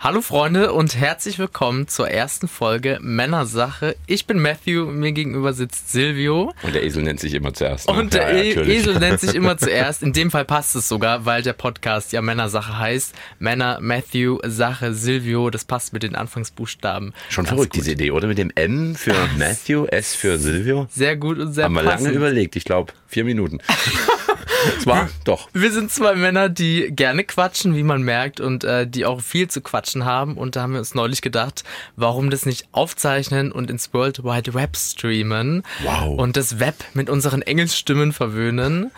Hallo 0.00 0.20
Freunde 0.20 0.72
und 0.74 0.94
herzlich 0.94 1.40
willkommen 1.40 1.88
zur 1.88 2.08
ersten 2.08 2.46
Folge 2.46 3.00
Männersache. 3.02 3.96
Ich 4.06 4.26
bin 4.26 4.38
Matthew, 4.38 4.86
mir 4.86 5.10
gegenüber 5.10 5.52
sitzt 5.52 5.90
Silvio. 5.90 6.54
Und 6.62 6.76
der 6.76 6.84
Esel 6.84 7.02
nennt 7.02 7.18
sich 7.18 7.34
immer 7.34 7.52
zuerst. 7.52 7.88
Ne? 7.88 7.94
Und 7.94 8.14
der 8.14 8.32
ja, 8.32 8.62
ja, 8.62 8.62
Esel 8.62 9.00
nennt 9.00 9.18
sich 9.18 9.34
immer 9.34 9.58
zuerst. 9.58 10.04
In 10.04 10.12
dem 10.12 10.30
Fall 10.30 10.44
passt 10.44 10.76
es 10.76 10.88
sogar, 10.88 11.26
weil 11.26 11.42
der 11.42 11.52
Podcast 11.52 12.12
ja 12.12 12.22
Männersache 12.22 12.78
heißt. 12.78 13.12
Männer, 13.40 13.78
Matthew, 13.80 14.38
Sache, 14.44 14.94
Silvio. 14.94 15.50
Das 15.50 15.64
passt 15.64 15.92
mit 15.92 16.04
den 16.04 16.14
Anfangsbuchstaben. 16.14 17.12
Schon 17.28 17.46
verrückt, 17.46 17.72
gut. 17.72 17.80
diese 17.80 17.90
Idee, 17.90 18.12
oder? 18.12 18.28
Mit 18.28 18.38
dem 18.38 18.52
M 18.54 18.94
für 18.94 19.16
Matthew, 19.36 19.86
S 19.86 20.14
für 20.14 20.38
Silvio. 20.38 20.86
Sehr 20.92 21.16
gut 21.16 21.40
und 21.40 21.54
sehr 21.54 21.64
Haben 21.64 21.74
wir 21.74 21.82
lange 21.82 22.10
überlegt, 22.10 22.54
ich 22.54 22.64
glaube 22.64 22.92
vier 23.08 23.24
Minuten. 23.24 23.58
Zwar, 24.82 25.08
doch. 25.24 25.48
Wir 25.52 25.70
sind 25.72 25.90
zwei 25.90 26.14
Männer, 26.14 26.48
die 26.48 26.88
gerne 26.90 27.24
quatschen, 27.24 27.76
wie 27.76 27.82
man 27.82 28.02
merkt, 28.02 28.40
und 28.40 28.64
äh, 28.64 28.86
die 28.86 29.04
auch 29.06 29.20
viel 29.20 29.48
zu 29.48 29.60
quatschen 29.60 29.87
haben. 30.04 30.36
Und 30.36 30.56
da 30.56 30.62
haben 30.62 30.72
wir 30.72 30.78
uns 30.78 30.94
neulich 30.94 31.22
gedacht, 31.22 31.64
warum 31.96 32.30
das 32.30 32.46
nicht 32.46 32.68
aufzeichnen 32.72 33.52
und 33.52 33.70
ins 33.70 33.92
World 33.92 34.24
Wide 34.24 34.54
Web 34.54 34.76
streamen. 34.76 35.62
Wow. 35.82 36.18
Und 36.18 36.36
das 36.36 36.60
Web 36.60 36.76
mit 36.94 37.10
unseren 37.10 37.42
Engelsstimmen 37.42 38.12
verwöhnen. 38.12 38.90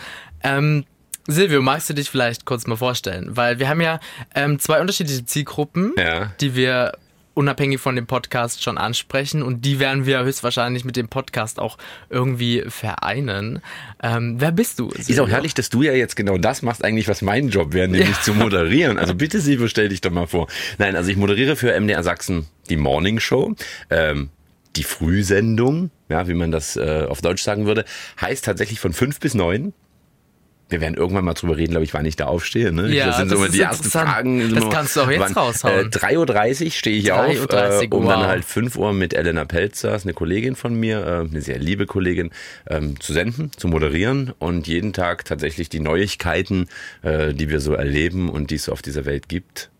Ähm, 0.42 0.84
Silvio, 1.26 1.62
magst 1.62 1.88
du 1.90 1.95
dich 1.95 2.10
vielleicht 2.10 2.45
kurz 2.45 2.66
mal 2.66 2.76
vorstellen? 2.76 3.36
Weil 3.36 3.58
wir 3.58 3.68
haben 3.68 3.80
ja 3.80 4.00
ähm, 4.34 4.58
zwei 4.58 4.80
unterschiedliche 4.80 5.24
Zielgruppen, 5.24 5.92
ja. 5.96 6.32
die 6.40 6.54
wir 6.54 6.92
unabhängig 7.34 7.80
von 7.80 7.96
dem 7.96 8.06
Podcast 8.06 8.62
schon 8.62 8.78
ansprechen 8.78 9.42
und 9.42 9.64
die 9.64 9.78
werden 9.78 10.06
wir 10.06 10.22
höchstwahrscheinlich 10.24 10.84
mit 10.84 10.96
dem 10.96 11.08
Podcast 11.08 11.58
auch 11.58 11.78
irgendwie 12.08 12.64
vereinen. 12.68 13.60
Ähm, 14.02 14.36
wer 14.38 14.52
bist 14.52 14.78
du? 14.78 14.88
Ist 14.88 15.18
auch 15.20 15.28
herrlich, 15.28 15.54
dass 15.54 15.70
du 15.70 15.82
ja 15.82 15.92
jetzt 15.92 16.16
genau 16.16 16.38
das 16.38 16.62
machst, 16.62 16.84
eigentlich 16.84 17.08
was 17.08 17.22
mein 17.22 17.48
Job 17.48 17.72
wäre, 17.72 17.88
nämlich 17.88 18.16
ja. 18.16 18.22
zu 18.22 18.34
moderieren. 18.34 18.98
Also 18.98 19.14
bitte 19.14 19.40
Silvio, 19.40 19.68
stell 19.68 19.88
dich 19.88 20.00
doch 20.00 20.10
mal 20.10 20.26
vor. 20.26 20.48
Nein, 20.78 20.96
also 20.96 21.10
ich 21.10 21.16
moderiere 21.16 21.56
für 21.56 21.78
MDR 21.78 22.02
Sachsen 22.02 22.46
die 22.68 22.76
Morning 22.76 23.20
Show. 23.20 23.54
Ähm, 23.90 24.30
die 24.76 24.84
Frühsendung, 24.84 25.90
ja, 26.09 26.28
wie 26.28 26.34
man 26.34 26.52
das 26.52 26.76
äh, 26.76 27.06
auf 27.09 27.20
Deutsch 27.20 27.42
sagen 27.42 27.66
würde, 27.66 27.84
heißt 28.20 28.44
tatsächlich 28.44 28.78
von 28.78 28.92
fünf 28.92 29.18
bis 29.18 29.34
neun 29.34 29.72
wir 30.71 30.80
werden 30.80 30.95
irgendwann 30.95 31.24
mal 31.24 31.35
drüber 31.35 31.57
reden, 31.57 31.73
glaube 31.73 31.85
ich, 31.85 31.95
wann 31.95 32.04
ich 32.04 32.16
da 32.16 32.26
aufstehe. 32.26 32.73
Ne? 32.73 32.93
Ja, 32.93 33.07
das 33.07 33.18
sind 33.18 33.30
das 33.30 33.38
so 33.38 33.45
immer 33.45 33.52
die 33.52 33.60
ersten 33.60 33.90
Fragen. 33.90 34.54
Das 34.54 34.71
kannst 34.71 34.96
du 34.96 35.02
auch 35.02 35.10
jetzt 35.10 35.21
wann, 35.21 35.32
raushauen. 35.32 35.87
Äh, 35.87 35.88
3.30 35.88 36.65
Uhr 36.65 36.71
stehe 36.71 36.96
ich 36.96 37.04
3 37.07 37.15
auf, 37.15 37.82
äh, 37.82 37.88
um 37.90 38.04
wow. 38.04 38.10
dann 38.10 38.27
halt 38.27 38.45
5 38.45 38.77
Uhr 38.77 38.93
mit 38.93 39.15
Elena 39.15 39.45
Pelzer, 39.45 39.95
ist 39.95 40.04
eine 40.04 40.15
Kollegin 40.15 40.57
von 40.57 40.74
mir, 40.74 41.07
äh, 41.07 41.29
eine 41.29 41.40
sehr 41.40 41.59
liebe 41.59 41.87
Kollegin, 41.87 42.30
ähm, 42.68 43.01
zu 43.01 43.12
senden, 43.12 43.51
zu 43.57 43.68
moderieren 43.68 44.32
und 44.38 44.66
jeden 44.66 44.93
Tag 44.93 45.24
tatsächlich 45.24 45.68
die 45.68 45.80
Neuigkeiten, 45.80 46.66
äh, 47.02 47.34
die 47.34 47.49
wir 47.49 47.60
so 47.60 47.74
erleben 47.74 48.29
und 48.29 48.51
die 48.51 48.57
es 48.57 48.65
so 48.65 48.73
auf 48.73 48.82
dieser 48.82 49.05
Welt 49.05 49.29
gibt, 49.29 49.71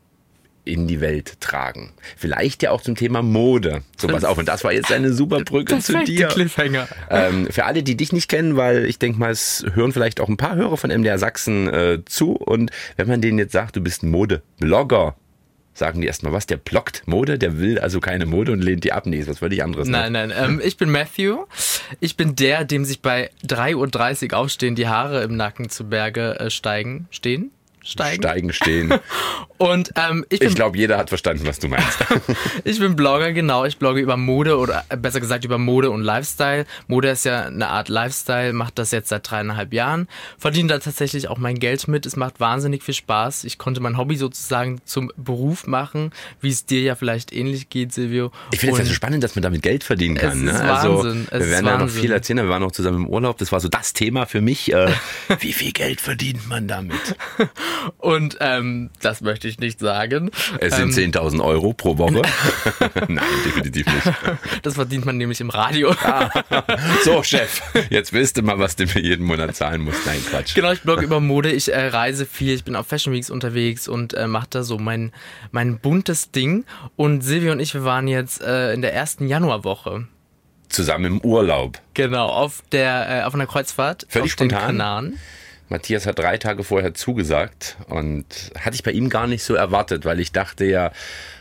in 0.65 0.87
die 0.87 1.01
Welt 1.01 1.41
tragen. 1.41 1.93
Vielleicht 2.17 2.63
ja 2.63 2.71
auch 2.71 2.81
zum 2.81 2.95
Thema 2.95 3.23
Mode. 3.23 3.83
So, 3.97 4.09
pass 4.09 4.25
auf, 4.25 4.39
und 4.39 4.47
das 4.47 4.65
war 4.65 4.73
jetzt 4.73 4.93
eine 4.93 5.13
super 5.13 5.41
Brücke 5.41 5.79
zu 5.79 6.05
dir. 6.05 6.29
Cliffhanger. 6.29 6.89
Ähm, 7.09 7.49
für 7.51 7.65
alle, 7.65 7.83
die 7.83 7.97
dich 7.97 8.13
nicht 8.13 8.29
kennen, 8.29 8.57
weil 8.57 8.85
ich 8.85 8.99
denke 8.99 9.19
mal, 9.19 9.31
es 9.31 9.65
hören 9.75 9.93
vielleicht 9.93 10.21
auch 10.21 10.29
ein 10.29 10.37
paar 10.37 10.57
Hörer 10.57 10.77
von 10.77 10.91
MDR 10.91 11.19
Sachsen 11.19 11.69
äh, 11.69 11.99
zu. 12.05 12.33
Und 12.33 12.71
wenn 12.97 13.09
man 13.09 13.21
denen 13.21 13.39
jetzt 13.39 13.53
sagt, 13.53 13.77
du 13.77 13.81
bist 13.81 14.03
ein 14.03 14.11
Modeblogger, 14.11 15.17
sagen 15.73 16.01
die 16.01 16.07
erstmal 16.07 16.33
was, 16.33 16.47
der 16.47 16.59
blockt 16.59 17.07
Mode, 17.07 17.39
der 17.39 17.59
will 17.59 17.79
also 17.79 18.01
keine 18.01 18.27
Mode 18.27 18.53
und 18.53 18.61
lehnt 18.61 18.85
die 18.85 18.93
ab. 18.93 19.07
Nee, 19.07 19.19
ist 19.19 19.29
was 19.29 19.39
völlig 19.39 19.63
anderes. 19.63 19.89
Ne? 19.89 19.93
Nein, 19.93 20.13
nein, 20.13 20.33
ähm, 20.37 20.61
ich 20.63 20.77
bin 20.77 20.91
Matthew. 20.91 21.47
Ich 22.01 22.17
bin 22.17 22.37
der, 22.37 22.65
dem 22.65 22.85
sich 22.85 23.01
bei 23.01 23.31
3.30 23.47 24.33
Uhr 24.33 24.39
aufstehen 24.39 24.75
die 24.75 24.89
Haare 24.89 25.23
im 25.23 25.37
Nacken 25.37 25.71
zu 25.71 25.89
Berge 25.89 26.39
äh, 26.39 26.51
steigen, 26.51 27.09
stehen 27.11 27.51
steigen. 27.83 28.23
Steigen, 28.23 28.53
stehen. 28.53 28.95
Und 29.61 29.91
ähm, 29.97 30.25
ich, 30.31 30.41
ich 30.41 30.55
glaube, 30.55 30.79
jeder 30.79 30.97
hat 30.97 31.11
verstanden, 31.11 31.47
was 31.47 31.59
du 31.59 31.69
meinst. 31.69 31.99
ich 32.65 32.79
bin 32.79 32.97
Blogger, 32.97 33.33
genau. 33.33 33.67
Ich 33.67 33.77
blogge 33.77 34.01
über 34.01 34.17
Mode 34.17 34.57
oder 34.57 34.85
äh, 34.89 34.97
besser 34.97 35.21
gesagt 35.21 35.45
über 35.45 35.59
Mode 35.59 35.91
und 35.91 36.03
Lifestyle. 36.03 36.65
Mode 36.87 37.11
ist 37.11 37.27
ja 37.27 37.43
eine 37.43 37.69
Art 37.69 37.91
Lifestyle, 37.91 38.55
macht 38.55 38.79
das 38.79 38.91
jetzt 38.91 39.11
seit 39.11 39.31
dreieinhalb 39.31 39.75
Jahren. 39.75 40.09
Verdiene 40.39 40.69
da 40.71 40.79
tatsächlich 40.79 41.29
auch 41.29 41.37
mein 41.37 41.59
Geld 41.59 41.89
mit. 41.89 42.07
Es 42.07 42.17
macht 42.17 42.41
wahnsinnig 42.41 42.83
viel 42.83 42.95
Spaß. 42.95 43.45
Ich 43.45 43.59
konnte 43.59 43.81
mein 43.81 43.99
Hobby 43.99 44.17
sozusagen 44.17 44.81
zum 44.87 45.13
Beruf 45.19 45.67
machen, 45.67 46.13
wie 46.41 46.49
es 46.49 46.65
dir 46.65 46.81
ja 46.81 46.95
vielleicht 46.95 47.31
ähnlich 47.31 47.69
geht, 47.69 47.93
Silvio. 47.93 48.33
Ich 48.53 48.61
finde 48.61 48.77
es 48.77 48.79
ja 48.79 48.85
so 48.87 48.95
spannend, 48.95 49.23
dass 49.23 49.35
man 49.35 49.43
damit 49.43 49.61
Geld 49.61 49.85
verdienen 49.85 50.17
kann. 50.17 50.39
Es 50.39 50.45
ne? 50.45 50.51
ist 50.53 50.61
also, 50.61 51.05
Wahnsinn. 51.05 51.29
Also, 51.31 51.47
wir 51.47 51.53
werden 51.53 51.67
ja 51.67 51.79
noch 51.79 51.91
viel 51.91 52.13
erzählen. 52.13 52.39
Wir 52.39 52.49
waren 52.49 52.63
noch 52.63 52.73
zusammen 52.73 53.05
im 53.05 53.07
Urlaub. 53.07 53.37
Das 53.37 53.53
war 53.53 53.61
so 53.61 53.69
das 53.69 53.93
Thema 53.93 54.25
für 54.25 54.41
mich. 54.41 54.73
Äh, 54.73 54.89
wie 55.41 55.53
viel 55.53 55.73
Geld 55.73 56.01
verdient 56.01 56.49
man 56.49 56.67
damit? 56.67 56.97
Und 57.99 58.37
ähm, 58.41 58.91
das 59.01 59.21
möchte 59.21 59.49
ich 59.49 59.59
nicht 59.59 59.81
sagen. 59.81 60.31
Es 60.59 60.77
sind 60.77 60.97
ähm, 60.99 61.13
10.000 61.13 61.45
Euro 61.45 61.73
pro 61.73 61.99
Woche. 61.99 62.23
Nein, 63.09 63.25
definitiv 63.45 63.87
nicht. 63.87 64.17
Das 64.63 64.75
verdient 64.75 65.05
man 65.05 65.17
nämlich 65.17 65.41
im 65.41 65.51
Radio. 65.51 65.95
Ah, 66.03 66.31
so, 67.05 67.23
Chef, 67.23 67.63
jetzt 67.91 68.13
wisst 68.13 68.37
du 68.37 68.43
mal, 68.43 68.59
was 68.59 68.77
du 68.77 68.85
mir 68.85 69.01
jeden 69.01 69.27
Monat 69.27 69.57
zahlen 69.57 69.83
musst. 69.83 70.05
Nein, 70.07 70.23
Quatsch. 70.29 70.55
Genau, 70.55 70.73
ich 70.73 70.83
blogge 70.83 71.05
über 71.05 71.21
Mode, 71.21 71.51
ich 71.51 71.73
äh, 71.73 71.89
reise 71.89 72.27
viel, 72.27 72.55
ich 72.55 72.65
bin 72.65 72.77
auf 72.77 72.87
Fashion 72.87 73.13
Weeks 73.13 73.31
unterwegs 73.31 73.89
und 73.89 74.15
äh, 74.15 74.27
mache 74.27 74.49
da 74.51 74.63
so 74.63 74.79
mein, 74.79 75.13
mein 75.51 75.79
buntes 75.79 76.31
Ding. 76.31 76.65
Und 76.97 77.23
Silvia 77.23 77.53
und 77.53 77.61
ich, 77.61 77.75
wir 77.75 77.85
waren 77.85 78.09
jetzt 78.09 78.43
äh, 78.43 78.73
in 78.73 78.83
der 78.83 78.95
ersten 78.95 79.27
Januarwoche 79.27 80.07
zusammen 80.71 81.05
im 81.05 81.21
Urlaub. 81.21 81.79
Genau, 81.95 82.27
auf 82.27 82.63
der 82.73 83.21
äh, 83.21 83.23
auf 83.25 83.35
einer 83.35 83.47
Kreuzfahrt 83.47 84.07
Völlig 84.09 84.27
auf 84.27 84.33
spontan. 84.33 84.59
den 84.59 84.67
Kanaren. 84.67 85.19
Matthias 85.71 86.05
hat 86.05 86.19
drei 86.19 86.37
Tage 86.37 86.65
vorher 86.65 86.95
zugesagt 86.95 87.77
und 87.87 88.27
hatte 88.59 88.75
ich 88.75 88.83
bei 88.83 88.91
ihm 88.91 89.09
gar 89.09 89.29
nicht 89.29 89.45
so 89.45 89.55
erwartet, 89.55 90.05
weil 90.05 90.19
ich 90.19 90.33
dachte 90.33 90.65
ja, 90.65 90.91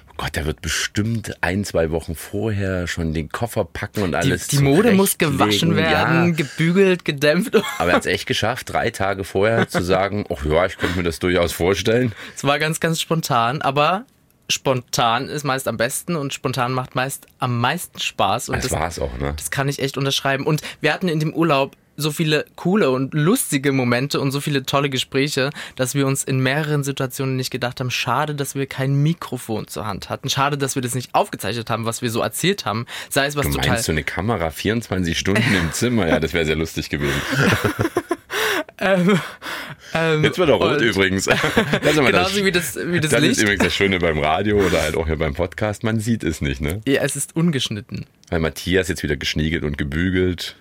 oh 0.07 0.13
Gott, 0.17 0.35
der 0.35 0.45
wird 0.45 0.61
bestimmt 0.61 1.35
ein, 1.41 1.65
zwei 1.65 1.89
Wochen 1.89 2.13
vorher 2.13 2.85
schon 2.85 3.15
den 3.15 3.29
Koffer 3.29 3.65
packen 3.65 4.03
und 4.03 4.13
alles. 4.13 4.47
Die, 4.47 4.57
die 4.57 4.63
Mode 4.63 4.91
muss 4.91 5.17
gewaschen 5.17 5.75
werden, 5.75 6.27
ja. 6.27 6.35
gebügelt, 6.35 7.05
gedämpft. 7.05 7.55
Aber 7.79 7.89
er 7.89 7.95
hat 7.95 8.05
es 8.05 8.05
echt 8.05 8.27
geschafft, 8.27 8.71
drei 8.71 8.91
Tage 8.91 9.23
vorher 9.23 9.67
zu 9.67 9.83
sagen, 9.83 10.25
ach 10.29 10.45
ja, 10.45 10.67
ich 10.67 10.77
könnte 10.77 10.95
mir 10.95 11.03
das 11.03 11.17
durchaus 11.17 11.51
vorstellen. 11.51 12.13
Es 12.35 12.43
war 12.43 12.59
ganz, 12.59 12.79
ganz 12.79 13.01
spontan, 13.01 13.63
aber 13.63 14.05
spontan 14.47 15.27
ist 15.27 15.43
meist 15.43 15.67
am 15.67 15.77
besten 15.77 16.15
und 16.15 16.35
spontan 16.35 16.71
macht 16.71 16.93
meist 16.93 17.25
am 17.39 17.59
meisten 17.59 17.99
Spaß. 17.99 18.49
Und 18.49 18.57
das, 18.57 18.67
das 18.67 18.71
war 18.79 18.87
es 18.87 18.99
auch, 18.99 19.17
ne? 19.17 19.33
Das 19.35 19.49
kann 19.49 19.67
ich 19.67 19.79
echt 19.79 19.97
unterschreiben. 19.97 20.45
Und 20.45 20.61
wir 20.81 20.93
hatten 20.93 21.07
in 21.07 21.19
dem 21.19 21.33
Urlaub 21.33 21.75
so 21.99 22.11
viele 22.11 22.45
coole 22.55 22.89
und 22.89 23.13
lustige 23.13 23.71
Momente 23.71 24.19
und 24.19 24.31
so 24.31 24.39
viele 24.39 24.63
tolle 24.63 24.89
Gespräche, 24.89 25.49
dass 25.75 25.95
wir 25.95 26.07
uns 26.07 26.23
in 26.23 26.39
mehreren 26.39 26.83
Situationen 26.83 27.35
nicht 27.35 27.51
gedacht 27.51 27.79
haben, 27.79 27.91
schade, 27.91 28.35
dass 28.35 28.55
wir 28.55 28.65
kein 28.65 28.95
Mikrofon 28.95 29.67
zur 29.67 29.85
Hand 29.85 30.09
hatten. 30.09 30.29
Schade, 30.29 30.57
dass 30.57 30.75
wir 30.75 30.81
das 30.81 30.95
nicht 30.95 31.13
aufgezeichnet 31.13 31.69
haben, 31.69 31.85
was 31.85 32.01
wir 32.01 32.09
so 32.09 32.21
erzählt 32.21 32.65
haben. 32.65 32.85
Sei 33.09 33.25
es 33.25 33.35
was 33.35 33.45
du 33.45 33.53
total. 33.53 33.69
Meinst 33.69 33.87
du 33.87 33.91
eine 33.91 34.03
Kamera 34.03 34.49
24 34.49 35.17
Stunden 35.17 35.53
im 35.53 35.71
Zimmer? 35.73 36.07
Ja, 36.07 36.19
das 36.19 36.33
wäre 36.33 36.45
sehr 36.45 36.55
lustig 36.55 36.89
gewesen. 36.89 37.21
ähm, 38.79 39.19
ähm, 39.93 40.23
Jetzt 40.23 40.37
wird 40.37 40.49
er 40.49 40.55
rot 40.55 40.81
übrigens. 40.81 41.25
Genauso 41.81 42.11
das, 42.11 42.35
wie 42.35 42.51
das, 42.51 42.75
wie 42.75 42.99
das, 42.99 43.11
das 43.11 43.21
Licht. 43.21 43.31
ist 43.33 43.41
übrigens 43.41 43.63
das 43.63 43.73
Schöne 43.73 43.99
beim 43.99 44.19
Radio 44.19 44.57
oder 44.57 44.81
halt 44.81 44.95
auch 44.95 45.07
hier 45.07 45.17
beim 45.17 45.33
Podcast. 45.33 45.83
Man 45.83 45.99
sieht 45.99 46.23
es 46.23 46.41
nicht, 46.41 46.61
ne? 46.61 46.81
Ja, 46.87 47.01
es 47.01 47.15
ist 47.15 47.35
ungeschnitten. 47.35 48.05
Weil 48.29 48.39
Matthias 48.39 48.87
jetzt 48.87 49.03
wieder 49.03 49.15
geschniegelt 49.15 49.63
und 49.63 49.77
gebügelt. 49.77 50.55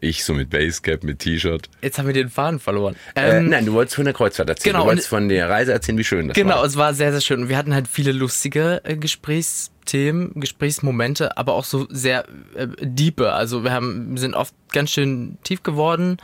Ich 0.00 0.24
so 0.24 0.32
mit 0.32 0.50
Basecap, 0.50 1.04
mit 1.04 1.18
T-Shirt. 1.18 1.68
Jetzt 1.82 1.98
haben 1.98 2.06
wir 2.06 2.14
den 2.14 2.30
Faden 2.30 2.58
verloren. 2.58 2.96
Äh, 3.14 3.38
ähm, 3.38 3.46
äh, 3.46 3.48
nein, 3.50 3.66
du 3.66 3.72
wolltest 3.74 3.96
von 3.96 4.04
der 4.04 4.14
Kreuzfahrt 4.14 4.48
erzählen. 4.48 4.72
Genau, 4.72 4.84
du 4.84 4.90
wolltest 4.90 5.08
von 5.08 5.28
der 5.28 5.48
Reise 5.48 5.72
erzählen, 5.72 5.98
wie 5.98 6.04
schön 6.04 6.28
das 6.28 6.34
genau, 6.34 6.50
war. 6.50 6.56
Genau, 6.56 6.66
es 6.66 6.76
war 6.76 6.94
sehr, 6.94 7.12
sehr 7.12 7.20
schön. 7.20 7.42
Und 7.42 7.48
wir 7.48 7.56
hatten 7.58 7.74
halt 7.74 7.86
viele 7.86 8.12
lustige 8.12 8.80
äh, 8.84 8.96
Gesprächsthemen, 8.96 10.32
Gesprächsmomente, 10.40 11.36
aber 11.36 11.54
auch 11.54 11.64
so 11.64 11.86
sehr 11.90 12.24
äh, 12.54 12.68
diepe. 12.80 13.32
Also 13.32 13.62
wir 13.62 13.72
haben, 13.72 14.16
sind 14.16 14.34
oft 14.34 14.54
ganz 14.72 14.90
schön 14.90 15.36
tief 15.42 15.62
geworden 15.62 16.16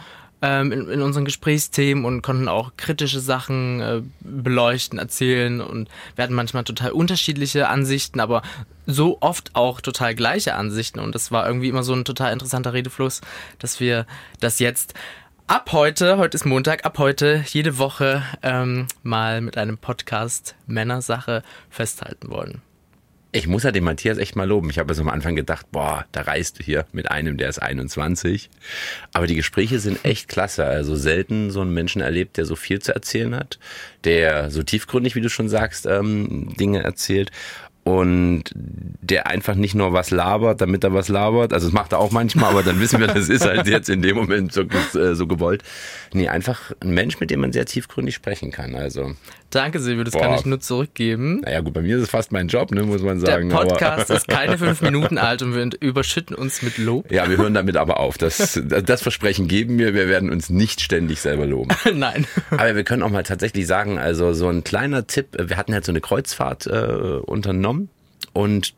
ähm, 0.46 0.70
in, 0.70 0.88
in, 0.88 1.02
unseren 1.02 1.24
Gesprächsthemen 1.24 2.04
und 2.04 2.22
konnten 2.22 2.46
auch 2.46 2.72
kritische 2.76 3.18
Sachen 3.18 3.80
äh, 3.80 4.02
beleuchten, 4.20 4.98
erzählen 4.98 5.60
und 5.60 5.88
wir 6.14 6.22
hatten 6.22 6.34
manchmal 6.34 6.62
total 6.62 6.92
unterschiedliche 6.92 7.68
Ansichten, 7.68 8.20
aber 8.20 8.42
so 8.86 9.18
oft 9.20 9.56
auch 9.56 9.80
total 9.80 10.14
gleiche 10.14 10.54
Ansichten 10.54 11.00
und 11.00 11.16
das 11.16 11.32
war 11.32 11.46
irgendwie 11.46 11.68
immer 11.68 11.82
so 11.82 11.94
ein 11.94 12.04
total 12.04 12.32
interessanter 12.32 12.72
Redefluss, 12.72 13.22
dass 13.58 13.80
wir 13.80 14.06
das 14.38 14.60
jetzt 14.60 14.94
ab 15.48 15.70
heute, 15.72 16.16
heute 16.16 16.36
ist 16.36 16.44
Montag, 16.44 16.86
ab 16.86 16.98
heute 16.98 17.44
jede 17.48 17.78
Woche 17.78 18.22
ähm, 18.42 18.86
mal 19.02 19.40
mit 19.40 19.58
einem 19.58 19.78
Podcast 19.78 20.54
Männersache 20.68 21.42
festhalten 21.70 22.30
wollen. 22.30 22.62
Ich 23.36 23.46
muss 23.46 23.64
ja 23.64 23.70
den 23.70 23.84
Matthias 23.84 24.16
echt 24.16 24.34
mal 24.34 24.48
loben. 24.48 24.70
Ich 24.70 24.78
habe 24.78 24.94
so 24.94 25.02
am 25.02 25.10
Anfang 25.10 25.36
gedacht, 25.36 25.66
boah, 25.70 26.06
da 26.10 26.22
reist 26.22 26.58
du 26.58 26.64
hier 26.64 26.86
mit 26.92 27.10
einem, 27.10 27.36
der 27.36 27.50
ist 27.50 27.58
21. 27.58 28.48
Aber 29.12 29.26
die 29.26 29.34
Gespräche 29.34 29.78
sind 29.78 30.02
echt 30.06 30.28
klasse. 30.28 30.64
Also 30.64 30.96
selten 30.96 31.50
so 31.50 31.60
einen 31.60 31.74
Menschen 31.74 32.00
erlebt, 32.00 32.38
der 32.38 32.46
so 32.46 32.56
viel 32.56 32.80
zu 32.80 32.94
erzählen 32.94 33.36
hat, 33.36 33.58
der 34.04 34.50
so 34.50 34.62
tiefgründig, 34.62 35.16
wie 35.16 35.20
du 35.20 35.28
schon 35.28 35.50
sagst, 35.50 35.84
ähm, 35.84 36.54
Dinge 36.58 36.82
erzählt. 36.82 37.30
Und 37.86 38.42
der 38.52 39.28
einfach 39.28 39.54
nicht 39.54 39.76
nur 39.76 39.92
was 39.92 40.10
labert, 40.10 40.60
damit 40.60 40.82
er 40.82 40.92
was 40.92 41.08
labert. 41.08 41.52
Also 41.52 41.68
das 41.68 41.72
macht 41.72 41.92
er 41.92 42.00
auch 42.00 42.10
manchmal, 42.10 42.50
aber 42.50 42.64
dann 42.64 42.80
wissen 42.80 42.98
wir, 42.98 43.06
das 43.06 43.28
ist 43.28 43.46
halt 43.46 43.68
jetzt 43.68 43.88
in 43.88 44.02
dem 44.02 44.16
Moment 44.16 44.52
so, 44.52 44.62
äh, 44.62 45.14
so 45.14 45.28
gewollt. 45.28 45.62
Nee, 46.12 46.28
einfach 46.28 46.72
ein 46.80 46.90
Mensch, 46.90 47.20
mit 47.20 47.30
dem 47.30 47.40
man 47.40 47.52
sehr 47.52 47.64
tiefgründig 47.64 48.16
sprechen 48.16 48.50
kann. 48.50 48.74
Also 48.74 49.12
Danke, 49.50 49.78
Silvio, 49.78 50.02
das 50.02 50.12
Boah. 50.12 50.22
kann 50.22 50.34
ich 50.34 50.44
nur 50.44 50.58
zurückgeben. 50.58 51.40
Naja, 51.42 51.60
gut, 51.60 51.72
bei 51.72 51.80
mir 51.80 51.96
ist 51.96 52.02
es 52.02 52.10
fast 52.10 52.32
mein 52.32 52.48
Job, 52.48 52.72
ne, 52.72 52.82
muss 52.82 53.02
man 53.02 53.20
sagen. 53.20 53.48
Der 53.48 53.56
Podcast 53.56 54.10
ist 54.10 54.26
keine 54.26 54.58
fünf 54.58 54.82
Minuten 54.82 55.18
alt 55.18 55.42
und 55.42 55.54
wir 55.54 55.70
überschütten 55.80 56.34
uns 56.34 56.62
mit 56.62 56.78
Lob. 56.78 57.10
Ja, 57.12 57.30
wir 57.30 57.36
hören 57.36 57.54
damit 57.54 57.76
aber 57.76 58.00
auf. 58.00 58.18
Das, 58.18 58.60
das 58.64 59.02
Versprechen 59.02 59.46
geben 59.46 59.78
wir, 59.78 59.94
wir 59.94 60.08
werden 60.08 60.30
uns 60.30 60.50
nicht 60.50 60.80
ständig 60.80 61.20
selber 61.20 61.46
loben. 61.46 61.70
Nein. 61.94 62.26
Aber 62.50 62.74
wir 62.74 62.82
können 62.82 63.04
auch 63.04 63.10
mal 63.10 63.22
tatsächlich 63.22 63.68
sagen, 63.68 63.98
also 63.98 64.32
so 64.32 64.48
ein 64.48 64.64
kleiner 64.64 65.06
Tipp, 65.06 65.28
wir 65.38 65.56
hatten 65.56 65.72
halt 65.72 65.84
so 65.84 65.92
eine 65.92 66.00
Kreuzfahrt 66.00 66.66
äh, 66.66 67.20
unternommen 67.24 67.75
und 68.36 68.74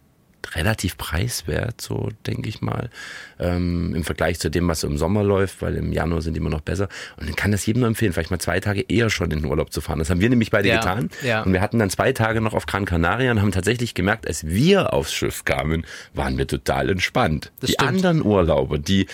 relativ 0.55 0.96
preiswert, 0.96 1.81
so 1.81 2.10
denke 2.26 2.49
ich 2.49 2.62
mal, 2.62 2.90
ähm, 3.38 3.93
im 3.94 4.05
Vergleich 4.05 4.38
zu 4.38 4.50
dem, 4.50 4.69
was 4.69 4.84
im 4.84 4.96
Sommer 4.96 5.25
läuft, 5.25 5.60
weil 5.60 5.75
im 5.75 5.93
Januar 5.93 6.22
sind 6.22 6.34
die 6.34 6.38
immer 6.38 6.49
noch 6.49 6.60
besser. 6.60 6.88
Und 7.16 7.28
dann 7.28 7.37
kann 7.37 7.50
das 7.50 7.66
jedem 7.66 7.81
nur 7.81 7.88
empfehlen, 7.88 8.12
vielleicht 8.12 8.31
mal 8.31 8.38
zwei 8.38 8.60
Tage 8.60 8.84
eher 8.88 9.10
schon 9.10 9.31
in 9.32 9.40
den 9.40 9.50
Urlaub 9.50 9.72
zu 9.72 9.81
fahren. 9.81 9.99
Das 9.99 10.10
haben 10.10 10.20
wir 10.20 10.31
nämlich 10.31 10.50
beide 10.50 10.69
ja, 10.69 10.76
getan. 10.76 11.10
Ja. 11.22 11.43
Und 11.43 11.52
wir 11.52 11.60
hatten 11.60 11.81
dann 11.81 11.90
zwei 11.90 12.12
Tage 12.12 12.40
noch 12.40 12.55
auf 12.55 12.66
Gran 12.66 12.84
Canaria 12.84 13.32
und 13.32 13.43
haben 13.43 13.52
tatsächlich 13.52 13.94
gemerkt, 13.94 14.26
als 14.26 14.46
wir 14.46 14.94
aufs 14.94 15.12
Schiff 15.12 15.44
kamen, 15.44 15.84
waren 16.14 16.38
wir 16.38 16.46
total 16.46 16.88
entspannt. 16.88 17.50
Das 17.61 17.69
die 17.69 17.75
stimmt. 17.75 17.88
anderen 17.88 18.25
Urlauber, 18.25 18.78
die 18.78 19.06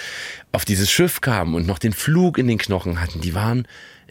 auf 0.53 0.65
dieses 0.65 0.91
Schiff 0.91 1.23
kamen 1.23 1.55
und 1.55 1.67
noch 1.67 1.79
den 1.79 1.95
Flug 1.95 2.39
in 2.39 2.47
den 2.47 2.59
Knochen 2.59 3.01
hatten, 3.01 3.21
die 3.21 3.35
waren 3.35 3.67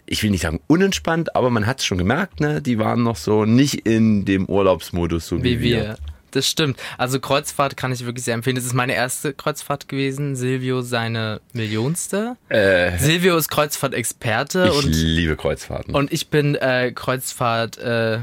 ich 0.06 0.22
will 0.22 0.30
nicht 0.30 0.42
sagen 0.42 0.60
unentspannt, 0.66 1.34
aber 1.34 1.48
man 1.48 1.66
hat 1.66 1.80
es 1.80 1.86
schon 1.86 1.96
gemerkt, 1.96 2.40
ne? 2.40 2.60
Die 2.60 2.78
waren 2.78 3.02
noch 3.02 3.16
so 3.16 3.46
nicht 3.46 3.86
in 3.86 4.26
dem 4.26 4.44
Urlaubsmodus 4.44 5.26
so 5.26 5.38
wie, 5.38 5.60
wie 5.60 5.62
wir. 5.62 5.96
Das 6.34 6.48
stimmt. 6.48 6.80
Also 6.98 7.20
Kreuzfahrt 7.20 7.76
kann 7.76 7.92
ich 7.92 8.04
wirklich 8.04 8.24
sehr 8.24 8.34
empfehlen. 8.34 8.56
Das 8.56 8.64
ist 8.64 8.74
meine 8.74 8.94
erste 8.94 9.32
Kreuzfahrt 9.32 9.88
gewesen. 9.88 10.34
Silvio 10.34 10.82
seine 10.82 11.40
millionste. 11.52 12.36
Äh, 12.48 12.98
Silvio 12.98 13.36
ist 13.36 13.48
Kreuzfahrt-Experte. 13.48 14.72
Ich 14.72 14.84
liebe 14.84 15.36
Kreuzfahrten. 15.36 15.94
Und 15.94 16.12
ich 16.12 16.28
bin 16.28 16.56
äh, 16.56 16.90
Kreuzfahrt 16.92 17.78
äh, 17.78 18.20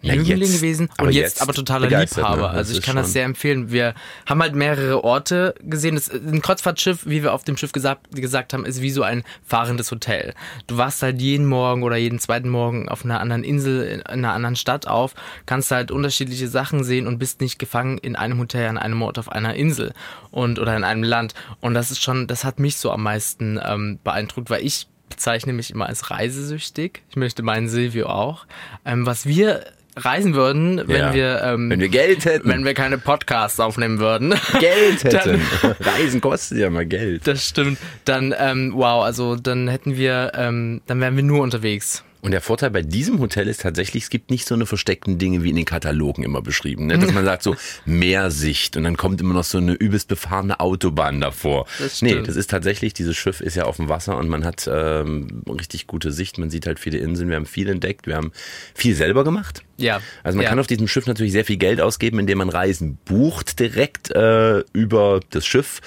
Jüngling 0.00 0.40
jetzt, 0.40 0.52
gewesen 0.52 0.88
und 1.00 1.10
jetzt, 1.10 1.14
jetzt, 1.14 1.42
aber 1.42 1.52
totaler 1.52 1.88
Liebhaber. 1.88 2.36
Ne? 2.36 2.48
Also 2.50 2.72
ich 2.72 2.82
kann 2.82 2.94
das 2.94 3.12
sehr 3.12 3.24
empfehlen. 3.24 3.72
Wir 3.72 3.94
haben 4.26 4.40
halt 4.40 4.54
mehrere 4.54 5.02
Orte 5.02 5.54
gesehen. 5.60 5.96
Das, 5.96 6.08
ein 6.08 6.40
Kreuzfahrtschiff, 6.40 7.04
wie 7.04 7.24
wir 7.24 7.32
auf 7.32 7.42
dem 7.42 7.56
Schiff 7.56 7.72
gesagt, 7.72 8.14
gesagt 8.14 8.52
haben, 8.52 8.64
ist 8.64 8.80
wie 8.80 8.90
so 8.90 9.02
ein 9.02 9.24
fahrendes 9.44 9.90
Hotel. 9.90 10.34
Du 10.68 10.76
wachst 10.76 11.02
halt 11.02 11.20
jeden 11.20 11.46
Morgen 11.46 11.82
oder 11.82 11.96
jeden 11.96 12.20
zweiten 12.20 12.48
Morgen 12.48 12.88
auf 12.88 13.04
einer 13.04 13.18
anderen 13.18 13.42
Insel, 13.42 13.84
in 13.86 14.02
einer 14.02 14.32
anderen 14.34 14.54
Stadt 14.54 14.86
auf, 14.86 15.14
kannst 15.46 15.72
halt 15.72 15.90
unterschiedliche 15.90 16.46
Sachen 16.46 16.84
sehen 16.84 17.08
und 17.08 17.18
bist 17.18 17.40
nicht 17.40 17.58
gefangen 17.58 17.98
in 17.98 18.14
einem 18.14 18.38
Hotel, 18.38 18.68
an 18.68 18.78
einem 18.78 19.02
Ort 19.02 19.18
auf 19.18 19.32
einer 19.32 19.54
Insel 19.54 19.92
und 20.30 20.60
oder 20.60 20.76
in 20.76 20.84
einem 20.84 21.02
Land. 21.02 21.34
Und 21.60 21.74
das 21.74 21.90
ist 21.90 22.02
schon, 22.02 22.28
das 22.28 22.44
hat 22.44 22.60
mich 22.60 22.76
so 22.76 22.92
am 22.92 23.02
meisten 23.02 23.58
ähm, 23.64 23.98
beeindruckt, 24.04 24.48
weil 24.48 24.64
ich 24.64 24.86
bezeichne 25.08 25.52
mich 25.52 25.70
immer 25.70 25.86
als 25.86 26.10
reisesüchtig. 26.10 27.02
Ich 27.08 27.16
möchte 27.16 27.42
meinen 27.42 27.68
Silvio 27.68 28.06
auch. 28.06 28.46
Ähm, 28.84 29.06
was 29.06 29.26
wir 29.26 29.64
reisen 30.04 30.34
würden, 30.34 30.82
wenn 30.86 31.00
ja. 31.00 31.14
wir 31.14 31.42
ähm, 31.42 31.70
wenn 31.70 31.80
wir 31.80 31.88
Geld 31.88 32.24
hätten, 32.24 32.48
wenn 32.48 32.64
wir 32.64 32.74
keine 32.74 32.98
Podcasts 32.98 33.60
aufnehmen 33.60 33.98
würden. 33.98 34.34
Geld 34.60 35.04
hätten. 35.04 35.40
Dann, 35.62 35.76
Reisen 35.80 36.20
kostet 36.20 36.58
ja 36.58 36.70
mal 36.70 36.86
Geld. 36.86 37.26
Das 37.26 37.46
stimmt. 37.46 37.78
Dann 38.04 38.34
ähm, 38.38 38.72
wow, 38.74 39.04
also 39.04 39.36
dann 39.36 39.68
hätten 39.68 39.96
wir, 39.96 40.32
ähm, 40.34 40.80
dann 40.86 41.00
wären 41.00 41.16
wir 41.16 41.22
nur 41.22 41.42
unterwegs. 41.42 42.04
Und 42.20 42.32
der 42.32 42.40
Vorteil 42.40 42.70
bei 42.70 42.82
diesem 42.82 43.20
Hotel 43.20 43.46
ist 43.46 43.60
tatsächlich, 43.60 44.04
es 44.04 44.10
gibt 44.10 44.30
nicht 44.30 44.46
so 44.46 44.54
eine 44.54 44.66
versteckten 44.66 45.18
Dinge 45.18 45.44
wie 45.44 45.50
in 45.50 45.56
den 45.56 45.64
Katalogen 45.64 46.24
immer 46.24 46.42
beschrieben. 46.42 46.86
Ne? 46.86 46.98
Dass 46.98 47.12
man 47.12 47.24
sagt 47.24 47.44
so 47.44 47.54
Meersicht 47.84 48.76
und 48.76 48.84
dann 48.84 48.96
kommt 48.96 49.20
immer 49.20 49.34
noch 49.34 49.44
so 49.44 49.58
eine 49.58 49.74
übelst 49.74 50.08
befahrene 50.08 50.58
Autobahn 50.58 51.20
davor. 51.20 51.66
Das 51.78 52.02
nee, 52.02 52.20
das 52.20 52.34
ist 52.34 52.50
tatsächlich, 52.50 52.92
dieses 52.92 53.16
Schiff 53.16 53.40
ist 53.40 53.54
ja 53.54 53.64
auf 53.64 53.76
dem 53.76 53.88
Wasser 53.88 54.16
und 54.16 54.28
man 54.28 54.44
hat 54.44 54.68
ähm, 54.72 55.42
richtig 55.48 55.86
gute 55.86 56.10
Sicht. 56.10 56.38
Man 56.38 56.50
sieht 56.50 56.66
halt 56.66 56.80
viele 56.80 56.98
Inseln. 56.98 57.28
Wir 57.28 57.36
haben 57.36 57.46
viel 57.46 57.68
entdeckt. 57.68 58.06
Wir 58.08 58.16
haben 58.16 58.32
viel 58.74 58.96
selber 58.96 59.22
gemacht. 59.22 59.62
Ja. 59.76 60.00
Also 60.24 60.36
man 60.36 60.42
ja. 60.42 60.50
kann 60.50 60.58
auf 60.58 60.66
diesem 60.66 60.88
Schiff 60.88 61.06
natürlich 61.06 61.32
sehr 61.32 61.44
viel 61.44 61.56
Geld 61.56 61.80
ausgeben, 61.80 62.18
indem 62.18 62.38
man 62.38 62.48
Reisen 62.48 62.98
bucht 63.04 63.60
direkt 63.60 64.10
äh, 64.10 64.64
über 64.72 65.20
das 65.30 65.46
Schiff. 65.46 65.80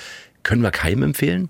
Können 0.43 0.61
wir 0.61 0.71
keinem 0.71 1.03
empfehlen. 1.03 1.49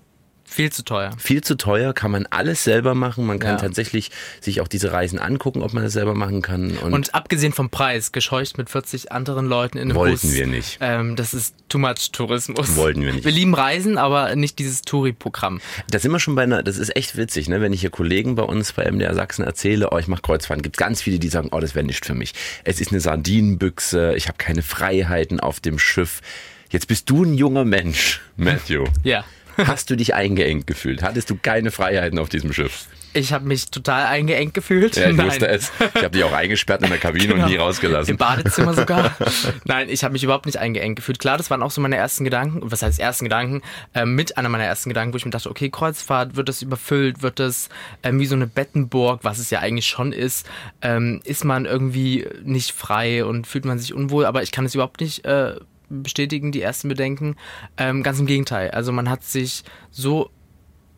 Viel 0.52 0.70
zu 0.70 0.84
teuer. 0.84 1.12
Viel 1.16 1.42
zu 1.42 1.56
teuer, 1.56 1.94
kann 1.94 2.10
man 2.10 2.26
alles 2.26 2.62
selber 2.62 2.94
machen. 2.94 3.24
Man 3.24 3.38
kann 3.38 3.52
ja. 3.52 3.56
tatsächlich 3.56 4.10
sich 4.38 4.60
auch 4.60 4.68
diese 4.68 4.92
Reisen 4.92 5.18
angucken, 5.18 5.62
ob 5.62 5.72
man 5.72 5.82
das 5.82 5.94
selber 5.94 6.14
machen 6.14 6.42
kann. 6.42 6.76
Und, 6.76 6.92
und 6.92 7.14
abgesehen 7.14 7.54
vom 7.54 7.70
Preis, 7.70 8.12
gescheucht 8.12 8.58
mit 8.58 8.68
40 8.68 9.12
anderen 9.12 9.46
Leuten 9.46 9.78
in 9.78 9.84
einem 9.84 9.94
Wollten 9.94 10.28
Bus. 10.28 10.34
wir 10.34 10.46
nicht. 10.46 10.76
Ähm, 10.82 11.16
das 11.16 11.32
ist 11.32 11.54
too 11.70 11.78
much 11.78 12.12
Tourismus. 12.12 12.76
Wollten 12.76 13.00
wir 13.00 13.14
nicht. 13.14 13.24
Wir 13.24 13.32
lieben 13.32 13.54
Reisen, 13.54 13.96
aber 13.96 14.36
nicht 14.36 14.58
dieses 14.58 14.82
Touri-Programm. 14.82 15.62
Da 15.90 15.98
sind 15.98 16.12
wir 16.12 16.20
schon 16.20 16.34
bei 16.34 16.42
einer, 16.42 16.62
das 16.62 16.76
ist 16.76 16.94
echt 16.96 17.16
witzig, 17.16 17.48
ne? 17.48 17.62
wenn 17.62 17.72
ich 17.72 17.80
hier 17.80 17.90
Kollegen 17.90 18.34
bei 18.34 18.42
uns 18.42 18.74
bei 18.74 18.90
MDR 18.90 19.14
Sachsen 19.14 19.44
erzähle, 19.44 19.88
oh, 19.90 19.98
ich 19.98 20.06
mache 20.06 20.20
Kreuzfahrten, 20.20 20.62
gibt 20.62 20.76
es 20.76 20.78
ganz 20.78 21.00
viele, 21.00 21.18
die 21.18 21.28
sagen, 21.28 21.48
oh, 21.52 21.60
das 21.60 21.74
wäre 21.74 21.86
nicht 21.86 22.04
für 22.04 22.14
mich. 22.14 22.34
Es 22.64 22.78
ist 22.78 22.92
eine 22.92 23.00
Sardinenbüchse, 23.00 24.14
ich 24.16 24.28
habe 24.28 24.36
keine 24.36 24.60
Freiheiten 24.60 25.40
auf 25.40 25.60
dem 25.60 25.78
Schiff. 25.78 26.20
Jetzt 26.68 26.88
bist 26.88 27.08
du 27.08 27.24
ein 27.24 27.34
junger 27.34 27.64
Mensch, 27.64 28.20
Matthew. 28.36 28.84
ja. 29.02 29.24
Hast 29.56 29.90
du 29.90 29.96
dich 29.96 30.14
eingeengt 30.14 30.66
gefühlt? 30.66 31.02
Hattest 31.02 31.30
du 31.30 31.36
keine 31.40 31.70
Freiheiten 31.70 32.18
auf 32.18 32.28
diesem 32.28 32.52
Schiff? 32.52 32.86
Ich 33.14 33.32
habe 33.32 33.46
mich 33.46 33.70
total 33.70 34.06
eingeengt 34.06 34.54
gefühlt. 34.54 34.96
Ja, 34.96 35.10
ich 35.10 35.16
Nein. 35.16 35.26
wusste 35.26 35.46
es. 35.46 35.70
Ich 35.94 36.02
habe 36.02 36.10
dich 36.10 36.24
auch 36.24 36.32
eingesperrt 36.32 36.82
in 36.82 36.88
der 36.88 36.98
Kabine 36.98 37.28
genau. 37.28 37.44
und 37.44 37.50
nie 37.50 37.56
rausgelassen. 37.56 38.12
Im 38.12 38.16
Badezimmer 38.16 38.72
sogar. 38.72 39.14
Nein, 39.64 39.90
ich 39.90 40.02
habe 40.02 40.12
mich 40.12 40.24
überhaupt 40.24 40.46
nicht 40.46 40.58
eingeengt 40.58 40.96
gefühlt. 40.96 41.18
Klar, 41.18 41.36
das 41.36 41.50
waren 41.50 41.62
auch 41.62 41.70
so 41.70 41.82
meine 41.82 41.96
ersten 41.96 42.24
Gedanken. 42.24 42.60
Was 42.62 42.82
heißt 42.82 42.98
ersten 42.98 43.26
Gedanken? 43.26 43.60
Äh, 43.94 44.06
mit 44.06 44.38
einer 44.38 44.48
meiner 44.48 44.64
ersten 44.64 44.88
Gedanken, 44.88 45.12
wo 45.12 45.18
ich 45.18 45.26
mir 45.26 45.30
dachte, 45.30 45.50
okay, 45.50 45.68
Kreuzfahrt, 45.68 46.36
wird 46.36 46.48
das 46.48 46.62
überfüllt? 46.62 47.20
Wird 47.20 47.38
das 47.38 47.68
ähm, 48.02 48.18
wie 48.18 48.26
so 48.26 48.34
eine 48.34 48.46
Bettenburg, 48.46 49.20
was 49.24 49.38
es 49.38 49.50
ja 49.50 49.58
eigentlich 49.58 49.86
schon 49.86 50.12
ist? 50.12 50.48
Ähm, 50.80 51.20
ist 51.24 51.44
man 51.44 51.66
irgendwie 51.66 52.26
nicht 52.44 52.72
frei 52.72 53.26
und 53.26 53.46
fühlt 53.46 53.66
man 53.66 53.78
sich 53.78 53.92
unwohl? 53.92 54.24
Aber 54.24 54.42
ich 54.42 54.52
kann 54.52 54.64
es 54.64 54.74
überhaupt 54.74 55.00
nicht 55.02 55.26
äh, 55.26 55.56
bestätigen 55.92 56.52
die 56.52 56.62
ersten 56.62 56.88
Bedenken. 56.88 57.36
Ähm, 57.76 58.02
ganz 58.02 58.18
im 58.18 58.26
Gegenteil. 58.26 58.70
Also 58.70 58.92
man 58.92 59.08
hat 59.08 59.22
sich 59.22 59.64
so 59.90 60.30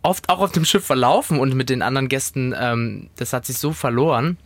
oft 0.03 0.29
auch 0.29 0.41
auf 0.41 0.53
dem 0.53 0.65
Schiff 0.65 0.85
verlaufen 0.85 1.39
und 1.39 1.55
mit 1.55 1.71
den 1.71 1.83
anderen 1.83 2.09
Gästen, 2.09 2.55
ähm, 2.59 3.11
das 3.17 3.33
hat 3.33 3.47
sich 3.47 3.59
so 3.59 3.73
verloren, 3.73 4.37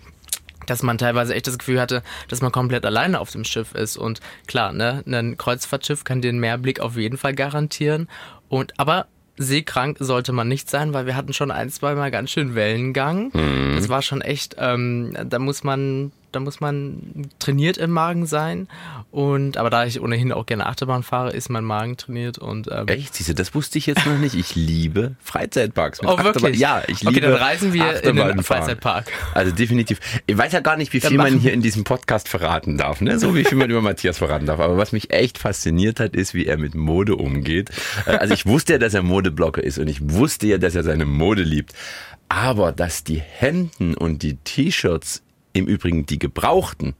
dass 0.67 0.83
man 0.83 0.99
teilweise 0.99 1.35
echt 1.35 1.47
das 1.47 1.59
Gefühl 1.59 1.81
hatte, 1.81 2.03
dass 2.29 2.41
man 2.43 2.53
komplett 2.53 2.85
alleine 2.85 3.21
auf 3.21 3.31
dem 3.31 3.45
Schiff 3.45 3.75
ist. 3.75 3.97
Und 3.97 4.21
klar, 4.47 4.73
ne, 4.73 5.03
ein 5.07 5.37
Kreuzfahrtschiff 5.37 6.05
kann 6.05 6.21
dir 6.21 6.29
einen 6.29 6.41
Mehrblick 6.41 6.81
auf 6.81 6.97
jeden 6.97 7.19
Fall 7.19 7.35
garantieren. 7.35 8.09
Und 8.49 8.79
aber 8.79 9.07
seekrank 9.39 9.97
sollte 10.01 10.33
man 10.33 10.49
nicht 10.49 10.69
sein, 10.69 10.93
weil 10.93 11.07
wir 11.07 11.17
hatten 11.17 11.33
schon 11.33 11.51
ein, 11.51 11.71
zwei 11.71 11.95
Mal 11.95 12.11
ganz 12.11 12.31
schön 12.31 12.55
Wellengang. 12.55 13.31
Mhm. 13.33 13.77
Das 13.77 13.89
war 13.89 14.03
schon 14.03 14.21
echt, 14.21 14.57
ähm, 14.59 15.17
da 15.27 15.39
muss 15.39 15.65
man 15.65 16.13
da 16.33 16.41
muss 16.41 16.61
man 16.61 17.29
trainiert 17.39 17.79
im 17.79 17.91
Magen 17.91 18.27
sein. 18.27 18.69
Und 19.11 19.57
aber 19.57 19.71
da 19.71 19.85
ich 19.85 20.01
ohnehin 20.01 20.33
auch 20.33 20.47
gerne 20.47 20.67
Achterbahn 20.67 21.03
fahre, 21.03 21.33
ist 21.33 21.49
mein 21.49 21.65
Magen 21.65 21.97
trainiert 21.97 22.39
und 22.39 22.69
ähm 22.71 22.89
echt, 22.89 23.15
siehst 23.15 23.29
du, 23.29 23.35
das 23.35 23.55
wusste 23.55 23.79
ich 23.79 23.87
jetzt 23.87 24.07
noch 24.07 24.19
nicht. 24.19 24.35
Ich 24.35 24.55
liebe 24.55 25.17
Freizeitparks. 25.21 26.01
oh 26.01 26.09
wirklich? 26.09 26.27
Achterbahn. 26.27 26.55
Ja, 26.55 26.83
ich 26.87 27.01
liebe. 27.01 27.11
Okay, 27.11 27.21
dann 27.21 27.35
reisen 27.35 27.73
wir 27.73 28.03
in 28.05 28.17
den 28.17 28.43
Freizeitpark. 28.43 29.11
Also 29.35 29.53
definitiv. 29.53 30.01
Ich 30.27 30.37
weiß 30.37 30.53
ja 30.53 30.61
gar 30.61 30.77
nicht, 30.77 30.93
wie 30.93 31.01
viel 31.01 31.17
man 31.17 31.39
hier 31.39 31.53
in 31.53 31.63
diesem 31.63 31.85
Podcast 31.85 32.29
verraten 32.29 32.79
darf, 32.79 33.01
ne? 33.01 33.19
So 33.19 33.35
wie 33.35 33.45
viel 33.45 33.59
man 33.59 33.71
über 33.71 33.83
Matthias 33.83 34.19
verraten 34.19 34.47
darf. 34.47 34.61
Aber 34.61 34.77
was 34.77 34.93
mich 34.93 35.11
echt 35.13 35.39
fasziniert 35.39 36.01
hat, 36.01 36.15
ist, 36.15 36.35
wie 36.35 36.47
er 36.47 36.59
mit 36.59 36.75
Mode 36.75 37.17
umgeht. 37.17 37.71
Äh, 38.07 38.13
also 38.13 38.35
ich 38.35 38.47
wusste 38.47 38.75
ja, 38.75 38.79
dass 38.79 38.95
er 38.95 39.03
Modeblocker 39.03 39.63
ist 39.63 39.79
und 39.79 39.89
ich 39.89 40.11
wusste 40.11 40.47
ja, 40.47 40.59
dass 40.59 40.75
er 40.75 40.83
seine 40.83 41.07
Mode 41.07 41.43
liebt. 41.43 41.73
Aber 42.29 42.73
dass 42.73 43.05
die 43.05 43.21
Hemden 43.21 43.95
und 43.95 44.23
die 44.23 44.37
T-Shirts 44.37 45.23
im 45.59 45.67
Übrigen 45.67 46.07
die 46.07 46.19
gebrauchten, 46.19 46.95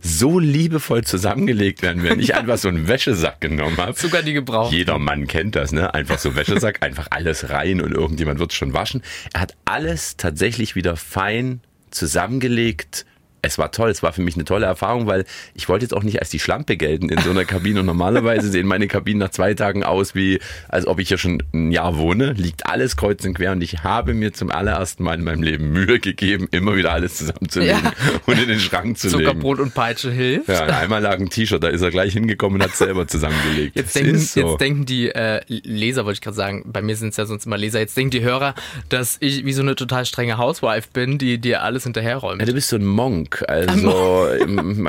so 0.00 0.38
liebevoll 0.38 1.04
zusammengelegt 1.04 1.82
werden, 1.82 2.02
wenn 2.02 2.20
ich 2.20 2.34
einfach 2.36 2.58
so 2.58 2.68
einen 2.68 2.88
Wäschesack 2.88 3.40
genommen 3.40 3.76
habe. 3.76 3.94
Sogar 3.94 4.22
die 4.22 4.32
gebrauchten. 4.32 4.76
Jeder 4.76 4.98
Mann 4.98 5.26
kennt 5.26 5.56
das, 5.56 5.72
ne? 5.72 5.92
Einfach 5.94 6.18
so 6.18 6.34
Wäschesack, 6.36 6.82
einfach 6.82 7.08
alles 7.10 7.50
rein 7.50 7.80
und 7.80 7.92
irgendjemand 7.92 8.38
wird 8.38 8.52
es 8.52 8.56
schon 8.56 8.72
waschen. 8.72 9.02
Er 9.32 9.42
hat 9.42 9.56
alles 9.64 10.16
tatsächlich 10.16 10.74
wieder 10.74 10.96
fein 10.96 11.60
zusammengelegt, 11.90 13.06
es 13.44 13.58
war 13.58 13.70
toll, 13.70 13.90
es 13.90 14.02
war 14.02 14.12
für 14.12 14.22
mich 14.22 14.34
eine 14.34 14.44
tolle 14.44 14.66
Erfahrung, 14.66 15.06
weil 15.06 15.24
ich 15.54 15.68
wollte 15.68 15.84
jetzt 15.84 15.92
auch 15.92 16.02
nicht 16.02 16.20
als 16.20 16.30
die 16.30 16.38
Schlampe 16.38 16.76
gelten 16.76 17.08
in 17.08 17.20
so 17.20 17.30
einer 17.30 17.44
Kabine. 17.44 17.80
Und 17.80 17.86
normalerweise 17.86 18.48
sehen 18.50 18.66
meine 18.66 18.86
Kabinen 18.86 19.18
nach 19.18 19.30
zwei 19.30 19.54
Tagen 19.54 19.84
aus, 19.84 20.14
wie 20.14 20.40
als 20.68 20.86
ob 20.86 20.98
ich 20.98 21.08
hier 21.08 21.18
schon 21.18 21.42
ein 21.52 21.70
Jahr 21.70 21.98
wohne. 21.98 22.32
Liegt 22.32 22.66
alles 22.66 22.96
kreuz 22.96 23.24
und 23.24 23.34
quer 23.34 23.52
und 23.52 23.62
ich 23.62 23.82
habe 23.82 24.14
mir 24.14 24.32
zum 24.32 24.50
allerersten 24.50 25.04
Mal 25.04 25.18
in 25.18 25.24
meinem 25.24 25.42
Leben 25.42 25.72
Mühe 25.72 26.00
gegeben, 26.00 26.48
immer 26.50 26.76
wieder 26.76 26.92
alles 26.92 27.16
zusammenzulegen 27.16 27.82
ja. 27.82 27.92
und 28.26 28.40
in 28.40 28.48
den 28.48 28.60
Schrank 28.60 28.98
zu 28.98 29.08
legen. 29.08 29.24
Zuckerbrot 29.24 29.60
und 29.60 29.74
Peitsche 29.74 30.10
hilft. 30.10 30.48
Ja, 30.48 30.64
einmal 30.66 31.02
lag 31.02 31.18
ein 31.18 31.28
T-Shirt, 31.28 31.62
da 31.62 31.68
ist 31.68 31.82
er 31.82 31.90
gleich 31.90 32.12
hingekommen 32.12 32.60
und 32.60 32.66
hat 32.66 32.76
selber 32.76 33.06
zusammengelegt. 33.06 33.76
Jetzt, 33.76 33.94
denken, 33.94 34.18
so. 34.18 34.40
jetzt 34.40 34.60
denken 34.60 34.86
die 34.86 35.10
äh, 35.10 35.40
Leser, 35.48 36.04
wollte 36.04 36.16
ich 36.16 36.20
gerade 36.20 36.36
sagen, 36.36 36.64
bei 36.66 36.82
mir 36.82 36.96
sind 36.96 37.10
es 37.10 37.16
ja 37.16 37.26
sonst 37.26 37.46
immer 37.46 37.58
Leser, 37.58 37.80
jetzt 37.80 37.96
denken 37.96 38.10
die 38.10 38.22
Hörer, 38.22 38.54
dass 38.88 39.16
ich 39.20 39.44
wie 39.44 39.52
so 39.52 39.62
eine 39.62 39.74
total 39.74 40.06
strenge 40.06 40.38
Housewife 40.38 40.88
bin, 40.92 41.18
die 41.18 41.38
dir 41.38 41.62
alles 41.62 41.84
hinterherräumt. 41.84 42.40
Ja, 42.40 42.46
du 42.46 42.54
bist 42.54 42.68
so 42.68 42.76
ein 42.76 42.84
Monk. 42.84 43.33
Monk. 43.40 43.48
Also 43.48 44.28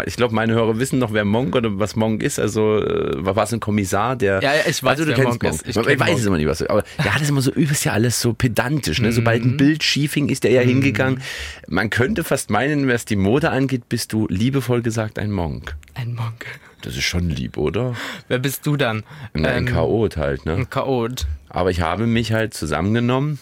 ich 0.05 0.15
glaube, 0.15 0.35
meine 0.35 0.53
Hörer 0.53 0.79
wissen 0.79 0.99
noch, 0.99 1.13
wer 1.13 1.25
Monk 1.25 1.55
oder 1.55 1.79
was 1.79 1.95
Monk 1.95 2.23
ist. 2.23 2.39
Also 2.39 2.81
äh, 2.83 3.25
war 3.25 3.37
es 3.37 3.53
ein 3.53 3.59
Kommissar, 3.59 4.15
der. 4.15 4.41
Ja, 4.41 4.53
ja 4.53 4.61
ich 4.67 4.83
weiß, 4.83 4.99
also, 4.99 5.05
du 5.05 5.13
kennst 5.13 5.41
Monk, 5.41 5.43
Monk. 5.43 5.61
Ich, 5.65 5.75
ich 5.75 5.99
weiß 5.99 6.19
es 6.19 6.25
immer 6.25 6.37
nicht, 6.37 6.47
was. 6.47 6.61
Aber 6.63 6.83
der 7.03 7.15
hat 7.15 7.21
es 7.21 7.29
immer 7.29 7.41
so 7.41 7.51
übelst 7.51 7.85
ja 7.85 7.93
alles 7.93 8.21
so 8.21 8.33
pedantisch. 8.33 9.01
Ne? 9.01 9.11
Sobald 9.11 9.43
ein 9.43 9.53
mhm. 9.53 9.57
Bild 9.57 9.83
schief 9.83 10.13
hing, 10.13 10.29
ist 10.29 10.43
der 10.43 10.51
ja 10.51 10.63
mhm. 10.63 10.69
hingegangen. 10.69 11.21
Man 11.67 11.89
könnte 11.89 12.23
fast 12.23 12.49
meinen, 12.49 12.87
was 12.87 13.05
die 13.05 13.15
Mode 13.15 13.49
angeht, 13.49 13.89
bist 13.89 14.13
du 14.13 14.27
liebevoll 14.27 14.81
gesagt 14.81 15.19
ein 15.19 15.31
Monk. 15.31 15.75
Ein 15.93 16.13
Monk. 16.13 16.45
Das 16.81 16.95
ist 16.95 17.03
schon 17.03 17.29
lieb, 17.29 17.57
oder? 17.57 17.95
Wer 18.27 18.37
bist 18.37 18.67
du 18.67 18.75
dann? 18.77 19.03
Na, 19.33 19.49
ein 19.49 19.67
ähm, 19.67 19.73
Chaot 19.73 20.17
halt, 20.17 20.45
ne? 20.45 20.53
Ein 20.53 20.69
Chaot. 20.69 21.25
Aber 21.49 21.71
ich 21.71 21.81
habe 21.81 22.05
mich 22.05 22.31
halt 22.31 22.53
zusammengenommen 22.53 23.39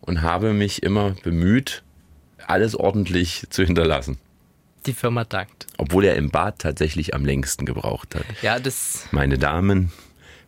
und 0.00 0.20
habe 0.20 0.52
mich 0.52 0.82
immer 0.82 1.14
bemüht, 1.22 1.82
alles 2.46 2.74
ordentlich 2.74 3.46
zu 3.50 3.64
hinterlassen. 3.64 4.18
Die 4.86 4.92
Firma 4.92 5.24
dankt. 5.24 5.66
Obwohl 5.78 6.04
er 6.04 6.16
im 6.16 6.30
Bad 6.30 6.60
tatsächlich 6.60 7.14
am 7.14 7.24
längsten 7.24 7.66
gebraucht 7.66 8.14
hat. 8.14 8.24
Ja, 8.42 8.58
das. 8.58 9.06
Meine 9.10 9.36
Damen, 9.36 9.92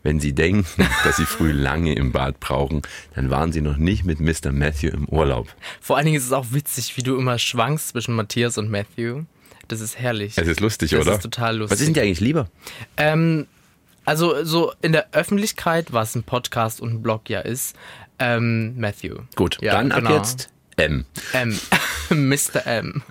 wenn 0.02 0.20
Sie 0.20 0.32
denken, 0.32 0.64
dass 1.04 1.16
Sie 1.16 1.26
früh 1.26 1.52
lange 1.52 1.94
im 1.94 2.12
Bad 2.12 2.40
brauchen, 2.40 2.82
dann 3.14 3.30
waren 3.30 3.52
Sie 3.52 3.60
noch 3.60 3.76
nicht 3.76 4.04
mit 4.04 4.20
Mr. 4.20 4.52
Matthew 4.52 4.88
im 4.88 5.08
Urlaub. 5.08 5.48
Vor 5.80 5.96
allen 5.96 6.06
Dingen 6.06 6.18
ist 6.18 6.26
es 6.26 6.32
auch 6.32 6.46
witzig, 6.52 6.96
wie 6.96 7.02
du 7.02 7.16
immer 7.16 7.38
schwankst 7.38 7.88
zwischen 7.88 8.14
Matthias 8.14 8.58
und 8.58 8.70
Matthew. 8.70 9.24
Das 9.66 9.80
ist 9.80 9.98
herrlich. 9.98 10.38
Es 10.38 10.48
ist 10.48 10.60
lustig, 10.60 10.90
das 10.90 11.00
oder? 11.00 11.10
Das 11.10 11.18
ist 11.18 11.24
total 11.24 11.56
lustig. 11.56 11.72
Was 11.72 11.80
ist 11.80 11.86
denn 11.86 11.94
dir 11.94 12.02
eigentlich 12.02 12.20
lieber? 12.20 12.48
Ähm, 12.96 13.46
also 14.04 14.42
so 14.44 14.72
in 14.80 14.92
der 14.92 15.12
Öffentlichkeit, 15.12 15.92
was 15.92 16.14
ein 16.14 16.22
Podcast 16.22 16.80
und 16.80 16.90
ein 16.90 17.02
Blog 17.02 17.28
ja 17.28 17.40
ist, 17.40 17.76
ähm, 18.18 18.78
Matthew. 18.78 19.16
Gut, 19.36 19.58
ja, 19.60 19.72
dann 19.72 19.90
genau. 19.90 20.08
ab 20.08 20.16
jetzt 20.16 20.48
M. 20.78 21.04
M. 21.32 21.58
Mr. 22.10 22.66
M. 22.66 23.02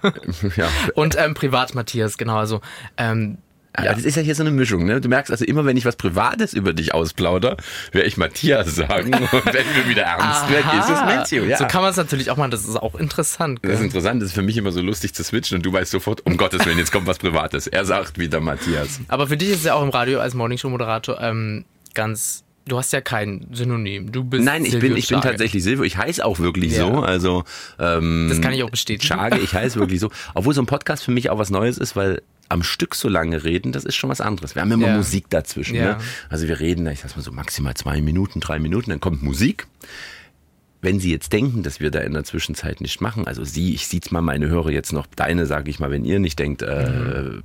ja. 0.56 0.70
Und 0.96 1.18
ähm, 1.18 1.34
privat 1.34 1.76
Matthias, 1.76 2.18
genau. 2.18 2.38
Also 2.38 2.62
ähm, 2.98 3.38
ja. 3.84 3.94
Das 3.94 4.04
ist 4.04 4.16
ja 4.16 4.24
hier 4.24 4.34
so 4.34 4.42
eine 4.42 4.52
Mischung. 4.52 4.86
Ne? 4.86 5.02
Du 5.02 5.08
merkst 5.08 5.32
also 5.32 5.46
immer, 5.46 5.66
wenn 5.66 5.78
ich 5.78 5.86
was 5.86 5.96
Privates 5.96 6.54
über 6.54 6.74
dich 6.74 6.96
ausplauder, 6.96 7.58
werde 7.92 8.08
ich 8.08 8.18
Matthias 8.18 8.74
sagen. 8.76 9.14
Und 9.14 9.32
wenn 9.32 9.76
wir 9.76 9.88
wieder 9.88 10.02
ernst 10.04 10.50
werden, 10.50 10.80
ist 10.80 10.90
es 10.90 11.00
Matthew. 11.02 11.44
Ja. 11.44 11.58
So 11.58 11.68
kann 11.68 11.84
man 11.84 11.92
es 11.92 11.98
natürlich 11.98 12.32
auch 12.32 12.38
machen. 12.38 12.50
Das 12.50 12.68
ist 12.68 12.76
auch 12.76 12.96
interessant. 12.96 13.62
Gell? 13.62 13.72
Das 13.72 13.80
ist 13.80 13.86
interessant. 13.86 14.22
Das 14.22 14.30
ist 14.30 14.36
für 14.36 14.42
mich 14.42 14.58
immer 14.58 14.72
so 14.72 14.82
lustig 14.82 15.14
zu 15.14 15.24
switchen 15.24 15.58
und 15.58 15.66
du 15.66 15.72
weißt 15.72 15.92
sofort, 15.92 16.26
um 16.26 16.38
Gottes 16.38 16.66
Willen, 16.66 16.80
jetzt 16.80 16.92
kommt 16.92 17.06
was 17.06 17.20
Privates. 17.20 17.68
Er 17.68 17.86
sagt 17.86 18.18
wieder 18.18 18.40
Matthias. 18.40 19.00
Aber 19.10 19.28
für 19.28 19.38
dich 19.38 19.50
ist 19.50 19.58
es 19.58 19.64
ja 19.66 19.76
auch 19.76 19.84
im 19.84 19.90
Radio 19.90 20.20
als 20.22 20.34
Morningshow-Moderator 20.34 21.22
ähm, 21.22 21.66
ganz 21.94 22.44
Du 22.68 22.78
hast 22.78 22.92
ja 22.94 23.02
kein 23.02 23.48
Synonym. 23.52 24.12
Du 24.12 24.24
bist 24.24 24.44
Nein, 24.44 24.66
ich 24.66 24.78
bin 24.78 24.96
ich 24.98 25.08
bin 25.08 25.22
tatsächlich 25.22 25.64
Silvio. 25.64 25.84
Ich 25.84 25.98
heiße 25.98 26.24
auch 26.24 26.40
wirklich 26.40 26.76
ja. 26.76 26.86
so. 26.86 27.00
Also 27.00 27.44
ähm, 27.80 28.28
das 28.30 28.42
kann 28.42 28.54
ich 28.54 28.64
auch 28.64 28.70
bestätigen. 28.70 29.08
Schage, 29.08 29.40
ich 29.40 29.54
heiße 29.54 29.80
wirklich 29.80 30.00
so. 30.00 30.10
Obwohl 30.34 30.54
so 30.54 30.62
ein 30.62 30.66
Podcast 30.66 31.04
für 31.04 31.12
mich 31.12 31.30
auch 31.30 31.38
was 31.38 31.50
Neues 31.50 31.78
ist, 31.78 31.96
weil 31.96 32.22
am 32.50 32.64
Stück 32.64 32.96
so 32.96 33.10
lange 33.10 33.44
reden, 33.44 33.72
das 33.72 33.84
ist 33.84 33.96
schon 33.96 34.10
was 34.10 34.22
anderes. 34.22 34.56
Wir 34.56 34.62
haben 34.62 34.72
immer 34.72 34.88
ja. 34.88 34.98
Musik 34.98 35.30
dazwischen. 35.30 35.76
Ja. 35.76 35.94
Ne? 35.94 35.98
Also 36.30 36.48
wir 36.48 36.60
reden, 36.60 36.88
ich 36.88 37.00
sag 37.00 37.16
mal 37.16 37.22
so 37.22 37.32
maximal 37.32 37.74
zwei 37.76 38.02
Minuten, 38.02 38.40
drei 38.40 38.60
Minuten, 38.60 38.90
dann 38.90 39.00
kommt 39.00 39.24
Musik. 39.24 39.68
Wenn 40.82 41.00
Sie 41.00 41.12
jetzt 41.12 41.34
denken, 41.34 41.64
dass 41.64 41.80
wir 41.80 41.90
da 41.90 42.00
in 42.00 42.14
der 42.14 42.24
Zwischenzeit 42.24 42.82
nicht 42.82 43.02
machen, 43.02 43.28
also 43.28 43.44
Sie, 43.44 43.74
ich 43.74 43.88
sieht's 43.88 44.12
mal 44.12 44.22
meine 44.22 44.48
Hörer 44.48 44.70
jetzt 44.70 44.94
noch, 44.94 45.08
deine 45.08 45.46
sage 45.46 45.70
ich 45.72 45.80
mal, 45.80 45.90
wenn 45.90 46.06
ihr 46.06 46.20
nicht 46.20 46.38
denkt, 46.38 46.62
äh, 46.62 46.90
mhm. 46.90 47.42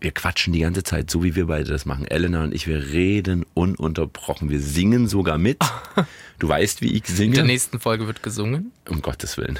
Wir 0.00 0.12
quatschen 0.12 0.52
die 0.52 0.60
ganze 0.60 0.82
Zeit, 0.82 1.10
so 1.10 1.24
wie 1.24 1.34
wir 1.34 1.46
beide 1.46 1.70
das 1.70 1.84
machen. 1.84 2.06
Elena 2.06 2.44
und 2.44 2.54
ich, 2.54 2.66
wir 2.66 2.92
reden 2.92 3.44
ununterbrochen. 3.54 4.50
Wir 4.50 4.60
singen 4.60 5.08
sogar 5.08 5.38
mit. 5.38 5.58
Du 6.38 6.48
weißt, 6.48 6.82
wie 6.82 6.96
ich 6.96 7.06
singe. 7.06 7.30
In 7.30 7.34
der 7.34 7.44
nächsten 7.44 7.80
Folge 7.80 8.06
wird 8.06 8.22
gesungen. 8.22 8.70
Um 8.88 9.02
Gottes 9.02 9.36
Willen 9.36 9.58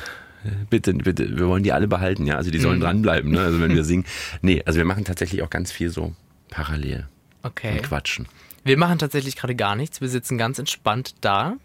bitte, 0.71 0.95
bitte, 0.95 1.37
wir 1.37 1.49
wollen 1.49 1.62
die 1.62 1.73
alle 1.73 1.88
behalten, 1.88 2.26
ja. 2.26 2.37
Also 2.37 2.50
die 2.50 2.59
sollen 2.59 2.78
mhm. 2.78 2.83
dranbleiben, 2.83 3.30
ne? 3.30 3.40
Also 3.40 3.61
wenn 3.61 3.75
wir 3.75 3.85
singen. 3.85 4.04
Nee, 4.42 4.62
also 4.64 4.78
wir 4.78 4.85
machen 4.85 5.04
tatsächlich 5.04 5.42
auch 5.42 5.50
ganz 5.50 5.73
viel 5.73 5.90
so 5.90 6.14
parallel. 6.50 7.07
Okay. 7.42 7.78
Und 7.78 7.83
quatschen. 7.83 8.26
Wir 8.64 8.76
machen 8.76 8.99
tatsächlich 8.99 9.37
gerade 9.37 9.54
gar 9.54 9.76
nichts. 9.76 10.00
Wir 10.00 10.09
sitzen 10.09 10.38
ganz 10.38 10.59
entspannt 10.59 11.14
da 11.21 11.57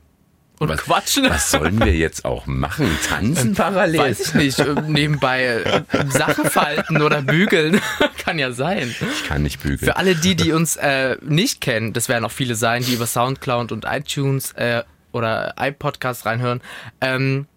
und 0.63 0.69
was, 0.69 0.81
quatschen. 0.81 1.29
Was 1.29 1.51
sollen 1.51 1.79
wir 1.79 1.95
jetzt 1.95 2.25
auch 2.25 2.45
machen? 2.45 2.89
Tanzen 3.07 3.49
ähm, 3.49 3.55
parallel? 3.55 3.99
Weiß 3.99 4.19
ich 4.19 4.33
nicht. 4.33 4.59
Ähm, 4.63 4.93
nebenbei 4.93 5.45
äh, 5.45 5.83
Sachen 6.09 6.49
falten 6.49 7.01
oder 7.01 7.21
bügeln. 7.21 7.81
kann 8.17 8.39
ja 8.39 8.51
sein. 8.51 8.95
Ich 8.99 9.27
kann 9.27 9.43
nicht 9.43 9.61
bügeln. 9.61 9.79
Für 9.79 9.97
alle 9.97 10.15
die, 10.15 10.35
die 10.35 10.53
uns 10.53 10.77
äh, 10.77 11.17
nicht 11.21 11.59
kennen, 11.59 11.91
das 11.91 12.07
werden 12.07 12.23
auch 12.23 12.31
viele 12.31 12.55
sein, 12.55 12.83
die 12.83 12.93
über 12.93 13.07
Soundcloud 13.07 13.71
und 13.71 13.85
iTunes 13.85 14.53
äh, 14.53 14.83
oder 15.11 15.55
iPodcast 15.59 16.25
reinhören. 16.25 16.61
Ähm, 17.01 17.47